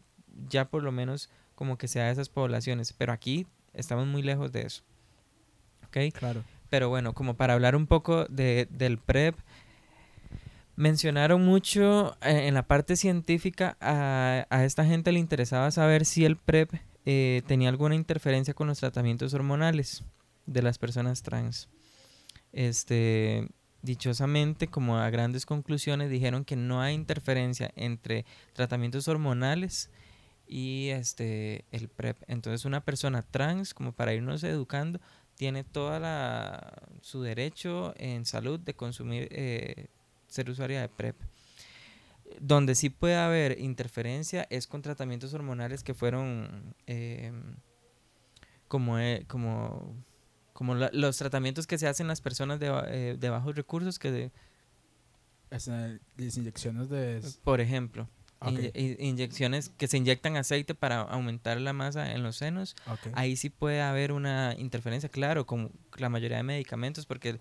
ya 0.50 0.70
por 0.70 0.84
lo 0.84 0.92
menos 0.92 1.30
como 1.56 1.78
que 1.78 1.88
sea 1.88 2.08
de 2.08 2.12
esas 2.12 2.28
poblaciones, 2.28 2.92
pero 2.92 3.14
aquí 3.14 3.48
estamos 3.74 4.06
muy 4.06 4.22
lejos 4.22 4.52
de 4.52 4.64
eso. 4.64 4.84
¿Ok? 5.88 6.14
Claro. 6.14 6.44
Pero 6.70 6.90
bueno, 6.90 7.14
como 7.14 7.36
para 7.36 7.54
hablar 7.54 7.74
un 7.74 7.88
poco 7.88 8.26
de, 8.26 8.68
del 8.70 8.98
PrEP, 8.98 9.38
mencionaron 10.76 11.44
mucho 11.44 12.18
eh, 12.22 12.48
en 12.48 12.54
la 12.54 12.68
parte 12.68 12.96
científica 12.96 13.78
a, 13.80 14.46
a 14.50 14.66
esta 14.66 14.86
gente 14.86 15.12
le 15.12 15.20
interesaba 15.20 15.72
saber 15.72 16.06
si 16.06 16.26
el 16.26 16.38
PrEP 16.38 16.74
eh, 17.06 17.44
tenía 17.46 17.70
alguna 17.70 17.96
interferencia 17.96 18.56
con 18.56 18.68
los 18.68 18.80
tratamientos 18.80 19.34
hormonales 19.34 20.04
de 20.48 20.62
las 20.64 20.78
personas 20.80 21.22
trans. 21.22 21.70
Este, 22.52 23.48
dichosamente, 23.84 24.68
como 24.68 24.98
a 24.98 25.10
grandes 25.12 25.46
conclusiones, 25.46 26.10
dijeron 26.10 26.46
que 26.46 26.56
no 26.56 26.82
hay 26.82 26.96
interferencia 26.96 27.72
entre 27.76 28.26
tratamientos 28.54 29.08
hormonales 29.08 29.92
y 30.48 30.90
este 30.90 31.66
el 31.72 31.90
PrEP. 31.90 32.18
Entonces, 32.28 32.66
una 32.66 32.84
persona 32.84 33.22
trans, 33.22 33.74
como 33.74 33.92
para 33.92 34.14
irnos 34.14 34.44
educando, 34.44 35.00
tiene 35.36 35.64
toda 35.64 36.00
la 36.00 36.82
su 37.02 37.22
derecho 37.22 37.94
en 37.98 38.26
salud 38.26 38.60
de 38.60 38.74
consumir 38.74 39.28
eh, 39.32 39.88
ser 40.36 40.50
usuaria 40.50 40.82
de 40.82 40.90
PrEP. 40.90 41.16
Donde 42.40 42.76
sí 42.76 42.90
puede 42.90 43.16
haber 43.16 43.60
interferencia 43.60 44.46
es 44.50 44.68
con 44.68 44.82
tratamientos 44.82 45.34
hormonales 45.34 45.84
que 45.84 45.94
fueron 45.94 46.76
eh, 46.88 47.32
como, 48.68 49.00
eh, 49.00 49.24
como, 49.28 49.96
como 50.54 50.76
la- 50.76 50.90
los 50.92 51.18
tratamientos 51.18 51.68
que 51.68 51.78
se 51.78 51.88
hacen 51.88 52.08
las 52.08 52.22
personas 52.22 52.60
de, 52.60 52.68
eh, 52.88 53.16
de 53.20 53.30
bajos 53.30 53.56
recursos, 53.56 54.00
que 54.00 54.12
de- 54.12 54.32
las 56.18 56.38
inyecciones 56.38 56.90
de... 56.90 57.22
por 57.44 57.62
ejemplo, 57.62 58.10
inye- 58.58 58.72
i- 58.76 59.08
inyecciones 59.08 59.70
que 59.70 59.88
se 59.88 59.98
inyectan 59.98 60.36
aceite 60.36 60.74
para 60.76 61.02
aumentar 61.02 61.62
la 61.62 61.72
masa 61.74 62.12
en 62.12 62.24
los 62.24 62.36
senos, 62.38 62.76
ahí 63.14 63.36
sí 63.38 63.50
puede 63.50 63.82
haber 63.82 64.12
una 64.12 64.56
interferencia, 64.58 65.08
claro, 65.10 65.46
con 65.46 65.72
la 65.98 66.10
mayoría 66.10 66.38
de 66.38 66.44
medicamentos, 66.44 67.06
porque 67.06 67.40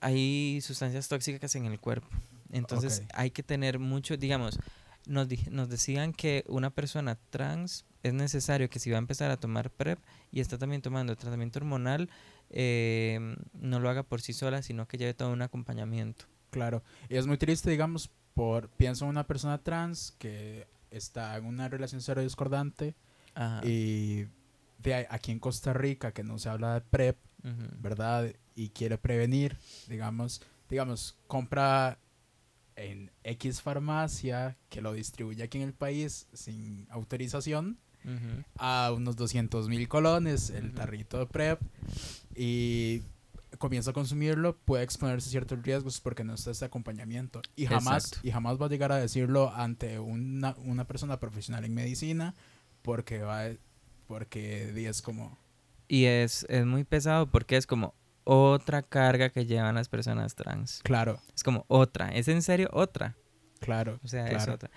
hay 0.00 0.60
sustancias 0.60 1.08
tóxicas 1.08 1.54
en 1.56 1.66
el 1.66 1.80
cuerpo. 1.80 2.08
Entonces 2.52 3.02
hay 3.12 3.30
que 3.30 3.42
tener 3.42 3.78
mucho, 3.78 4.16
digamos, 4.16 4.58
nos, 5.06 5.28
nos 5.50 5.68
decían 5.68 6.12
que 6.12 6.44
una 6.48 6.70
persona 6.70 7.16
trans 7.30 7.84
es 8.02 8.12
necesario 8.14 8.68
que 8.68 8.78
si 8.78 8.90
va 8.90 8.96
a 8.96 8.98
empezar 8.98 9.30
a 9.30 9.36
tomar 9.36 9.70
PrEP 9.70 9.98
y 10.30 10.40
está 10.40 10.58
también 10.58 10.82
tomando 10.82 11.16
tratamiento 11.16 11.58
hormonal, 11.58 12.08
eh, 12.50 13.36
no 13.52 13.80
lo 13.80 13.88
haga 13.88 14.02
por 14.02 14.20
sí 14.20 14.32
sola, 14.32 14.62
sino 14.62 14.86
que 14.86 14.98
lleve 14.98 15.14
todo 15.14 15.32
un 15.32 15.42
acompañamiento. 15.42 16.26
Claro. 16.50 16.82
Y 17.08 17.16
es 17.16 17.26
muy 17.26 17.38
triste, 17.38 17.70
digamos, 17.70 18.10
por 18.34 18.68
pienso 18.68 19.04
en 19.04 19.10
una 19.10 19.26
persona 19.26 19.58
trans 19.58 20.12
que 20.18 20.66
está 20.90 21.36
en 21.36 21.46
una 21.46 21.68
relación 21.68 22.00
cero 22.00 22.22
discordante 22.22 22.94
Ajá. 23.34 23.60
y 23.64 24.26
de 24.78 25.06
aquí 25.10 25.32
en 25.32 25.40
Costa 25.40 25.72
Rica 25.72 26.12
que 26.12 26.22
no 26.22 26.38
se 26.38 26.48
habla 26.48 26.74
de 26.74 26.80
PrEP. 26.82 27.16
¿verdad? 27.78 28.32
Y 28.56 28.70
quiere 28.70 28.98
prevenir, 28.98 29.56
digamos, 29.86 30.42
digamos, 30.68 31.14
compra 31.28 31.98
en 32.74 33.10
X 33.22 33.62
farmacia 33.62 34.56
que 34.70 34.80
lo 34.80 34.92
distribuye 34.94 35.42
aquí 35.44 35.58
en 35.58 35.64
el 35.64 35.72
país 35.74 36.26
sin 36.32 36.86
autorización 36.90 37.78
Ujú. 38.04 38.44
a 38.58 38.92
unos 38.94 39.16
200 39.16 39.68
mil 39.68 39.86
colones 39.88 40.50
el 40.50 40.66
Ujú. 40.68 40.74
tarrito 40.74 41.18
de 41.18 41.26
PrEP 41.26 41.60
y 42.34 43.02
comienza 43.58 43.90
a 43.90 43.94
consumirlo, 43.94 44.56
puede 44.56 44.84
exponerse 44.84 45.28
a 45.28 45.30
ciertos 45.30 45.62
riesgos 45.62 46.00
porque 46.00 46.24
no 46.24 46.34
está 46.34 46.50
este 46.50 46.64
acompañamiento. 46.66 47.40
Y 47.56 47.66
jamás, 47.66 48.04
Exacto. 48.06 48.28
y 48.28 48.30
jamás 48.30 48.60
va 48.60 48.66
a 48.66 48.68
llegar 48.68 48.92
a 48.92 48.96
decirlo 48.96 49.52
ante 49.54 49.98
una, 49.98 50.54
una 50.64 50.86
persona 50.86 51.18
profesional 51.20 51.64
en 51.64 51.74
medicina 51.74 52.34
porque 52.82 53.20
va 53.20 53.44
porque 54.06 54.72
es 54.88 55.02
como 55.02 55.36
Y 55.88 56.04
es, 56.04 56.46
es 56.48 56.64
muy 56.64 56.84
pesado 56.84 57.26
porque 57.30 57.56
es 57.56 57.66
como 57.66 57.94
otra 58.26 58.82
carga 58.82 59.30
que 59.30 59.46
llevan 59.46 59.76
las 59.76 59.88
personas 59.88 60.34
trans. 60.34 60.80
claro, 60.82 61.20
Es 61.34 61.42
como 61.42 61.64
otra, 61.68 62.08
es 62.10 62.28
en 62.28 62.42
serio 62.42 62.68
otra. 62.72 63.14
claro. 63.60 63.98
O 64.04 64.08
sea, 64.08 64.26
es 64.26 64.34
claro. 64.34 64.54
otra. 64.54 64.70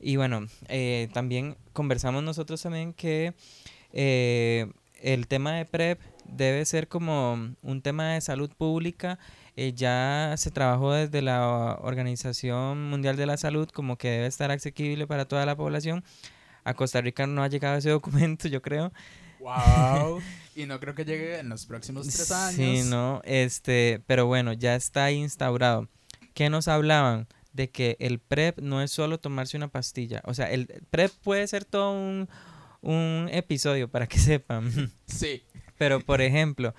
Y 0.00 0.16
bueno, 0.16 0.46
eh, 0.68 1.08
también 1.12 1.56
conversamos 1.72 2.22
nosotros 2.22 2.60
también 2.62 2.92
que 2.92 3.34
eh, 3.92 4.70
el 5.00 5.26
tema 5.28 5.52
de 5.52 5.64
PrEP 5.64 6.00
debe 6.24 6.64
ser 6.64 6.88
como 6.88 7.54
un 7.62 7.82
tema 7.82 8.12
de 8.12 8.20
salud 8.20 8.50
pública. 8.56 9.18
eh, 9.56 9.72
ya 9.74 10.34
se 10.36 10.50
trabajó 10.50 10.92
desde 10.92 11.22
la 11.22 11.78
Organización 11.82 12.90
Mundial 12.90 13.16
de 13.16 13.26
la 13.26 13.36
Salud 13.36 13.68
como 13.70 13.96
que 13.96 14.08
debe 14.10 14.26
estar 14.26 14.50
asequible 14.50 15.06
para 15.06 15.26
toda 15.26 15.46
la 15.46 15.56
población. 15.56 16.04
A 16.64 16.74
Costa 16.74 17.00
Rica 17.00 17.26
no 17.26 17.42
ha 17.42 17.48
llegado 17.48 17.76
ese 17.76 17.90
documento, 17.98 18.48
yo 18.48 18.60
creo. 18.62 18.92
Wow. 19.40 20.20
y 20.56 20.66
no 20.66 20.80
creo 20.80 20.94
que 20.94 21.04
llegue 21.04 21.38
en 21.38 21.48
los 21.48 21.66
próximos 21.66 22.06
tres 22.06 22.30
años. 22.32 22.54
Sí, 22.54 22.82
no, 22.90 23.20
este, 23.24 24.02
pero 24.06 24.26
bueno, 24.26 24.52
ya 24.52 24.74
está 24.74 25.10
instaurado. 25.10 25.88
¿Qué 26.34 26.50
nos 26.50 26.68
hablaban? 26.68 27.26
De 27.52 27.70
que 27.70 27.96
el 28.00 28.18
PrEP 28.18 28.58
no 28.60 28.82
es 28.82 28.90
solo 28.90 29.18
tomarse 29.18 29.56
una 29.56 29.68
pastilla. 29.68 30.22
O 30.24 30.34
sea, 30.34 30.50
el 30.50 30.66
PrEP 30.90 31.12
puede 31.22 31.46
ser 31.46 31.64
todo 31.64 31.92
un, 31.92 32.28
un 32.80 33.28
episodio 33.32 33.88
para 33.88 34.06
que 34.06 34.18
sepan. 34.18 34.92
Sí. 35.06 35.42
Pero, 35.76 36.00
por 36.00 36.20
ejemplo, 36.20 36.74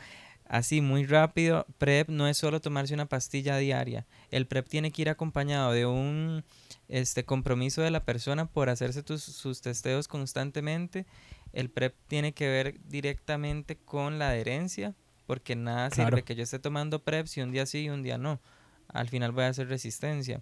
así 0.47 0.82
muy 0.82 1.05
rápido, 1.05 1.66
PrEP 1.78 2.10
no 2.10 2.28
es 2.28 2.38
solo 2.38 2.62
tomarse 2.62 2.93
una 2.93 3.07
pastilla 3.07 3.57
diaria. 3.57 4.05
El 4.32 4.45
PrEP 4.47 4.67
tiene 4.67 4.91
que 4.91 5.01
ir 5.03 5.09
acompañado 5.09 5.71
de 5.71 5.86
un 5.86 6.43
este 6.88 7.23
compromiso 7.25 7.82
de 7.82 7.91
la 7.91 8.03
persona 8.03 8.45
por 8.45 8.69
hacerse 8.69 9.03
tus- 9.03 9.23
sus 9.23 9.61
testeos 9.61 10.07
constantemente. 10.07 11.05
El 11.53 11.69
PrEP 11.69 11.95
tiene 12.07 12.34
que 12.34 12.47
ver 12.47 12.80
directamente 12.88 13.75
con 13.75 14.19
la 14.19 14.30
adherencia, 14.30 14.93
porque 15.27 15.55
nada 15.55 15.89
Claro. 15.89 16.09
sirve 16.17 16.23
que 16.23 16.36
yo 16.36 16.43
esté 16.43 16.59
tomando 16.59 17.03
PrEP 17.03 17.27
si 17.27 17.41
un 17.41 17.51
día 17.51 17.65
sí 17.65 17.80
y 17.86 17.89
un 17.89 18.03
día 18.03 18.17
no. 18.17 18.39
Al 18.88 19.07
final 19.09 19.32
voy 19.32 19.43
a 19.43 19.49
hacer 19.49 19.67
resistencia. 19.67 20.41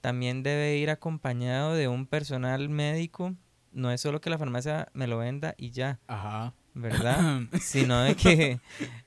También 0.00 0.42
debe 0.42 0.76
ir 0.76 0.90
acompañado 0.90 1.74
de 1.74 1.88
un 1.88 2.06
personal 2.06 2.68
médico. 2.68 3.34
No 3.72 3.90
es 3.90 4.00
solo 4.00 4.20
que 4.20 4.30
la 4.30 4.38
farmacia 4.38 4.88
me 4.94 5.06
lo 5.06 5.18
venda 5.18 5.54
y 5.58 5.70
ya. 5.70 5.98
Ajá. 6.06 6.54
¿verdad? 6.74 7.40
Sino 7.60 8.02
de 8.02 8.14
que 8.16 8.60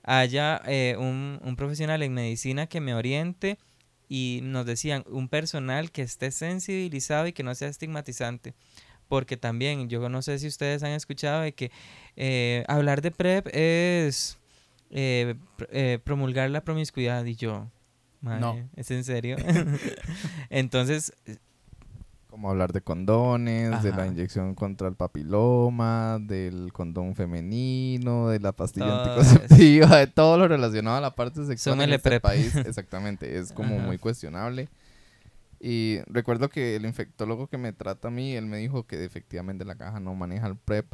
haya 0.03 0.59
eh, 0.65 0.95
un, 0.97 1.39
un 1.43 1.55
profesional 1.55 2.01
en 2.01 2.13
medicina 2.13 2.65
que 2.67 2.81
me 2.81 2.95
oriente 2.95 3.59
y 4.09 4.39
nos 4.43 4.65
decían 4.65 5.03
un 5.07 5.29
personal 5.29 5.91
que 5.91 6.01
esté 6.01 6.31
sensibilizado 6.31 7.27
y 7.27 7.33
que 7.33 7.43
no 7.43 7.55
sea 7.55 7.69
estigmatizante. 7.69 8.53
Porque 9.07 9.37
también, 9.37 9.87
yo 9.89 10.07
no 10.09 10.21
sé 10.21 10.37
si 10.39 10.47
ustedes 10.47 10.83
han 10.83 10.91
escuchado 10.91 11.41
de 11.41 11.53
que 11.53 11.71
eh, 12.15 12.63
hablar 12.67 13.01
de 13.01 13.11
PrEP 13.11 13.47
es 13.53 14.37
eh, 14.91 15.35
eh, 15.71 15.99
promulgar 16.03 16.49
la 16.49 16.63
promiscuidad 16.63 17.23
y 17.25 17.35
yo, 17.35 17.71
"Mae, 18.21 18.39
No. 18.39 18.69
¿es 18.75 18.91
en 18.91 19.03
serio? 19.03 19.37
Entonces, 20.49 21.13
Como 22.29 22.49
hablar 22.51 22.71
de 22.73 22.81
condones, 22.81 23.81
de 23.81 23.89
la 23.89 24.03
Ajá. 24.03 24.07
inyección 24.07 24.53
contra 24.53 24.87
el 24.87 24.93
papiloma, 24.95 26.19
del 26.21 26.71
condón 26.71 27.15
femenino, 27.15 28.27
de 28.29 28.39
la 28.39 28.51
pastilla 28.51 28.85
Todo 29.03 29.19
anticonceptiva, 29.19 29.97
de 29.97 30.07
todo 30.07 30.37
lo 30.37 30.47
relacionado 30.47 30.97
a 30.97 31.01
la 31.01 31.15
parte 31.15 31.43
sexual 31.45 31.73
en 31.73 31.79
Súmele 31.81 31.95
este 31.95 32.09
prep. 32.09 32.21
país. 32.21 32.55
Exactamente, 32.55 33.39
es 33.39 33.51
como 33.51 33.75
Ajá. 33.77 33.83
muy 33.85 33.97
cuestionable. 33.97 34.69
Y 35.59 35.97
recuerdo 36.05 36.49
que 36.49 36.75
el 36.75 36.85
infectólogo 36.85 37.47
que 37.47 37.57
me 37.57 37.73
trata 37.73 38.09
a 38.09 38.11
mí, 38.11 38.33
él 38.35 38.45
me 38.45 38.57
dijo 38.57 38.85
que 38.85 39.03
efectivamente 39.03 39.65
la 39.65 39.75
caja 39.75 39.99
no 39.99 40.13
maneja 40.13 40.45
el 40.47 40.55
PrEP. 40.55 40.85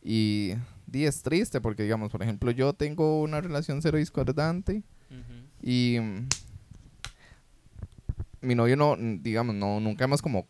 Y, 0.00 0.54
di, 0.86 1.06
es 1.06 1.22
triste 1.22 1.60
porque, 1.60 1.82
digamos, 1.82 2.12
por 2.12 2.22
ejemplo, 2.22 2.52
yo 2.52 2.72
tengo 2.72 3.20
una 3.20 3.40
relación 3.40 3.82
cero 3.82 3.98
discordante 3.98 4.84
y 5.60 5.98
mm, 6.00 6.28
mi 8.46 8.54
novio 8.54 8.76
no, 8.76 8.96
digamos, 8.98 9.54
no, 9.54 9.80
nunca 9.80 10.04
hemos 10.04 10.22
como 10.22 10.46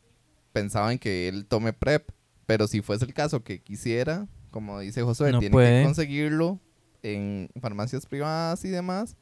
pensado 0.53 0.91
en 0.91 0.99
que 0.99 1.29
él 1.29 1.47
tome 1.47 1.73
PrEP, 1.73 2.11
pero 2.47 2.67
si 2.69 2.81
fuese 2.81 3.05
el 3.05 3.15
caso 3.15 3.43
que 3.43 3.61
quisiera, 3.61 4.27
como 4.51 4.79
dice 4.81 5.03
Josué, 5.03 5.33
No 5.33 5.41
tiene 5.41 5.53
puede. 5.53 5.81
que 5.81 5.85
conseguirlo 5.87 6.61
en 7.03 7.49
farmacias 7.61 8.07
privadas 8.07 8.65
y 8.65 8.69
demás, 8.69 9.17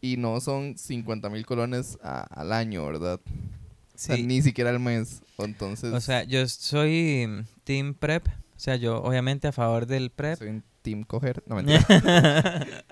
y 0.00 0.16
no 0.16 0.40
son 0.40 0.76
50 0.76 1.30
mil 1.30 1.46
colones 1.46 1.98
a- 2.02 2.22
al 2.22 2.52
año, 2.52 2.84
¿verdad? 2.86 3.20
O 3.26 3.96
sea, 3.98 4.16
sí. 4.16 4.24
ni 4.24 4.42
siquiera 4.42 4.70
al 4.70 4.80
mes. 4.80 5.22
Entonces, 5.38 5.92
O 5.94 6.00
sea, 6.00 6.24
yo 6.24 6.46
soy 6.48 7.26
Team 7.64 7.94
Prep. 7.94 8.26
O 8.28 8.58
sea, 8.58 8.76
yo 8.76 9.02
obviamente 9.02 9.48
a 9.48 9.52
favor 9.52 9.86
del 9.86 10.10
Prep. 10.10 10.38
soy 10.38 10.62
team 10.84 11.02
coger. 11.02 11.42
No, 11.46 11.56
mentira. 11.56 11.84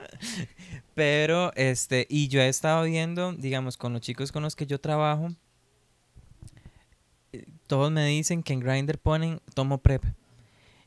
Pero, 0.94 1.52
este, 1.54 2.06
y 2.10 2.28
yo 2.28 2.40
he 2.40 2.48
estado 2.48 2.84
viendo, 2.84 3.32
digamos, 3.32 3.76
con 3.76 3.92
los 3.92 4.02
chicos 4.02 4.32
con 4.32 4.42
los 4.42 4.56
que 4.56 4.66
yo 4.66 4.80
trabajo, 4.80 5.28
eh, 7.32 7.44
todos 7.66 7.92
me 7.92 8.04
dicen 8.06 8.42
que 8.42 8.52
en 8.54 8.60
Grindr 8.60 8.98
ponen 8.98 9.40
tomo 9.54 9.78
Prep. 9.78 10.02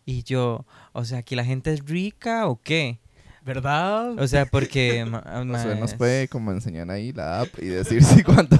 Y 0.06 0.24
yo, 0.24 0.66
o 0.94 1.06
sea, 1.06 1.20
¿aquí 1.20 1.36
la 1.36 1.46
gente 1.46 1.72
es 1.72 1.86
rica 1.86 2.48
o 2.48 2.60
qué? 2.62 3.00
¿Verdad? 3.44 4.18
O 4.20 4.28
sea, 4.28 4.46
porque... 4.48 5.06
ma- 5.10 5.24
Josué 5.48 5.76
nos 5.80 5.94
puede 5.94 6.28
como 6.28 6.52
enseñar 6.52 6.90
ahí 6.90 7.12
la 7.14 7.42
app 7.42 7.50
y 7.60 7.68
decir 7.68 8.04
si 8.04 8.24
cuántos... 8.24 8.60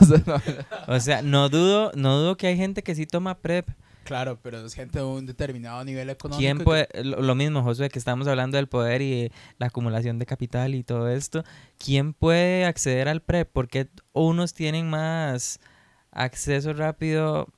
O 0.88 1.00
sea, 1.00 1.22
no 1.24 1.50
dudo, 1.50 1.92
no 1.96 2.20
dudo 2.20 2.38
que 2.38 2.48
hay 2.48 2.58
gente 2.58 2.84
que 2.84 2.94
sí 2.96 3.06
toma 3.08 3.38
PrEP. 3.40 3.68
Claro, 4.06 4.40
pero 4.42 4.64
es 4.66 4.74
gente 4.76 5.00
de 5.00 5.04
un 5.06 5.26
determinado 5.26 5.84
nivel 5.84 6.10
económico. 6.12 6.40
¿Quién 6.40 6.60
puede, 6.60 6.88
lo, 7.04 7.36
mismo, 7.36 7.64
Josué, 7.64 7.90
que 7.90 8.00
estamos 8.00 8.28
hablando 8.28 8.56
del 8.58 8.68
poder 8.68 9.02
y 9.02 9.32
la 9.58 9.68
acumulación 9.68 10.20
de 10.20 10.28
capital 10.28 10.76
y 10.76 10.84
todo 10.84 11.10
esto, 11.10 11.44
¿quién 11.78 12.14
puede 12.14 12.66
acceder 12.66 13.10
al 13.10 13.22
PrEP? 13.22 13.50
Porque 13.52 13.88
unos 14.14 14.54
tienen 14.54 14.88
más 14.90 15.60
acceso 16.12 16.72
rápido 16.74 17.50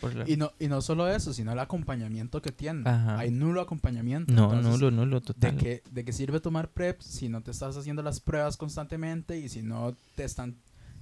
por 0.00 0.14
la- 0.14 0.28
Y 0.28 0.36
no, 0.36 0.50
y 0.58 0.66
no 0.66 0.82
solo 0.82 1.08
eso, 1.08 1.32
sino 1.32 1.52
el 1.52 1.58
acompañamiento 1.60 2.42
que 2.42 2.50
tienen. 2.50 2.86
Ajá. 2.86 3.18
Hay 3.20 3.30
nulo 3.30 3.60
acompañamiento. 3.60 4.32
No, 4.32 4.52
entonces, 4.52 4.72
nulo, 4.72 4.90
nulo, 4.90 5.20
¿De 5.20 5.26
total. 5.26 5.56
qué, 5.56 5.82
¿De 5.90 6.04
qué 6.04 6.12
sirve 6.12 6.40
tomar 6.40 6.68
PrEP 6.68 7.00
si 7.00 7.28
no 7.28 7.42
te 7.42 7.52
estás 7.52 7.76
haciendo 7.76 8.02
las 8.02 8.20
pruebas 8.20 8.56
constantemente 8.56 9.38
y 9.38 9.48
si 9.48 9.62
no 9.62 9.94
te 10.16 10.24
están, 10.24 10.56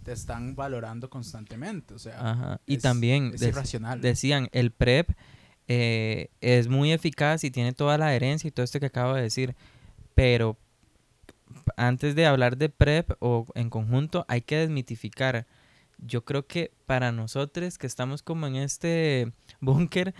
te 0.05 0.13
están 0.13 0.55
valorando 0.55 1.11
constantemente? 1.11 1.95
O 1.95 1.99
sea, 1.99 2.19
Ajá. 2.31 2.61
Y 2.67 2.77
es- 2.77 2.83
también 2.83 3.33
es 3.35 3.43
irracional. 3.43 4.01
decían, 4.01 4.49
el 4.53 4.71
PrEP 4.71 5.11
eh, 5.67 6.29
es 6.41 6.69
muy 6.69 6.93
eficaz 6.93 7.43
y 7.43 7.51
tiene 7.51 7.73
toda 7.73 7.97
la 7.99 8.09
adherencia 8.09 8.47
y 8.49 8.51
todo 8.51 8.65
esto 8.65 8.79
que 8.81 8.87
acabo 8.87 9.15
de 9.15 9.23
decir, 9.23 9.57
pero 10.15 10.59
antes 11.77 12.15
de 12.15 12.27
hablar 12.27 12.57
de 12.59 12.69
PrEP 12.69 13.13
o 13.21 13.47
en 13.55 13.71
conjunto 13.71 14.25
hay 14.29 14.43
que 14.43 14.57
desmitificar. 14.59 15.47
Yo 15.99 16.25
creo 16.25 16.47
que 16.47 16.73
para 16.87 17.13
nosotros 17.13 17.79
que 17.79 17.87
estamos 17.87 18.23
como 18.23 18.47
en 18.47 18.57
este 18.57 19.33
búnker, 19.61 20.15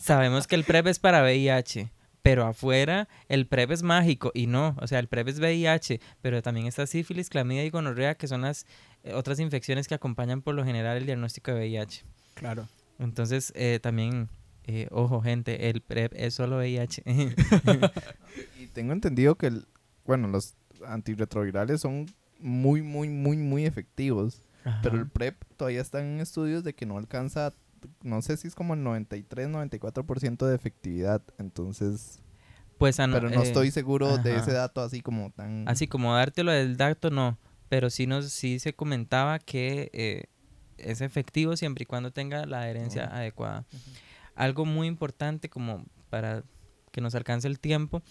sabemos 0.00 0.46
que 0.46 0.56
el 0.56 0.64
PrEP 0.64 0.88
es 0.88 0.98
para 0.98 1.22
VIH, 1.22 1.92
pero 2.22 2.46
afuera 2.46 3.08
el 3.28 3.46
PrEP 3.46 3.70
es 3.70 3.82
mágico 3.82 4.30
y 4.34 4.46
no, 4.46 4.76
o 4.80 4.86
sea, 4.86 4.98
el 4.98 5.08
PrEP 5.08 5.28
es 5.28 5.38
VIH, 5.40 6.00
pero 6.20 6.42
también 6.42 6.66
está 6.66 6.86
sífilis, 6.86 7.28
clamidia 7.30 7.64
y 7.64 7.70
gonorrea, 7.70 8.14
que 8.16 8.28
son 8.28 8.42
las 8.42 8.66
eh, 9.04 9.14
otras 9.14 9.40
infecciones 9.40 9.88
que 9.88 9.94
acompañan 9.94 10.42
por 10.42 10.54
lo 10.54 10.64
general 10.64 10.96
el 10.98 11.06
diagnóstico 11.06 11.50
de 11.52 11.60
VIH. 11.60 12.04
Claro. 12.34 12.68
Entonces, 12.98 13.52
eh, 13.56 13.80
también, 13.82 14.28
eh, 14.64 14.88
ojo, 14.90 15.22
gente, 15.22 15.70
el 15.70 15.80
PrEP 15.80 16.12
es 16.16 16.34
solo 16.34 16.58
VIH. 16.58 17.02
Y 18.58 18.66
tengo 18.68 18.92
entendido 18.92 19.34
que, 19.36 19.46
el- 19.46 19.66
bueno, 20.04 20.28
los 20.28 20.54
antirretrovirales 20.86 21.80
son 21.80 22.06
muy, 22.38 22.82
muy, 22.82 23.08
muy, 23.08 23.36
muy 23.36 23.64
efectivos. 23.66 24.42
Pero 24.82 24.96
el. 24.96 25.08
PrEP 25.08 25.42
todavía 25.56 25.80
está 25.80 26.00
en 26.00 26.20
estudios 26.20 26.62
de 26.64 26.74
que 26.74 26.84
no 26.86 26.98
alcanza, 26.98 27.54
no 28.02 28.22
sé 28.22 28.36
si 28.36 28.48
es 28.48 28.54
como 28.54 28.74
el 28.74 28.82
93, 28.82 29.48
94% 29.48 30.46
de 30.46 30.54
efectividad. 30.54 31.22
Entonces, 31.38 32.22
pues, 32.80 32.96
pero 32.96 33.28
no 33.28 33.42
eh, 33.42 33.46
estoy 33.46 33.70
seguro 33.70 34.16
de 34.16 34.36
ese 34.36 34.52
dato 34.52 34.80
así 34.80 35.02
como 35.02 35.30
tan... 35.30 35.68
Así 35.68 35.86
como 35.86 36.14
dártelo 36.14 36.50
del 36.50 36.78
dato, 36.78 37.10
no. 37.10 37.38
Pero 37.68 37.90
sí, 37.90 38.06
nos, 38.06 38.32
sí 38.32 38.58
se 38.58 38.72
comentaba 38.72 39.38
que 39.38 39.90
eh, 39.92 40.24
es 40.78 41.02
efectivo 41.02 41.58
siempre 41.58 41.82
y 41.82 41.86
cuando 41.86 42.10
tenga 42.10 42.46
la 42.46 42.62
adherencia 42.62 43.04
adecuada. 43.04 43.66
Algo 44.34 44.64
muy 44.64 44.86
importante 44.86 45.50
como 45.50 45.84
para 46.08 46.42
que 46.90 47.02
nos 47.02 47.14
alcance 47.14 47.46
el 47.48 47.60
tiempo, 47.60 48.02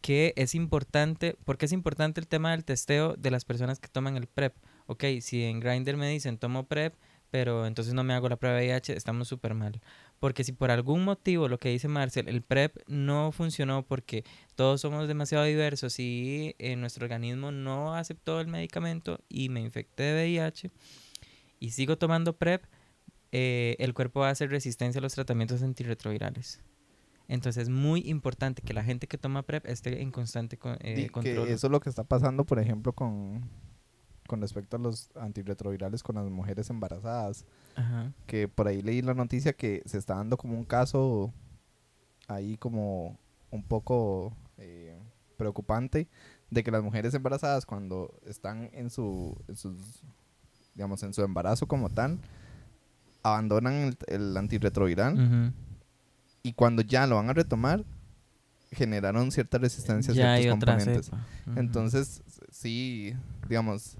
que 0.00 0.34
es 0.36 0.54
importante, 0.54 1.36
porque 1.44 1.66
es 1.66 1.72
importante 1.72 2.20
el 2.20 2.28
tema 2.28 2.52
del 2.52 2.64
testeo 2.64 3.14
de 3.16 3.32
las 3.32 3.44
personas 3.44 3.80
que 3.80 3.88
toman 3.88 4.16
el 4.16 4.28
PrEP. 4.28 4.54
ok, 4.86 5.04
si 5.20 5.42
en 5.42 5.58
Grindr 5.58 5.96
me 5.96 6.08
dicen 6.08 6.38
tomo 6.38 6.64
PrEP, 6.68 6.94
pero 7.34 7.66
entonces 7.66 7.94
no 7.94 8.04
me 8.04 8.14
hago 8.14 8.28
la 8.28 8.36
prueba 8.36 8.58
de 8.58 8.68
VIH, 8.68 8.96
estamos 8.96 9.26
súper 9.26 9.54
mal. 9.54 9.80
Porque 10.20 10.44
si 10.44 10.52
por 10.52 10.70
algún 10.70 11.02
motivo, 11.02 11.48
lo 11.48 11.58
que 11.58 11.68
dice 11.68 11.88
Marcel, 11.88 12.28
el 12.28 12.42
PrEP 12.42 12.76
no 12.86 13.32
funcionó 13.32 13.84
porque 13.84 14.22
todos 14.54 14.80
somos 14.80 15.08
demasiado 15.08 15.42
diversos 15.42 15.98
y 15.98 16.54
eh, 16.60 16.76
nuestro 16.76 17.06
organismo 17.06 17.50
no 17.50 17.96
aceptó 17.96 18.40
el 18.40 18.46
medicamento 18.46 19.18
y 19.28 19.48
me 19.48 19.60
infecté 19.62 20.04
de 20.04 20.22
VIH 20.26 20.70
y 21.58 21.70
sigo 21.72 21.98
tomando 21.98 22.36
PrEP, 22.36 22.62
eh, 23.32 23.74
el 23.80 23.94
cuerpo 23.94 24.20
va 24.20 24.28
a 24.28 24.30
hacer 24.30 24.50
resistencia 24.50 25.00
a 25.00 25.02
los 25.02 25.14
tratamientos 25.14 25.60
antirretrovirales. 25.60 26.62
Entonces 27.26 27.64
es 27.64 27.68
muy 27.68 28.02
importante 28.06 28.62
que 28.62 28.74
la 28.74 28.84
gente 28.84 29.08
que 29.08 29.18
toma 29.18 29.42
PrEP 29.42 29.66
esté 29.66 30.02
en 30.02 30.12
constante 30.12 30.56
con, 30.56 30.76
eh, 30.82 31.08
control. 31.10 31.48
eso 31.48 31.66
es 31.66 31.70
lo 31.72 31.80
que 31.80 31.90
está 31.90 32.04
pasando, 32.04 32.44
por 32.44 32.60
ejemplo, 32.60 32.92
con, 32.92 33.50
con 34.26 34.40
respecto 34.40 34.76
a 34.76 34.80
los 34.80 35.10
antirretrovirales 35.16 36.02
con 36.02 36.16
las 36.16 36.28
mujeres 36.30 36.70
embarazadas. 36.70 37.44
Ajá. 37.76 38.12
Que 38.26 38.48
por 38.48 38.68
ahí 38.68 38.82
leí 38.82 39.02
la 39.02 39.14
noticia 39.14 39.52
que 39.52 39.82
se 39.86 39.98
está 39.98 40.14
dando 40.14 40.36
como 40.36 40.56
un 40.56 40.64
caso 40.64 41.32
ahí 42.28 42.56
como 42.56 43.18
un 43.50 43.62
poco 43.62 44.36
eh, 44.58 44.98
preocupante 45.36 46.08
de 46.50 46.62
que 46.62 46.70
las 46.70 46.82
mujeres 46.82 47.14
embarazadas 47.14 47.66
cuando 47.66 48.14
están 48.26 48.70
en 48.72 48.90
su, 48.90 49.36
en 49.48 49.56
sus, 49.56 50.02
digamos, 50.74 51.02
en 51.02 51.12
su 51.12 51.22
embarazo 51.22 51.66
como 51.66 51.90
tal, 51.90 52.18
abandonan 53.22 53.74
el, 53.74 53.98
el 54.06 54.36
antirretroviral 54.36 55.52
y 56.42 56.52
cuando 56.52 56.82
ya 56.82 57.06
lo 57.06 57.16
van 57.16 57.30
a 57.30 57.32
retomar, 57.32 57.84
generaron 58.70 59.30
cierta 59.32 59.58
resistencia 59.58 60.12
a 60.12 60.16
Ya 60.16 60.42
ciertos 60.42 60.60
componentes. 60.60 61.10
Entonces, 61.56 62.22
sí, 62.50 63.14
digamos, 63.48 63.96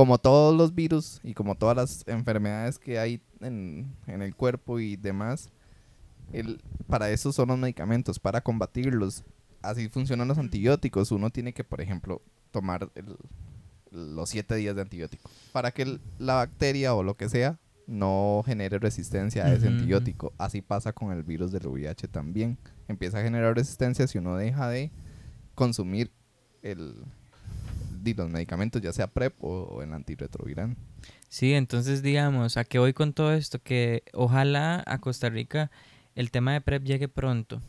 como 0.00 0.16
todos 0.16 0.56
los 0.56 0.74
virus 0.74 1.20
y 1.22 1.34
como 1.34 1.56
todas 1.56 1.76
las 1.76 2.08
enfermedades 2.08 2.78
que 2.78 2.98
hay 2.98 3.20
en, 3.40 3.94
en 4.06 4.22
el 4.22 4.34
cuerpo 4.34 4.80
y 4.80 4.96
demás, 4.96 5.50
el, 6.32 6.58
para 6.86 7.10
eso 7.10 7.32
son 7.32 7.48
los 7.48 7.58
medicamentos, 7.58 8.18
para 8.18 8.40
combatirlos. 8.40 9.24
Así 9.60 9.90
funcionan 9.90 10.26
los 10.26 10.38
antibióticos. 10.38 11.12
Uno 11.12 11.28
tiene 11.28 11.52
que, 11.52 11.64
por 11.64 11.82
ejemplo, 11.82 12.22
tomar 12.50 12.90
el- 12.94 13.16
los 13.90 14.30
siete 14.30 14.54
días 14.54 14.74
de 14.74 14.80
antibiótico 14.82 15.28
para 15.52 15.70
que 15.70 15.82
el- 15.82 16.00
la 16.18 16.34
bacteria 16.36 16.94
o 16.94 17.02
lo 17.02 17.14
que 17.18 17.28
sea 17.28 17.58
no 17.86 18.42
genere 18.46 18.78
resistencia 18.78 19.44
a 19.44 19.52
ese 19.52 19.66
antibiótico. 19.68 20.32
Así 20.38 20.62
pasa 20.62 20.94
con 20.94 21.12
el 21.12 21.24
virus 21.24 21.52
del 21.52 21.66
VIH 21.66 22.08
también. 22.08 22.56
Empieza 22.88 23.18
a 23.18 23.22
generar 23.22 23.54
resistencia 23.54 24.06
si 24.06 24.16
uno 24.16 24.34
deja 24.36 24.66
de 24.70 24.90
consumir 25.54 26.10
el, 26.62 26.94
di, 28.02 28.14
los 28.14 28.30
medicamentos, 28.30 28.80
ya 28.82 28.92
sea 28.92 29.08
PrEP 29.08 29.42
o, 29.42 29.62
o 29.62 29.82
el 29.82 29.92
antirretroviral. 29.92 30.76
Sí, 31.28 31.54
entonces 31.54 32.02
digamos, 32.02 32.56
¿a 32.56 32.64
qué 32.64 32.78
voy 32.78 32.92
con 32.92 33.12
todo 33.12 33.32
esto? 33.32 33.62
Que 33.62 34.02
ojalá 34.12 34.82
a 34.86 34.98
Costa 34.98 35.28
Rica 35.28 35.70
el 36.14 36.30
tema 36.30 36.52
de 36.52 36.60
PrEP 36.60 36.84
llegue 36.84 37.08
pronto. 37.08 37.62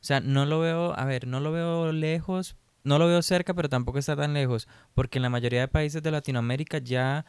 O 0.00 0.04
sea, 0.06 0.20
no 0.20 0.46
lo 0.46 0.60
veo, 0.60 0.98
a 0.98 1.04
ver, 1.04 1.26
no 1.26 1.40
lo 1.40 1.52
veo 1.52 1.92
lejos, 1.92 2.56
no 2.82 2.98
lo 2.98 3.06
veo 3.06 3.22
cerca, 3.22 3.54
pero 3.54 3.68
tampoco 3.68 3.98
está 3.98 4.16
tan 4.16 4.34
lejos, 4.34 4.68
porque 4.94 5.18
en 5.18 5.22
la 5.22 5.30
mayoría 5.30 5.60
de 5.60 5.68
países 5.68 6.02
de 6.02 6.10
Latinoamérica 6.10 6.78
ya, 6.78 7.24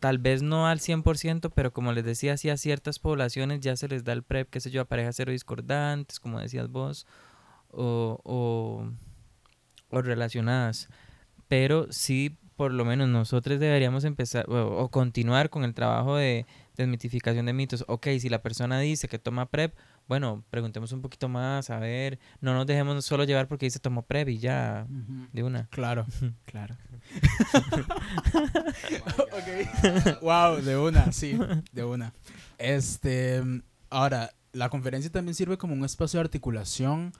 tal 0.00 0.18
vez 0.18 0.42
no 0.42 0.66
al 0.66 0.80
100%, 0.80 1.52
pero 1.54 1.72
como 1.72 1.92
les 1.92 2.04
decía, 2.04 2.36
sí 2.36 2.50
a 2.50 2.56
ciertas 2.56 2.98
poblaciones 2.98 3.60
ya 3.60 3.76
se 3.76 3.88
les 3.88 4.04
da 4.04 4.12
el 4.12 4.24
PrEP, 4.24 4.50
qué 4.50 4.60
sé 4.60 4.70
yo, 4.70 4.82
a 4.82 4.84
parejas 4.86 5.16
cero 5.16 5.32
discordantes, 5.32 6.18
como 6.18 6.40
decías 6.40 6.68
vos, 6.68 7.06
o, 7.70 8.20
o, 8.24 8.90
o 9.90 10.02
relacionadas. 10.02 10.88
Pero 11.48 11.86
sí, 11.90 12.36
por 12.56 12.72
lo 12.72 12.84
menos 12.84 13.08
nosotros 13.08 13.58
deberíamos 13.58 14.04
empezar 14.04 14.48
o, 14.48 14.78
o 14.78 14.90
continuar 14.90 15.50
con 15.50 15.64
el 15.64 15.74
trabajo 15.74 16.16
de 16.16 16.46
desmitificación 16.76 17.46
de 17.46 17.52
mitos. 17.52 17.84
Ok, 17.88 18.08
si 18.18 18.28
la 18.28 18.42
persona 18.42 18.80
dice 18.80 19.08
que 19.08 19.18
toma 19.18 19.46
PrEP, 19.46 19.74
bueno, 20.06 20.44
preguntemos 20.50 20.92
un 20.92 21.00
poquito 21.00 21.28
más, 21.28 21.70
a 21.70 21.78
ver, 21.78 22.18
no 22.40 22.52
nos 22.54 22.66
dejemos 22.66 23.04
solo 23.04 23.24
llevar 23.24 23.48
porque 23.48 23.66
dice 23.66 23.78
tomó 23.78 24.02
PrEP 24.02 24.28
y 24.28 24.38
ya, 24.38 24.86
de 25.32 25.42
una. 25.42 25.66
Claro, 25.70 26.06
claro. 26.44 26.76
Ok. 29.32 30.20
wow, 30.22 30.56
de 30.60 30.76
una, 30.76 31.10
sí, 31.12 31.38
de 31.72 31.84
una. 31.84 32.12
Este, 32.58 33.42
ahora, 33.88 34.30
la 34.52 34.68
conferencia 34.68 35.10
también 35.10 35.34
sirve 35.34 35.56
como 35.56 35.74
un 35.74 35.84
espacio 35.84 36.18
de 36.18 36.24
articulación 36.24 37.12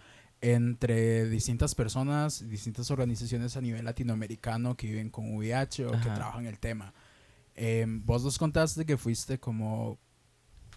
entre 0.52 1.26
distintas 1.30 1.74
personas, 1.74 2.46
distintas 2.48 2.90
organizaciones 2.90 3.56
a 3.56 3.62
nivel 3.62 3.84
latinoamericano 3.84 4.76
que 4.76 4.88
viven 4.88 5.08
con 5.08 5.34
VIH 5.34 5.86
o 5.86 5.90
que 5.92 5.96
Ajá. 5.96 6.14
trabajan 6.14 6.44
el 6.46 6.58
tema. 6.58 6.92
Em, 7.54 8.04
vos 8.04 8.22
nos 8.24 8.36
contaste 8.38 8.84
que 8.84 8.98
fuiste 8.98 9.38
como 9.38 9.98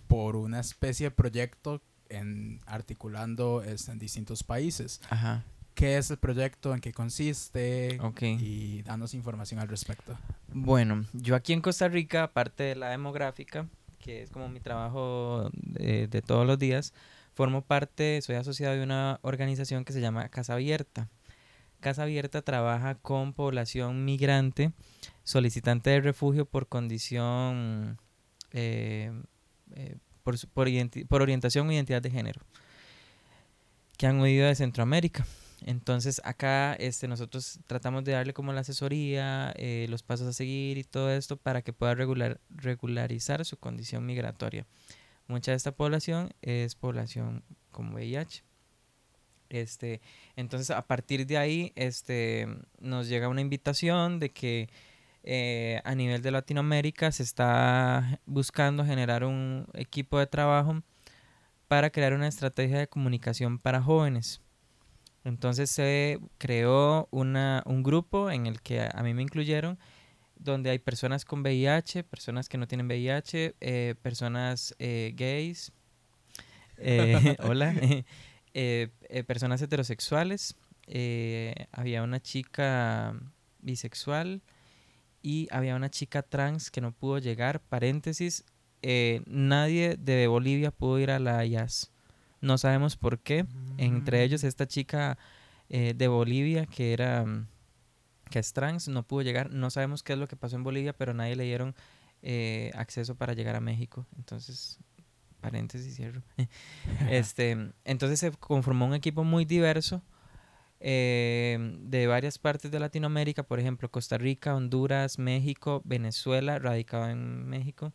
por 0.08 0.38
una 0.38 0.62
especie 0.62 1.08
de 1.08 1.12
proyecto 1.12 1.82
en 2.08 2.62
articulando 2.66 3.62
este, 3.62 3.92
en 3.92 4.00
distintos 4.00 4.42
países. 4.44 5.02
Ajá, 5.10 5.44
¿Qué 5.74 5.98
es 5.98 6.10
el 6.10 6.18
proyecto? 6.18 6.74
¿En 6.74 6.80
qué 6.80 6.92
consiste? 6.92 8.00
ok. 8.02 8.22
Y 8.24 8.82
danos 8.84 9.14
información 9.14 9.60
al 9.60 9.68
respecto. 9.68 10.18
Bueno, 10.48 11.06
yo 11.14 11.36
aquí 11.36 11.54
en 11.54 11.62
Costa 11.62 11.88
Rica, 11.88 12.24
aparte 12.24 12.64
de 12.64 12.76
la 12.76 12.90
demográfica, 12.90 13.68
que 14.00 14.24
es 14.24 14.32
como 14.32 14.48
mi 14.50 14.60
trabajo 14.60 15.52
de, 15.54 16.08
de 16.08 16.22
todos 16.24 16.48
los 16.48 16.58
días, 16.58 16.94
formo 17.38 17.62
parte, 17.62 18.20
soy 18.24 18.36
asociado 18.36 18.76
de 18.76 18.82
una 18.82 19.20
organización 19.22 19.86
que 19.86 19.94
se 19.94 20.02
llama 20.02 20.28
Casa 20.30 20.54
Abierta. 20.54 21.08
Casa 21.80 22.02
Abierta 22.02 22.42
trabaja 22.42 22.96
con 22.96 23.34
población 23.34 24.06
migrante, 24.06 24.72
solicitante 25.24 25.92
de 25.92 26.02
refugio 26.02 26.46
por 26.48 26.68
condición, 26.68 28.02
eh, 28.54 29.12
eh, 29.76 29.98
por, 30.24 30.36
por 30.50 31.22
orientación 31.22 31.68
o 31.68 31.72
identidad 31.72 32.02
de 32.02 32.10
género, 32.10 32.42
que 34.00 34.08
han 34.08 34.20
huido 34.20 34.48
de 34.48 34.56
Centroamérica. 34.56 35.24
Entonces 35.62 36.20
acá 36.24 36.74
este, 36.74 37.08
nosotros 37.08 37.60
tratamos 37.68 38.04
de 38.04 38.14
darle 38.14 38.34
como 38.34 38.52
la 38.52 38.62
asesoría, 38.62 39.54
eh, 39.58 39.86
los 39.90 40.02
pasos 40.02 40.28
a 40.28 40.34
seguir 40.34 40.80
y 40.80 40.84
todo 40.84 41.12
esto 41.12 41.38
para 41.38 41.62
que 41.62 41.72
pueda 41.72 41.94
regular, 41.94 42.40
regularizar 42.50 43.46
su 43.46 43.58
condición 43.58 44.08
migratoria. 44.08 44.66
Mucha 45.28 45.52
de 45.52 45.58
esta 45.58 45.72
población 45.72 46.32
es 46.42 46.76
población 46.76 47.44
con 47.72 47.94
VIH. 47.94 48.44
Este, 49.50 50.02
entonces 50.36 50.72
a 50.72 50.88
partir 50.88 51.26
de 51.26 51.38
ahí 51.38 51.72
este, 51.76 52.48
nos 52.80 53.08
llega 53.08 53.30
una 53.30 53.42
invitación 53.42 54.20
de 54.20 54.32
que 54.32 54.70
eh, 55.24 55.82
a 55.84 55.96
nivel 55.96 56.22
de 56.22 56.32
Latinoamérica 56.32 57.12
se 57.12 57.24
está 57.24 58.20
buscando 58.26 58.86
generar 58.86 59.24
un 59.24 59.68
equipo 59.74 60.20
de 60.20 60.28
trabajo 60.28 60.82
para 61.68 61.90
crear 61.90 62.14
una 62.14 62.28
estrategia 62.28 62.80
de 62.80 62.88
comunicación 62.88 63.60
para 63.60 63.82
jóvenes. 63.82 64.42
Entonces 65.24 65.70
se 65.70 66.20
creó 66.38 67.10
una, 67.12 67.62
un 67.66 67.84
grupo 67.84 68.32
en 68.32 68.46
el 68.48 68.62
que 68.62 68.82
a, 68.82 69.04
mí 69.04 69.14
me 69.14 69.22
incluyeron, 69.22 69.78
donde 70.40 70.70
hay 70.70 70.80
personas 70.80 71.26
con 71.26 71.42
VIH, 71.42 72.04
personas 72.04 72.50
que 72.50 72.58
no 72.58 72.68
tienen 72.68 72.88
VIH, 72.88 73.56
eh, 73.60 73.96
personas 74.02 74.76
eh, 74.80 75.14
gays, 75.16 75.72
eh, 76.78 77.36
hola, 77.44 77.74
personas 79.28 79.62
heterosexuales, 79.62 80.56
había 81.72 82.04
una 82.04 82.20
chica 82.22 83.14
bisexual 83.60 84.42
y 85.22 85.48
había 85.52 85.76
una 85.76 85.90
chica 85.90 86.22
trans 86.22 86.72
que 86.72 86.82
no 86.82 86.92
pudo 86.92 87.18
llegar, 87.20 87.60
paréntesis, 87.60 88.46
eh, 88.82 89.22
nadie 89.26 89.98
de 89.98 90.28
Bolivia 90.28 90.72
pudo 90.72 91.00
ir 91.00 91.12
a 91.12 91.20
la 91.20 91.46
IAS. 91.46 91.92
No 92.42 92.58
sabemos 92.58 92.96
por 92.96 93.20
qué. 93.20 93.46
Entre 93.78 94.24
ellos 94.24 94.44
esta 94.44 94.68
chica 94.68 95.18
eh, 95.70 95.94
de 95.96 96.08
Bolivia 96.08 96.66
que 96.66 96.94
era 96.94 97.26
mm, 97.26 97.48
que 98.28 98.40
es 98.40 98.54
trans, 98.54 98.88
no 98.88 99.04
pudo 99.04 99.22
llegar. 99.22 99.52
No 99.52 99.70
sabemos 99.70 100.04
qué 100.04 100.14
es 100.14 100.20
lo 100.20 100.28
que 100.28 100.36
pasó 100.36 100.56
en 100.56 100.64
Bolivia, 100.64 100.94
pero 100.94 101.14
nadie 101.14 101.36
le 101.36 101.44
dieron 101.44 101.76
eh, 102.22 102.72
acceso 102.76 103.16
para 103.16 103.34
llegar 103.34 103.56
a 103.56 103.62
México. 103.62 104.06
Entonces, 104.18 104.80
paréntesis, 105.40 105.96
cierro. 105.96 106.24
este, 107.10 107.72
entonces 107.86 108.20
se 108.20 108.32
conformó 108.32 108.86
un 108.86 108.94
equipo 108.94 109.24
muy 109.24 109.46
diverso 109.46 110.02
eh, 110.80 111.78
de 111.82 112.08
varias 112.08 112.38
partes 112.38 112.72
de 112.72 112.80
Latinoamérica, 112.80 113.44
por 113.44 113.60
ejemplo, 113.60 113.90
Costa 113.90 114.18
Rica, 114.18 114.56
Honduras, 114.56 115.20
México, 115.20 115.82
Venezuela, 115.86 116.60
radicado 116.60 117.10
en 117.10 117.48
México, 117.48 117.94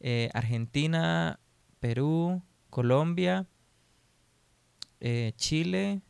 eh, 0.00 0.30
Argentina, 0.34 1.40
Perú, 1.80 2.42
Colombia, 2.70 3.46
Chile 5.36 6.00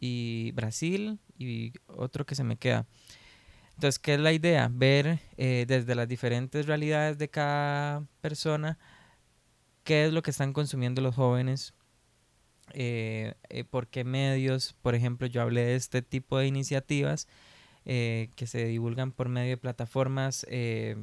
y 0.00 0.50
Brasil 0.50 1.20
y 1.38 1.72
otro 1.86 2.26
que 2.26 2.34
se 2.34 2.44
me 2.44 2.56
queda. 2.56 2.86
Entonces, 3.74 3.98
¿qué 3.98 4.14
es 4.14 4.20
la 4.20 4.32
idea? 4.32 4.68
Ver 4.72 5.18
eh, 5.36 5.64
desde 5.68 5.94
las 5.94 6.08
diferentes 6.08 6.66
realidades 6.66 7.18
de 7.18 7.28
cada 7.28 8.04
persona 8.20 8.78
qué 9.84 10.06
es 10.06 10.12
lo 10.12 10.22
que 10.22 10.32
están 10.32 10.52
consumiendo 10.52 11.00
los 11.00 11.14
jóvenes, 11.14 11.74
eh, 12.72 13.34
eh, 13.48 13.64
por 13.64 13.86
qué 13.86 14.02
medios, 14.04 14.74
por 14.82 14.94
ejemplo, 14.94 15.26
yo 15.28 15.42
hablé 15.42 15.64
de 15.64 15.76
este 15.76 16.02
tipo 16.02 16.38
de 16.38 16.46
iniciativas 16.46 17.28
eh, 17.84 18.30
que 18.34 18.48
se 18.48 18.64
divulgan 18.64 19.12
por 19.12 19.28
medio 19.28 19.50
de 19.50 19.56
plataformas 19.56 20.44
eh, 20.50 20.96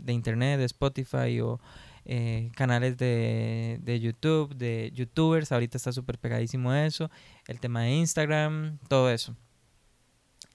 de 0.00 0.12
internet, 0.12 0.60
de 0.60 0.66
Spotify 0.66 1.40
o 1.40 1.60
eh, 2.08 2.50
canales 2.56 2.96
de, 2.96 3.78
de 3.82 4.00
YouTube, 4.00 4.54
de 4.56 4.90
youtubers, 4.92 5.52
ahorita 5.52 5.76
está 5.76 5.92
súper 5.92 6.18
pegadísimo 6.18 6.74
eso, 6.74 7.10
el 7.46 7.60
tema 7.60 7.82
de 7.82 7.90
Instagram, 7.92 8.78
todo 8.88 9.10
eso 9.10 9.36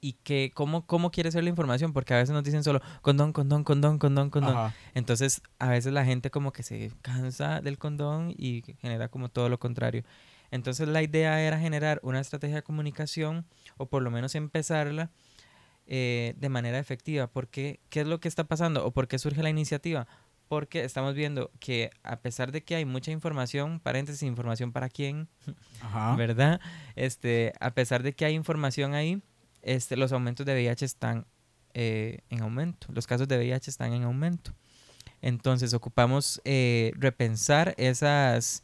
y 0.04 0.14
que 0.22 0.51
cómo, 0.54 0.86
cómo 0.86 1.12
quiere 1.12 1.32
ser 1.32 1.45
la 1.45 1.49
información, 1.49 1.93
porque 1.93 2.14
a 2.14 2.18
veces 2.18 2.34
nos 2.34 2.43
dicen 2.43 2.62
solo 2.62 2.82
condón, 3.01 3.32
condón, 3.32 3.64
condón, 3.64 3.97
condón, 3.99 4.30
condón. 4.30 4.58
Ajá. 4.58 4.76
Entonces, 4.93 5.41
a 5.60 5.70
veces 5.70 5.93
la 5.93 6.04
gente 6.04 6.30
como 6.30 6.51
que 6.51 6.62
se 6.62 6.91
cansa 7.01 7.62
del 7.62 7.78
condón 7.78 8.34
y 8.38 8.64
genera 8.82 9.08
como 9.08 9.30
todo 9.30 9.47
lo 9.47 9.60
contrario. 9.60 10.04
Entonces, 10.51 10.89
la 10.89 11.01
idea 11.01 11.41
era 11.41 11.58
generar 11.58 12.01
una 12.04 12.20
estrategia 12.20 12.58
de 12.58 12.64
comunicación 12.64 13.45
o 13.78 13.86
por 13.86 14.04
lo 14.04 14.12
menos 14.12 14.36
empezarla 14.36 15.10
eh, 15.88 16.36
de 16.38 16.49
manera 16.49 16.80
efectiva. 16.80 17.28
Porque, 17.28 17.80
¿qué 17.89 18.01
es 18.01 18.08
lo 18.08 18.20
que 18.20 18.28
está 18.28 18.43
pasando 18.43 18.86
o 18.86 18.91
por 18.91 19.08
qué 19.08 19.18
surge 19.18 19.41
la 19.41 19.49
iniciativa? 19.49 20.06
Porque 20.48 20.84
estamos 20.84 21.16
viendo 21.16 21.52
que 21.60 21.89
a 22.04 22.20
pesar 22.20 22.52
de 22.52 22.64
que 22.64 22.76
hay 22.76 22.86
mucha 22.86 23.12
información, 23.12 23.80
paréntesis, 23.80 24.24
información 24.24 24.72
para 24.72 24.89
quién, 24.89 25.28
Ajá. 25.82 26.16
¿verdad? 26.16 26.62
Este, 26.96 27.54
a 27.60 27.72
pesar 27.74 28.04
de 28.04 28.14
que 28.14 28.26
hay 28.26 28.34
información 28.34 28.94
ahí, 28.94 29.22
este, 29.62 29.98
los 29.98 30.12
aumentos 30.12 30.46
de 30.46 30.54
VIH 30.54 30.86
están 30.86 31.26
eh, 31.74 32.20
en 32.30 32.41
aumento, 32.41 32.88
los 32.91 33.08
casos 33.08 33.28
de 33.28 33.38
VIH 33.38 33.72
están 33.72 33.94
en 33.94 34.04
aumento. 34.04 34.54
Entonces 35.24 35.74
ocupamos 35.74 36.41
eh, 36.44 36.91
repensar 36.98 37.74
esas, 37.78 38.62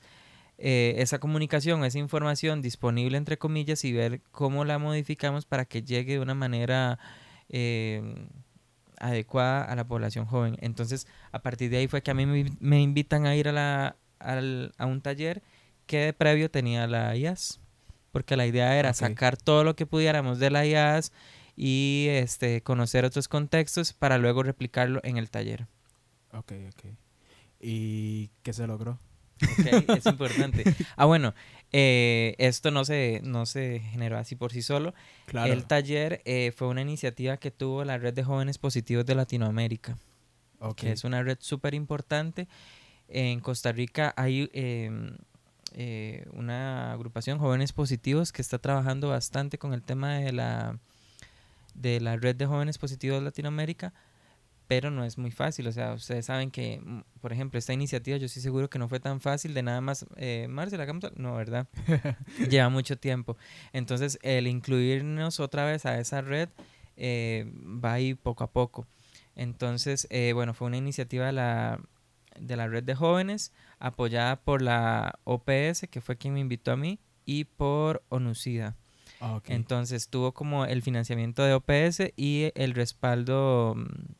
eh, 0.57 0.95
esa 0.97 1.17
comunicación, 1.17 1.85
esa 1.85 1.99
información 1.99 2.61
disponible 2.61 3.17
entre 3.17 3.37
comillas 3.37 3.85
y 3.85 3.93
ver 3.93 4.21
cómo 4.31 4.65
la 4.65 4.77
modificamos 4.77 5.45
para 5.45 5.63
que 5.63 5.83
llegue 5.83 6.13
de 6.13 6.19
una 6.19 6.35
manera 6.35 6.99
eh, 7.47 8.27
adecuada 8.99 9.63
a 9.63 9.75
la 9.75 9.85
población 9.87 10.25
joven. 10.25 10.57
Entonces 10.61 11.07
a 11.31 11.39
partir 11.41 11.69
de 11.71 11.77
ahí 11.77 11.87
fue 11.87 12.01
que 12.01 12.11
a 12.11 12.13
mí 12.13 12.25
me, 12.25 12.51
me 12.59 12.81
invitan 12.81 13.25
a 13.25 13.35
ir 13.35 13.47
a, 13.49 13.51
la, 13.51 13.95
al- 14.19 14.73
a 14.77 14.85
un 14.85 15.01
taller 15.01 15.41
que 15.85 15.97
de 16.05 16.13
previo 16.13 16.51
tenía 16.51 16.85
la 16.87 17.15
IAS, 17.15 17.59
porque 18.11 18.35
la 18.37 18.45
idea 18.45 18.77
era 18.77 18.89
sacar 18.93 19.37
todo 19.37 19.63
lo 19.63 19.75
que 19.75 19.85
pudiéramos 19.85 20.39
de 20.39 20.49
la 20.51 20.65
IAS 20.65 21.11
y 21.55 22.07
este, 22.09 22.61
conocer 22.61 23.05
otros 23.05 23.27
contextos 23.27 23.93
para 23.93 24.17
luego 24.17 24.43
replicarlo 24.43 24.99
en 25.03 25.17
el 25.17 25.29
taller. 25.29 25.67
Ok, 26.31 26.53
ok. 26.73 26.85
¿Y 27.59 28.29
qué 28.43 28.53
se 28.53 28.67
logró? 28.67 28.99
Ok, 29.41 29.89
es 29.97 30.05
importante. 30.05 30.63
Ah, 30.95 31.05
bueno, 31.05 31.33
eh, 31.71 32.35
esto 32.37 32.71
no 32.71 32.85
se, 32.85 33.21
no 33.23 33.45
se 33.45 33.79
generó 33.91 34.17
así 34.17 34.35
por 34.35 34.51
sí 34.51 34.61
solo. 34.61 34.93
Claro. 35.25 35.51
El 35.53 35.65
taller 35.65 36.21
eh, 36.25 36.51
fue 36.55 36.67
una 36.67 36.81
iniciativa 36.81 37.37
que 37.37 37.51
tuvo 37.51 37.83
la 37.85 37.97
Red 37.97 38.13
de 38.13 38.23
Jóvenes 38.23 38.57
Positivos 38.57 39.05
de 39.05 39.15
Latinoamérica, 39.15 39.97
Ok. 40.59 40.75
que 40.77 40.91
es 40.91 41.03
una 41.03 41.23
red 41.23 41.37
súper 41.39 41.73
importante. 41.73 42.47
En 43.07 43.39
Costa 43.39 43.71
Rica 43.71 44.13
hay 44.17 44.49
em, 44.53 45.15
eh, 45.75 46.25
una 46.33 46.93
agrupación 46.93 47.39
Jóvenes 47.39 47.73
Positivos 47.73 48.31
que 48.31 48.41
está 48.41 48.59
trabajando 48.59 49.09
bastante 49.09 49.57
con 49.57 49.73
el 49.73 49.81
tema 49.81 50.15
de 50.15 50.31
la, 50.31 50.77
de 51.75 51.99
la 52.01 52.17
Red 52.17 52.35
de 52.35 52.45
Jóvenes 52.45 52.77
Positivos 52.77 53.19
de 53.19 53.25
Latinoamérica, 53.25 53.93
pero 54.69 54.91
no 54.91 55.03
es 55.03 55.17
muy 55.17 55.31
fácil. 55.31 55.65
O 55.67 55.71
sea, 55.71 55.93
ustedes 55.93 56.27
saben 56.27 56.51
que, 56.51 56.79
mm, 56.79 57.01
por 57.21 57.33
ejemplo, 57.33 57.57
esta 57.57 57.73
iniciativa 57.73 58.17
yo 58.17 58.27
estoy 58.27 58.43
seguro 58.43 58.69
que 58.69 58.77
no 58.77 58.87
fue 58.87 58.99
tan 58.99 59.19
fácil 59.19 59.55
de 59.55 59.63
nada 59.63 59.81
más, 59.81 60.05
eh, 60.15 60.45
Marcela, 60.47 60.83
hagamos 60.83 61.03
al-". 61.05 61.13
No, 61.17 61.33
¿verdad? 61.35 61.67
Lleva 62.49 62.69
mucho 62.69 62.95
tiempo. 62.95 63.35
Entonces, 63.73 64.19
el 64.21 64.45
incluirnos 64.45 65.39
otra 65.39 65.65
vez 65.65 65.87
a 65.87 65.99
esa 65.99 66.21
red 66.21 66.49
eh, 66.97 67.51
va 67.83 67.93
ahí 67.93 68.13
poco 68.13 68.43
a 68.43 68.51
poco. 68.51 68.85
Entonces, 69.35 70.05
eh, 70.11 70.33
bueno, 70.33 70.53
fue 70.53 70.67
una 70.67 70.77
iniciativa 70.77 71.25
de 71.25 71.31
la, 71.31 71.81
de 72.39 72.55
la 72.55 72.67
red 72.67 72.83
de 72.83 72.93
jóvenes 72.93 73.51
apoyada 73.79 74.35
por 74.35 74.61
la 74.61 75.17
OPS, 75.23 75.87
que 75.89 75.99
fue 75.99 76.15
quien 76.15 76.35
me 76.35 76.41
invitó 76.41 76.73
a 76.73 76.77
mí, 76.77 76.99
y 77.25 77.45
por 77.45 78.03
ONUCIDA. 78.09 78.75
Ah. 79.19 79.41
Entonces 79.47 80.09
tuvo 80.09 80.33
como 80.33 80.65
el 80.65 80.81
financiamiento 80.81 81.43
de 81.43 81.53
OPS 81.53 82.13
y 82.15 82.51
el 82.55 82.73
respaldo, 82.73 83.73
mm, 83.75 84.18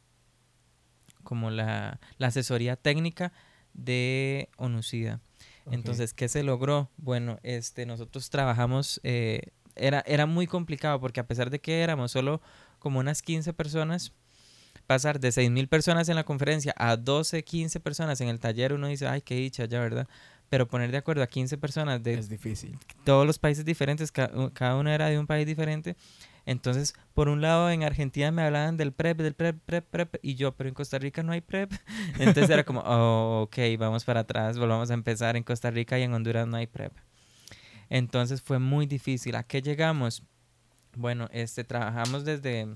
como 1.30 1.51
la, 1.51 1.99
la 2.17 2.27
asesoría 2.27 2.75
técnica 2.75 3.32
de 3.75 4.49
ONUCIDA. 4.57 5.21
Ok. 5.65 5.73
Entonces, 5.73 6.13
¿qué 6.15 6.27
se 6.27 6.41
logró? 6.41 6.89
Bueno, 6.97 7.38
este, 7.43 7.86
nosotros 7.86 8.32
trabajamos, 8.32 8.99
eh, 9.03 9.41
era, 9.75 10.03
era 10.07 10.25
muy 10.25 10.47
complicado 10.47 10.99
porque 10.99 11.19
a 11.19 11.27
pesar 11.27 11.51
de 11.51 11.59
que 11.61 11.82
éramos 11.82 12.11
solo 12.11 12.41
como 12.80 12.99
unas 12.99 13.21
15 13.21 13.53
personas, 13.53 14.11
pasar 14.88 15.19
de 15.19 15.32
6.000 15.32 15.67
personas 15.67 16.09
en 16.09 16.15
la 16.15 16.23
conferencia 16.23 16.73
a 16.75 16.97
12, 16.97 17.43
15 17.43 17.80
personas 17.80 18.19
en 18.21 18.30
el 18.30 18.39
taller, 18.39 18.73
uno 18.73 18.88
dice, 18.88 19.07
ay, 19.07 19.21
qué 19.21 19.36
dicha, 19.36 19.65
ya, 19.65 19.80
¿verdad? 19.80 20.07
Pero 20.49 20.67
poner 20.67 20.89
de 20.91 20.97
acuerdo 20.97 21.21
a 21.21 21.27
15 21.27 21.59
personas 21.59 22.01
de 22.01 22.15
es 22.15 22.27
difícil. 22.27 22.75
todos 23.03 23.27
los 23.27 23.38
países 23.38 23.63
diferentes, 23.65 24.11
ca- 24.11 24.32
cada 24.53 24.75
uno 24.77 24.89
era 24.89 25.05
de 25.07 25.19
un 25.19 25.27
país 25.27 25.45
diferente. 25.45 25.95
Entonces, 26.50 26.95
por 27.14 27.30
un 27.30 27.41
lado, 27.41 27.70
en 27.70 27.84
Argentina 27.84 28.32
me 28.32 28.41
hablaban 28.41 28.76
del 28.76 28.91
PrEP, 28.91 29.20
del 29.20 29.36
PrEP, 29.36 29.60
PrEP, 29.68 29.86
PrEP, 29.86 30.16
y 30.24 30.34
yo, 30.34 30.52
pero 30.56 30.68
en 30.68 30.74
Costa 30.74 30.97
Rica 30.97 31.22
no 31.22 31.32
hay 31.32 31.41
PrEP. 31.41 31.72
Entonces 32.18 32.50
era 32.50 32.64
como, 32.64 32.80
oh, 32.80 33.43
ok, 33.43 33.56
vamos 33.78 34.04
para 34.04 34.22
atrás, 34.22 34.58
volvamos 34.58 34.89
a 34.89 34.95
empezar. 34.95 35.38
En 35.38 35.43
Costa 35.43 35.70
Rica 35.70 36.00
y 36.00 36.02
en 36.02 36.12
Honduras 36.12 36.47
no 36.47 36.58
hay 36.58 36.66
PrEP. 36.66 36.91
Entonces 37.91 38.41
fue 38.41 38.58
muy 38.58 38.88
difícil. 38.88 39.36
¿A 39.36 39.43
qué 39.43 39.62
llegamos? 39.62 40.24
Bueno, 40.95 41.30
este, 41.34 41.64
trabajamos 41.64 42.26
desde 42.26 42.68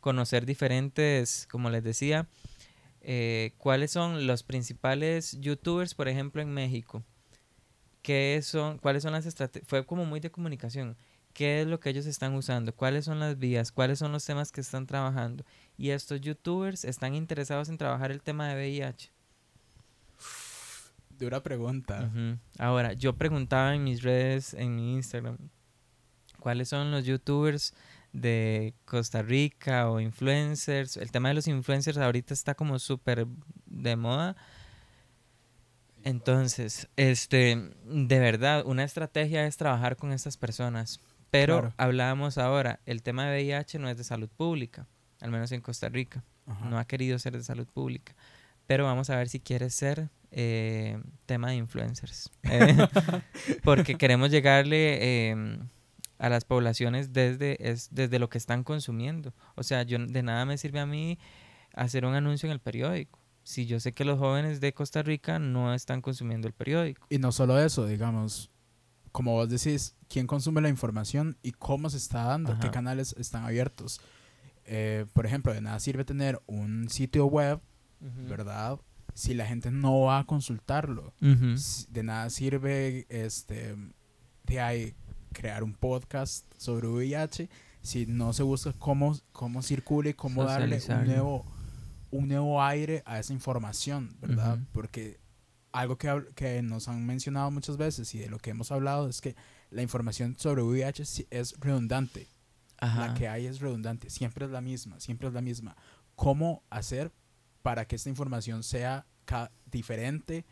conocer 0.00 0.44
diferentes, 0.44 1.48
como 1.50 1.70
les 1.70 1.82
decía, 1.82 2.28
eh, 3.00 3.54
cuáles 3.56 3.92
son 3.92 4.26
los 4.26 4.42
principales 4.42 5.40
youtubers, 5.40 5.94
por 5.94 6.06
ejemplo, 6.06 6.42
en 6.42 6.52
México. 6.52 7.02
¿Qué 8.02 8.38
son, 8.42 8.76
cuáles 8.76 9.04
son 9.04 9.12
las 9.12 9.24
estrategias? 9.24 9.66
Fue 9.66 9.86
como 9.86 10.04
muy 10.04 10.20
de 10.20 10.30
comunicación. 10.30 10.98
¿Qué 11.32 11.62
es 11.62 11.66
lo 11.66 11.80
que 11.80 11.90
ellos 11.90 12.06
están 12.06 12.34
usando? 12.34 12.74
¿Cuáles 12.74 13.04
son 13.06 13.20
las 13.20 13.38
vías? 13.38 13.72
¿Cuáles 13.72 13.98
son 13.98 14.12
los 14.12 14.24
temas 14.24 14.52
que 14.52 14.60
están 14.60 14.86
trabajando? 14.86 15.44
Y 15.78 15.90
estos 15.90 16.20
youtubers 16.20 16.84
están 16.84 17.14
interesados 17.14 17.68
en 17.68 17.78
trabajar 17.78 18.10
el 18.10 18.22
tema 18.22 18.48
de 18.48 18.54
VIH. 18.54 19.10
Dura 21.18 21.42
pregunta. 21.42 22.10
Ahora, 22.58 22.92
yo 22.94 23.14
preguntaba 23.14 23.74
en 23.74 23.84
mis 23.84 24.02
redes, 24.02 24.54
en 24.54 24.76
mi 24.76 24.94
Instagram, 24.94 25.38
¿cuáles 26.40 26.68
son 26.68 26.90
los 26.90 27.04
youtubers 27.04 27.74
de 28.12 28.74
Costa 28.84 29.22
Rica 29.22 29.88
o 29.88 30.00
influencers? 30.00 30.96
El 30.96 31.10
tema 31.12 31.28
de 31.28 31.34
los 31.34 31.46
influencers 31.46 31.98
ahorita 31.98 32.34
está 32.34 32.54
como 32.54 32.78
súper 32.78 33.26
de 33.66 33.96
moda. 33.96 34.36
Entonces, 36.04 36.88
este, 36.96 37.70
de 37.84 38.18
verdad, 38.18 38.64
una 38.66 38.84
estrategia 38.84 39.46
es 39.46 39.56
trabajar 39.56 39.96
con 39.96 40.12
estas 40.12 40.36
personas. 40.36 41.00
Pero 41.32 41.58
Claro. 41.60 41.74
hablábamos 41.78 42.38
ahora, 42.38 42.78
el 42.86 43.02
tema 43.02 43.26
de 43.26 43.42
VIH 43.42 43.80
no 43.80 43.88
es 43.88 43.96
de 43.96 44.04
salud 44.04 44.28
pública, 44.28 44.86
al 45.20 45.30
menos 45.32 45.50
en 45.50 45.60
Costa 45.62 45.88
Rica 45.88 46.22
Ajá. 46.46 46.68
no 46.68 46.78
ha 46.78 46.84
querido 46.84 47.18
ser 47.18 47.36
de 47.36 47.42
salud 47.42 47.66
pública. 47.66 48.14
Pero 48.68 48.84
vamos 48.84 49.10
a 49.10 49.16
ver 49.16 49.28
si 49.28 49.40
quiere 49.40 49.68
ser 49.70 50.10
eh, 50.30 50.96
tema 51.26 51.48
de 51.50 51.56
influencers. 51.56 52.30
Eh, 52.44 52.76
porque 53.64 53.96
queremos 53.96 54.30
llegarle 54.30 55.30
eh, 55.30 55.58
a 56.18 56.28
las 56.28 56.44
poblaciones 56.44 57.12
desde, 57.12 57.56
es, 57.70 57.88
desde 57.92 58.18
lo 58.20 58.28
que 58.28 58.38
están 58.38 58.62
consumiendo. 58.62 59.34
O 59.56 59.62
sea, 59.64 59.82
yo 59.82 59.98
de 59.98 60.22
nada 60.22 60.44
me 60.44 60.56
sirve 60.58 60.78
a 60.80 60.86
mí 60.86 61.18
hacer 61.74 62.04
un 62.04 62.14
anuncio 62.14 62.46
en 62.46 62.52
el 62.52 62.60
periódico. 62.60 63.18
Si 63.42 63.66
yo 63.66 63.80
sé 63.80 63.92
que 63.92 64.04
los 64.04 64.18
jóvenes 64.20 64.60
de 64.60 64.72
Costa 64.72 65.02
Rica 65.02 65.38
no 65.40 65.74
están 65.74 66.00
consumiendo 66.02 66.46
el 66.46 66.54
periódico. 66.54 67.04
Y 67.10 67.18
no 67.18 67.32
solo 67.32 67.58
eso, 67.58 67.86
digamos, 67.86 68.51
como 69.12 69.32
vos 69.32 69.48
decís, 69.48 69.94
quién 70.08 70.26
consume 70.26 70.60
la 70.60 70.68
información 70.68 71.36
y 71.42 71.52
cómo 71.52 71.90
se 71.90 71.98
está 71.98 72.24
dando, 72.24 72.58
qué 72.58 72.70
canales 72.70 73.14
están 73.18 73.44
abiertos. 73.44 74.00
Eh, 74.64 75.06
por 75.12 75.26
ejemplo, 75.26 75.52
de 75.52 75.60
nada 75.60 75.78
sirve 75.80 76.04
tener 76.04 76.40
un 76.46 76.88
sitio 76.88 77.26
web, 77.26 77.60
¿verdad? 78.00 78.80
Si 79.14 79.34
la 79.34 79.46
gente 79.46 79.70
no 79.70 80.00
va 80.00 80.18
a 80.20 80.24
consultarlo. 80.24 81.12
De 81.90 82.02
nada 82.02 82.30
sirve 82.30 83.06
este 83.08 83.76
de 84.44 84.60
ahí 84.60 84.94
crear 85.32 85.62
un 85.62 85.72
podcast 85.72 86.44
sobre 86.58 86.88
VIH 86.88 87.48
si 87.82 88.06
no 88.06 88.32
se 88.32 88.42
busca 88.42 88.72
cómo, 88.72 89.16
cómo 89.32 89.62
circula 89.62 90.10
y 90.10 90.14
cómo 90.14 90.44
darle 90.44 90.80
un 90.88 91.04
nuevo, 91.04 91.44
un 92.10 92.28
nuevo 92.28 92.62
aire 92.62 93.02
a 93.06 93.18
esa 93.18 93.32
información, 93.32 94.16
¿verdad? 94.20 94.58
Porque 94.72 95.18
algo 95.72 95.96
que, 95.96 96.24
que 96.34 96.62
nos 96.62 96.88
han 96.88 97.04
mencionado 97.06 97.50
muchas 97.50 97.76
veces 97.76 98.14
y 98.14 98.18
de 98.18 98.28
lo 98.28 98.38
que 98.38 98.50
hemos 98.50 98.70
hablado 98.70 99.08
es 99.08 99.20
que 99.20 99.34
la 99.70 99.82
información 99.82 100.36
sobre 100.38 100.62
VIH 100.62 101.26
es 101.30 101.54
redundante. 101.60 102.28
Ajá. 102.78 103.08
La 103.08 103.14
que 103.14 103.28
hay 103.28 103.46
es 103.46 103.60
redundante, 103.60 104.10
siempre 104.10 104.44
es 104.44 104.50
la 104.50 104.60
misma, 104.60 105.00
siempre 105.00 105.28
es 105.28 105.34
la 105.34 105.40
misma. 105.40 105.76
¿Cómo 106.14 106.62
hacer 106.68 107.10
para 107.62 107.86
que 107.86 107.96
esta 107.96 108.08
información 108.10 108.62
sea 108.62 109.06
diferente, 109.70 110.44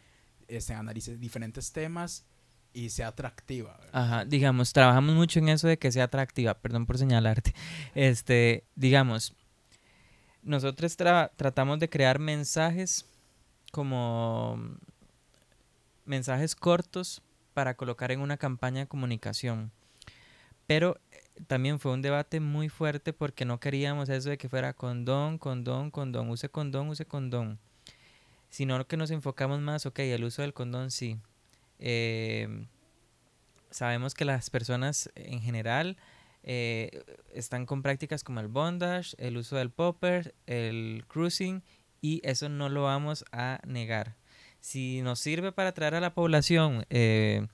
este, 0.48 0.72
analice 0.74 1.16
diferentes 1.18 1.72
temas 1.72 2.24
y 2.72 2.90
sea 2.90 3.08
atractiva. 3.08 3.76
¿verdad? 3.78 3.90
Ajá, 4.04 4.24
digamos, 4.24 4.72
trabajamos 4.72 5.14
mucho 5.16 5.38
en 5.40 5.48
eso 5.48 5.66
de 5.68 5.78
que 5.78 5.90
sea 5.92 6.04
atractiva, 6.04 6.54
perdón 6.54 6.86
por 6.86 6.96
señalarte. 6.98 7.52
Este, 7.94 8.64
digamos, 8.76 9.34
nosotros 10.42 10.96
tra- 10.96 11.30
tratamos 11.36 11.78
de 11.80 11.90
crear 11.90 12.18
mensajes 12.20 13.04
como 13.72 14.58
mensajes 16.11 16.56
cortos 16.56 17.22
para 17.54 17.74
colocar 17.74 18.11
en 18.11 18.20
una 18.20 18.36
campaña 18.36 18.80
de 18.80 18.88
comunicación. 18.88 19.70
Pero 20.66 20.98
eh, 21.12 21.22
también 21.46 21.78
fue 21.78 21.92
un 21.92 22.02
debate 22.02 22.40
muy 22.40 22.68
fuerte 22.68 23.12
porque 23.12 23.44
no 23.44 23.61
queríamos 23.61 24.08
eso 24.08 24.28
de 24.28 24.36
que 24.36 24.48
fuera 24.48 24.74
condón, 24.74 25.38
condón, 25.38 25.90
condón, 25.90 26.28
use 26.28 26.48
condón, 26.48 26.88
use 26.88 27.06
condón. 27.06 27.58
Sino 28.50 28.84
que 28.88 28.96
nos 28.96 29.12
enfocamos 29.12 29.61
más, 29.61 29.86
ok, 29.86 30.00
el 30.00 30.24
uso 30.24 30.42
del 30.42 30.52
condón 30.52 30.90
sí. 30.90 31.16
Eh, 31.78 32.66
sabemos 33.70 34.14
que 34.14 34.24
las 34.24 34.50
personas 34.50 35.11
en 35.14 35.40
general 35.40 35.96
eh, 36.42 37.04
están 37.32 37.66
con 37.66 37.82
prácticas 37.82 38.24
como 38.24 38.40
el 38.40 38.48
bondage, 38.48 39.14
el 39.18 39.36
uso 39.36 39.56
del 39.56 39.70
popper, 39.70 40.34
el 40.46 41.04
cruising 41.06 41.62
y 42.00 42.20
eso 42.24 42.48
no 42.48 42.68
lo 42.68 42.82
vamos 42.82 43.24
a 43.30 43.61
negar. 43.64 44.19
Si 44.61 45.02
nos 45.02 45.18
sirve 45.20 45.52
para 45.52 45.70
atraer 45.70 45.94
a 45.94 46.00
la 46.00 46.14
población 46.14 46.84
eh, 46.90 47.46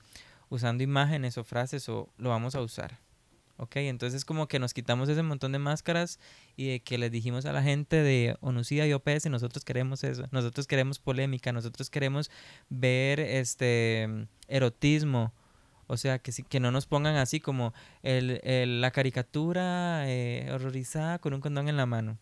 usando 0.49 0.83
imágenes 0.83 1.37
o 1.37 1.43
frases, 1.43 1.87
o 1.89 2.09
lo 2.17 2.29
vamos 2.29 2.55
a 2.55 2.61
usar. 2.61 2.99
¿Ok? 3.59 3.77
Entonces 3.77 4.23
como 4.23 4.47
que 4.47 4.59
nos 4.59 4.75
quitamos 4.75 5.09
ese 5.09 5.23
montón 5.23 5.51
de 5.51 5.57
máscaras 5.57 6.19
y 6.55 6.67
de 6.69 6.79
que 6.81 6.99
les 6.99 7.11
dijimos 7.11 7.45
a 7.47 7.53
la 7.53 7.63
gente 7.63 8.03
de 8.03 8.37
Onucida 8.39 8.85
y 8.85 8.93
OPS, 8.93 9.25
nosotros 9.31 9.65
queremos 9.65 10.03
eso, 10.03 10.27
nosotros 10.31 10.67
queremos 10.67 10.99
polémica, 10.99 11.51
nosotros 11.51 11.89
queremos 11.89 12.29
ver 12.69 13.19
este 13.19 14.27
erotismo, 14.47 15.33
o 15.87 15.97
sea, 15.97 16.19
que, 16.19 16.31
sí- 16.31 16.43
que 16.43 16.59
no 16.59 16.69
nos 16.69 16.85
pongan 16.85 17.15
así 17.15 17.39
como 17.39 17.73
el, 18.03 18.41
el- 18.43 18.79
la 18.79 18.91
caricatura 18.91 20.03
eh, 20.07 20.51
horrorizada 20.53 21.17
con 21.17 21.33
un 21.33 21.41
condón 21.41 21.67
en 21.67 21.77
la 21.77 21.87
mano, 21.87 22.19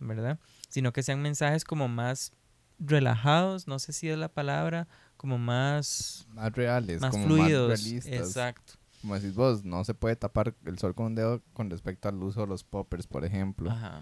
¿verdad? 0.00 0.38
Sino 0.68 0.92
que 0.92 1.02
sean 1.02 1.22
mensajes 1.22 1.64
como 1.64 1.88
más 1.88 2.32
relajados, 2.84 3.66
no 3.66 3.78
sé 3.78 3.92
si 3.92 4.08
es 4.08 4.18
la 4.18 4.28
palabra, 4.28 4.88
como 5.16 5.38
más, 5.38 6.26
Más 6.30 6.52
reales, 6.52 7.00
más 7.00 7.10
como 7.10 7.26
fluidos. 7.26 7.70
más 7.70 7.82
realistas. 7.84 8.12
Exacto. 8.12 8.74
Como 9.00 9.14
decís 9.14 9.34
vos, 9.34 9.64
no 9.64 9.84
se 9.84 9.94
puede 9.94 10.16
tapar 10.16 10.54
el 10.64 10.78
sol 10.78 10.94
con 10.94 11.06
un 11.06 11.14
dedo 11.14 11.42
con 11.52 11.68
respecto 11.70 12.08
al 12.08 12.22
uso 12.22 12.40
de 12.42 12.46
los 12.46 12.64
poppers, 12.64 13.06
por 13.06 13.24
ejemplo. 13.24 13.70
Ajá. 13.70 14.00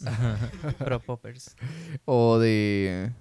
Pro 0.78 1.00
poppers. 1.00 1.56
O 2.04 2.38
de. 2.38 3.12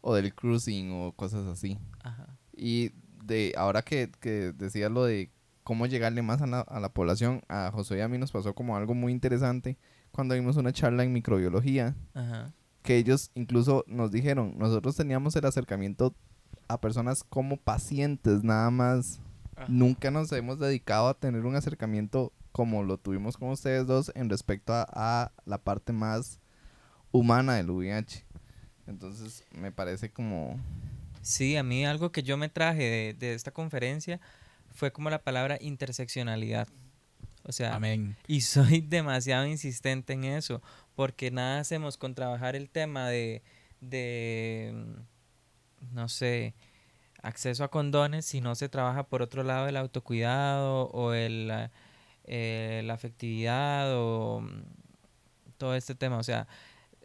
O 0.00 0.14
del 0.14 0.34
cruising 0.34 0.90
o 0.92 1.12
cosas 1.12 1.46
así. 1.46 1.78
Ajá. 2.02 2.38
Y 2.56 2.92
de 3.24 3.54
ahora 3.56 3.82
que, 3.82 4.10
que 4.20 4.52
decías 4.52 4.90
lo 4.90 5.04
de 5.04 5.30
cómo 5.62 5.86
llegarle 5.86 6.20
más 6.22 6.42
a 6.42 6.46
la, 6.46 6.60
a 6.60 6.78
la 6.80 6.90
población, 6.90 7.42
a 7.48 7.70
José 7.72 7.98
y 7.98 8.00
a 8.02 8.08
mí 8.08 8.18
nos 8.18 8.30
pasó 8.30 8.54
como 8.54 8.76
algo 8.76 8.94
muy 8.94 9.12
interesante 9.12 9.78
cuando 10.12 10.34
vimos 10.34 10.56
una 10.56 10.72
charla 10.72 11.04
en 11.04 11.12
microbiología, 11.12 11.96
Ajá. 12.12 12.52
Que 12.84 12.98
ellos 12.98 13.30
incluso 13.34 13.82
nos 13.88 14.12
dijeron, 14.12 14.54
nosotros 14.58 14.94
teníamos 14.94 15.34
el 15.36 15.46
acercamiento 15.46 16.14
a 16.68 16.80
personas 16.80 17.24
como 17.24 17.56
pacientes 17.56 18.44
nada 18.44 18.70
más. 18.70 19.20
Ajá. 19.56 19.66
Nunca 19.68 20.10
nos 20.10 20.30
hemos 20.32 20.58
dedicado 20.58 21.08
a 21.08 21.14
tener 21.14 21.46
un 21.46 21.56
acercamiento 21.56 22.32
como 22.52 22.82
lo 22.82 22.98
tuvimos 22.98 23.38
con 23.38 23.48
ustedes 23.48 23.86
dos 23.86 24.12
en 24.14 24.28
respecto 24.28 24.74
a, 24.74 24.86
a 24.92 25.32
la 25.46 25.58
parte 25.58 25.92
más 25.94 26.38
humana 27.10 27.54
del 27.54 27.70
VIH. 27.70 28.26
Entonces 28.86 29.44
me 29.50 29.72
parece 29.72 30.10
como... 30.10 30.60
Sí, 31.22 31.56
a 31.56 31.62
mí 31.62 31.86
algo 31.86 32.12
que 32.12 32.22
yo 32.22 32.36
me 32.36 32.50
traje 32.50 32.82
de, 32.82 33.14
de 33.14 33.32
esta 33.32 33.50
conferencia 33.50 34.20
fue 34.74 34.92
como 34.92 35.08
la 35.08 35.22
palabra 35.22 35.56
interseccionalidad. 35.58 36.68
O 37.46 37.52
sea, 37.52 37.74
Amén. 37.74 38.16
y 38.26 38.40
soy 38.40 38.80
demasiado 38.88 39.46
insistente 39.46 40.14
en 40.14 40.24
eso, 40.24 40.62
porque 40.94 41.30
nada 41.30 41.60
hacemos 41.60 41.96
con 41.98 42.14
trabajar 42.14 42.56
el 42.56 42.70
tema 42.70 43.08
de, 43.08 43.42
de 43.80 44.72
mm, 44.74 45.94
no 45.94 46.08
sé, 46.08 46.54
acceso 47.22 47.64
a 47.64 47.70
condones 47.70 48.26
si 48.26 48.40
no 48.40 48.54
se 48.54 48.68
trabaja 48.68 49.04
por 49.04 49.22
otro 49.22 49.42
lado 49.42 49.66
el 49.66 49.76
autocuidado 49.76 50.88
o 50.90 51.14
el, 51.14 51.50
eh, 52.24 52.82
la 52.84 52.94
afectividad 52.94 53.94
o 53.96 54.40
mm, 54.40 54.62
todo 55.58 55.74
este 55.74 55.94
tema. 55.94 56.18
O 56.18 56.22
sea, 56.22 56.46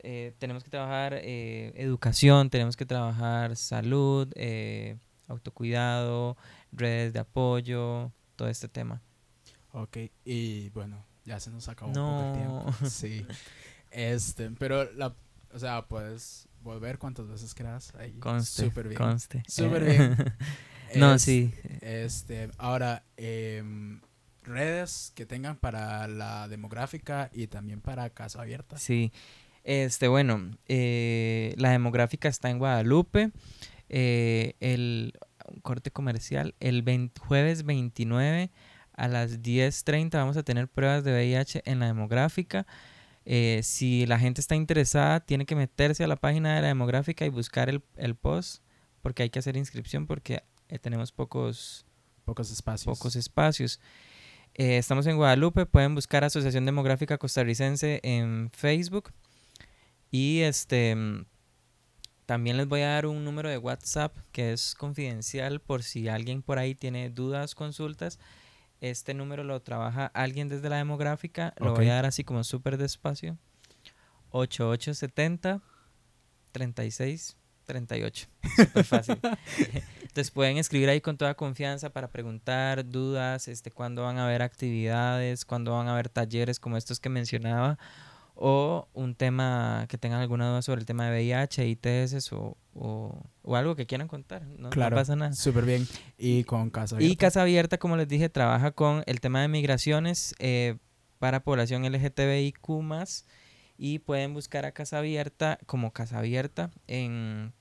eh, 0.04 0.34
tenemos 0.40 0.64
que 0.64 0.70
trabajar 0.70 1.14
eh, 1.16 1.74
educación, 1.76 2.50
tenemos 2.50 2.78
que 2.78 2.86
trabajar 2.86 3.56
salud, 3.56 4.30
autocuidado, 5.28 6.38
redes 6.72 7.14
de 7.14 7.20
apoyo, 7.20 8.12
todo 8.36 8.48
este 8.48 8.68
tema. 8.68 9.02
Ok, 9.72 9.97
y 10.26 10.70
bueno, 10.70 11.05
ya 11.26 11.39
se 11.39 11.51
nos 11.51 11.67
acabó 11.70 11.91
un 11.91 11.95
poco 11.95 12.20
el 12.22 12.47
No. 12.47 12.65
tiempo. 12.65 12.86
Sí. 12.89 13.26
Este, 13.91 14.49
pero 14.51 14.91
la, 14.93 15.15
o 15.53 15.59
sea, 15.59 15.84
puedes 15.88 16.47
volver 16.61 16.97
cuantas 16.99 17.28
veces 17.28 17.53
quieras 17.53 17.93
ahí. 17.95 18.13
Conste, 18.13 18.65
Súper 18.65 18.88
bien. 18.89 18.97
conste. 18.97 19.43
Súper 19.47 19.84
Eh, 19.84 19.86
bien. 19.97 20.34
no, 20.95 21.13
Es- 21.15 21.22
sí. 21.24 21.53
Este, 21.82 22.49
ahora, 22.57 23.03
em, 23.17 24.01
redes 24.43 25.11
que 25.15 25.26
tengan 25.26 25.57
para 25.57 26.07
la 26.07 26.47
demográfica 26.47 27.30
y 27.34 27.47
también 27.47 27.82
para 27.82 28.09
Casa 28.11 28.41
Abierta. 28.41 28.78
Sí. 28.78 29.11
Este, 29.63 30.07
bueno, 30.07 30.51
eh, 30.67 31.53
la 31.57 31.72
demográfica 31.72 32.28
está 32.30 32.49
en 32.49 32.57
Guadalupe. 32.59 33.32
eh, 33.91 34.53
el 34.59 35.13
un 35.51 35.61
corte 35.61 35.89
comercial, 35.89 36.53
el 36.59 36.84
20 36.84 37.20
jueves 37.22 37.63
29 37.63 38.51
a 39.00 39.08
las 39.08 39.41
10.30 39.41 40.12
vamos 40.14 40.38
a 40.38 40.43
tener 40.43 40.68
pruebas 40.68 41.04
de 41.04 41.14
VIH 41.14 41.64
en 41.66 41.80
la 41.80 41.88
demográfica. 41.88 42.68
Eh, 43.26 43.62
si 43.64 44.06
la 44.06 44.20
gente 44.20 44.41
está 44.41 44.56
interesada, 44.56 45.20
tiene 45.22 45.45
que 45.45 45.56
meterse 45.56 46.04
a 46.04 46.08
la 46.08 46.16
página 46.16 46.56
de 46.56 46.62
la 46.62 46.68
demográfica 46.68 47.26
y 47.26 47.30
buscar 47.30 47.70
el, 47.70 47.82
el 47.95 48.16
post, 48.16 48.64
porque 49.02 49.24
hay 49.24 49.30
que 49.30 49.39
hacer 49.39 49.56
inscripción 49.56 50.06
porque 50.06 50.43
eh, 50.68 50.80
tenemos 50.80 51.12
pocos, 51.12 51.86
Pocos 52.26 52.52
espacios. 52.52 52.97
pocos 52.97 53.16
espacios. 53.16 53.80
Eh, 54.54 54.78
estamos 54.78 55.08
en 55.08 55.16
Guadalupe, 55.16 55.66
pueden 55.66 55.95
buscar 55.95 56.24
Asociación 56.24 56.66
Demográfica 56.66 57.18
Costarricense 57.18 58.00
en 58.04 58.52
Facebook. 58.52 59.14
Y 60.12 60.41
este 60.41 60.95
mm, 60.95 61.26
también 62.26 62.58
les 62.58 62.68
voy 62.68 62.82
a 62.82 62.89
dar 62.89 63.06
un 63.06 63.24
número 63.24 63.50
de 63.50 63.58
WhatsApp 63.58 64.16
que 64.32 64.54
es 64.54 64.76
confidencial 64.76 65.62
por 65.62 65.84
si 65.84 66.10
alguien 66.10 66.41
por 66.41 66.60
ahí 66.60 66.76
tiene 66.76 67.10
dudas, 67.10 67.56
consultas. 67.56 68.20
Este 68.82 69.14
número 69.14 69.44
lo 69.44 69.62
trabaja 69.62 70.08
alguien 70.14 70.50
desde 70.50 70.70
la 70.70 70.78
demográfica. 70.78 71.54
Lo 71.60 71.74
voy 71.74 71.90
a 71.90 71.96
dar 71.96 72.06
así 72.06 72.24
como 72.24 72.44
súper 72.44 72.78
despacio. 72.78 73.38
8870 74.32 75.62
36 76.52 77.38
38. 77.66 78.28
Súper 78.56 78.84
fácil. 78.84 79.20
Entonces 80.02 80.32
pueden 80.32 80.58
escribir 80.58 80.90
ahí 80.90 81.02
con 81.02 81.18
toda 81.18 81.36
confianza 81.36 81.92
para 81.92 82.08
preguntar 82.08 82.84
dudas, 82.89 83.47
este, 83.47 83.70
cuándo 83.70 84.04
van 84.04 84.18
a 84.18 84.26
haber 84.26 84.42
actividades, 84.42 85.46
cuándo 85.46 85.74
van 85.74 85.88
a 85.88 85.93
haber 85.93 86.10
talleres 86.10 86.60
como 86.60 86.78
estos 86.78 87.00
que 87.00 87.10
mencionaba, 87.10 87.78
o 88.41 88.87
un 88.93 89.16
tema 89.16 89.86
que 89.89 89.97
tengan 89.97 90.21
alguna 90.21 90.47
duda 90.49 90.61
sobre 90.61 90.79
el 90.79 90.86
tema 90.86 91.09
de 91.09 91.11
VIH, 91.11 91.67
ITS 91.67 92.32
o, 92.32 92.57
o, 92.74 93.21
o 93.43 93.55
algo 93.57 93.75
que 93.75 93.86
quieran 93.86 94.07
contar. 94.07 94.43
No, 94.57 94.70
pasa 94.70 95.17
nada. 95.17 95.33
Súper 95.33 95.66
bien. 95.66 95.86
Y 96.17 96.45
con 96.45 96.70
Casa 96.70 96.95
Y. 96.99 97.17
Casa 97.17 97.41
Abierta, 97.41 97.78
como 97.78 97.97
les 97.97 98.07
dije, 98.07 98.29
trabaja 98.29 98.71
con 98.71 99.03
el 99.07 99.20
tema 99.20 99.41
de 99.41 99.49
migraciones 99.49 100.36
eh, 100.39 100.78
para 101.20 101.43
población 101.43 101.83
LGTBIQ+, 101.83 102.61
y 103.78 103.99
pueden 103.99 104.33
buscar 104.33 104.66
a 104.66 104.71
Casa 104.71 104.99
Abierta 104.99 105.59
como 105.66 105.91
Casa 105.91 106.20
Abierta 106.20 106.71
en, 106.87 107.53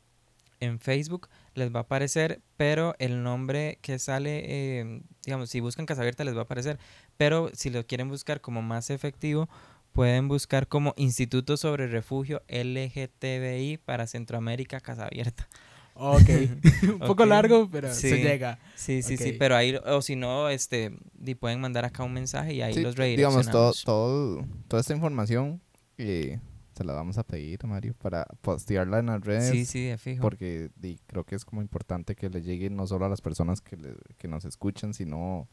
en 0.60 0.78
Facebook, 0.78 1.28
les 1.55 1.74
va 1.74 1.80
a 1.80 1.82
aparecer, 1.82 2.40
pero 2.56 2.94
el 3.00 3.24
nombre 3.24 3.78
que 3.82 3.98
sale, 3.98 4.42
eh, 4.44 5.02
digamos, 5.24 5.50
si 5.50 5.59
buscan 5.59 5.86
Casa 5.86 6.02
Abierta 6.02 6.22
les 6.22 6.34
va 6.36 6.40
a 6.40 6.44
aparecer, 6.44 6.78
pero 7.16 7.50
si 7.52 7.70
lo 7.70 7.84
quieren 7.84 8.09
buscar 8.09 8.40
como 8.40 8.62
más 8.62 8.90
efectivo, 8.90 9.48
pueden 9.93 10.28
buscar 10.28 10.69
como 10.69 10.94
Instituto 10.97 11.56
sobre 11.56 11.86
Refugio 11.86 12.43
LGTBI 12.48 13.78
para 13.85 14.06
Centroamérica 14.06 14.81
Casa 14.81 15.06
Abierta. 15.06 15.48
Ok. 15.94 16.28
un 16.93 16.98
poco 17.01 17.27
largo, 17.27 17.69
pero 17.70 17.93
Sí. 17.93 18.09
se 18.10 18.19
llega. 18.23 18.59
Sí, 18.77 19.02
sí, 19.02 19.16
sí, 19.16 19.32
pero 19.32 19.56
ahí, 19.56 19.74
o 19.85 20.01
si 20.01 20.15
no, 20.15 20.48
este, 20.48 20.93
pueden 21.40 21.60
mandar 21.60 21.85
acá 21.85 22.05
un 22.05 22.12
mensaje 22.12 22.55
y 22.55 22.62
ahí 22.62 22.74
Sí, 22.74 22.82
los 22.82 22.94
digamos, 22.94 23.47
todo, 23.51 23.73
redireccionamos. 23.73 23.85
todo, 23.85 24.44
toda 24.69 24.81
esta 24.81 24.94
información 24.94 25.60
eh, 25.97 26.39
se 26.74 26.85
la 26.85 26.93
vamos 26.93 27.19
a 27.19 27.24
pedir 27.24 27.59
a 27.65 27.66
Mario 27.66 27.94
para 28.01 28.24
postearla 28.43 29.01
en 29.01 29.06
las 29.06 29.20
redes. 29.24 29.51
Sí, 29.51 29.65
sí, 29.65 29.86
de 29.86 29.98
fijo. 29.98 30.23
Porque 30.23 30.70
creo 31.09 31.24
que 31.24 31.35
es 31.35 31.44
como 31.44 31.60
importante 31.62 32.15
que 32.15 32.31
le 32.31 32.43
llegue 32.43 32.70
no 32.70 32.86
solo 32.86 33.06
a 33.06 33.09
las 33.09 33.20
personas 33.20 33.60
que, 33.60 33.77
le- 33.77 33.97
que 34.19 34.28
nos 34.28 34.44
escuchan, 34.44 34.94
sino 34.94 35.48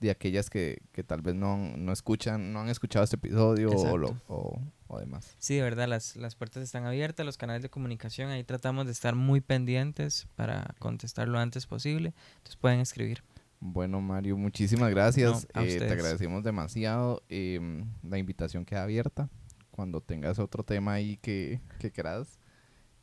de 0.00 0.10
aquellas 0.10 0.50
que, 0.50 0.82
que 0.92 1.02
tal 1.02 1.22
vez 1.22 1.34
no, 1.34 1.56
no 1.76 1.92
escuchan, 1.92 2.52
no 2.52 2.60
han 2.60 2.68
escuchado 2.68 3.04
este 3.04 3.16
episodio 3.16 3.70
o, 3.70 3.96
lo- 3.98 4.20
o, 4.28 4.60
o 4.88 4.98
demás. 4.98 5.34
Sí, 5.38 5.54
de 5.56 5.62
verdad, 5.62 5.88
las, 5.88 6.16
las 6.16 6.34
puertas 6.36 6.62
están 6.62 6.84
abiertas, 6.84 7.24
los 7.24 7.36
canales 7.38 7.62
de 7.62 7.70
comunicación, 7.70 8.30
ahí 8.30 8.44
tratamos 8.44 8.86
de 8.86 8.92
estar 8.92 9.14
muy 9.14 9.40
pendientes 9.40 10.26
para 10.36 10.74
contestar 10.78 11.28
lo 11.28 11.38
antes 11.38 11.66
posible. 11.66 12.12
Entonces 12.36 12.56
pueden 12.56 12.80
escribir. 12.80 13.22
Bueno, 13.58 14.02
Mario, 14.02 14.36
muchísimas 14.36 14.90
gracias. 14.90 15.48
No, 15.54 15.60
a 15.60 15.64
Eh, 15.64 15.78
te 15.78 15.90
agradecemos 15.90 16.44
demasiado. 16.44 17.22
Em, 17.30 17.86
la 18.02 18.18
invitación 18.18 18.66
queda 18.66 18.82
abierta. 18.82 19.30
Cuando 19.70 20.02
tengas 20.02 20.38
otro 20.38 20.62
tema 20.62 20.92
ahí 20.92 21.16
que, 21.16 21.60
que 21.78 21.90
quieras. 21.90 22.38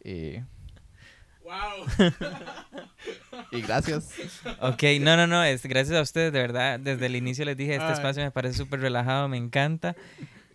Eh, 0.02 0.44
¡Wow! 1.44 2.10
y 3.52 3.62
gracias. 3.62 4.10
Ok, 4.62 4.84
no, 5.02 5.18
no, 5.18 5.28
no, 5.28 5.44
es, 5.44 5.64
gracias 5.64 5.98
a 5.98 6.02
ustedes, 6.02 6.32
de 6.32 6.40
verdad, 6.40 6.80
desde 6.80 7.06
el 7.06 7.16
inicio 7.16 7.46
les 7.46 7.58
dije, 7.58 7.74
este 7.74 7.86
Ay. 7.86 7.94
espacio 7.94 8.24
me 8.24 8.32
parece 8.32 8.58
súper 8.58 8.80
relajado, 8.80 9.28
me 9.28 9.38
encanta. 9.38 9.96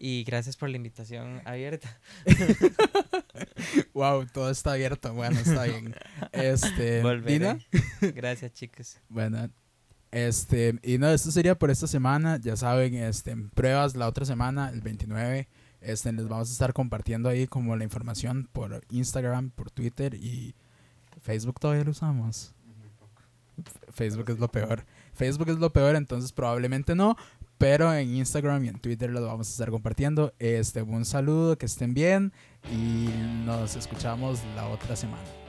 Y 0.01 0.23
gracias 0.25 0.57
por 0.57 0.71
la 0.71 0.77
invitación 0.77 1.43
abierta. 1.45 1.99
wow, 3.95 4.25
todo 4.27 4.49
está 4.51 4.73
abierto. 4.73 5.13
Bueno, 5.13 5.39
está 5.41 5.65
bien. 5.65 5.95
Este, 6.31 7.03
Volveré. 7.03 7.33
Dina, 7.33 7.59
Gracias, 8.15 8.53
chicos. 8.53 8.99
Bueno, 9.09 9.51
este, 10.13 10.79
y 10.83 10.99
no, 10.99 11.09
esto 11.11 11.33
sería 11.33 11.59
por 11.59 11.71
esta 11.71 11.89
semana. 11.89 12.39
Ya 12.41 12.57
saben, 12.57 12.95
este, 12.95 13.33
en 13.33 13.51
pruebas 13.51 13.97
la 13.97 14.07
otra 14.07 14.25
semana, 14.25 14.71
el 14.71 14.83
29. 14.83 15.49
Este, 15.81 16.13
les 16.13 16.29
vamos 16.29 16.49
a 16.49 16.53
estar 16.53 16.73
compartiendo 16.73 17.29
ahí 17.29 17.47
como 17.47 17.77
la 17.77 17.85
información 17.85 18.49
por 18.53 18.85
Instagram, 18.91 19.51
por 19.51 19.71
Twitter 19.71 20.15
y 20.15 20.55
Facebook 21.29 21.61
todavía 21.61 21.85
lo 21.85 21.91
usamos. 21.91 22.55
Facebook 23.93 24.31
es 24.31 24.39
lo 24.39 24.49
peor. 24.49 24.87
Facebook 25.13 25.51
es 25.51 25.59
lo 25.59 25.71
peor, 25.71 25.95
entonces 25.95 26.33
probablemente 26.33 26.95
no. 26.95 27.19
Pero 27.59 27.93
en 27.93 28.17
Instagram 28.17 28.65
y 28.65 28.69
en 28.69 28.79
Twitter 28.79 29.11
los 29.11 29.27
vamos 29.27 29.47
a 29.47 29.51
estar 29.51 29.69
compartiendo. 29.69 30.33
Este, 30.39 30.81
un 30.81 31.05
saludo, 31.05 31.59
que 31.59 31.67
estén 31.67 31.93
bien 31.93 32.33
y 32.73 33.11
nos 33.45 33.77
escuchamos 33.77 34.41
la 34.57 34.69
otra 34.69 34.97
semana. 34.97 35.48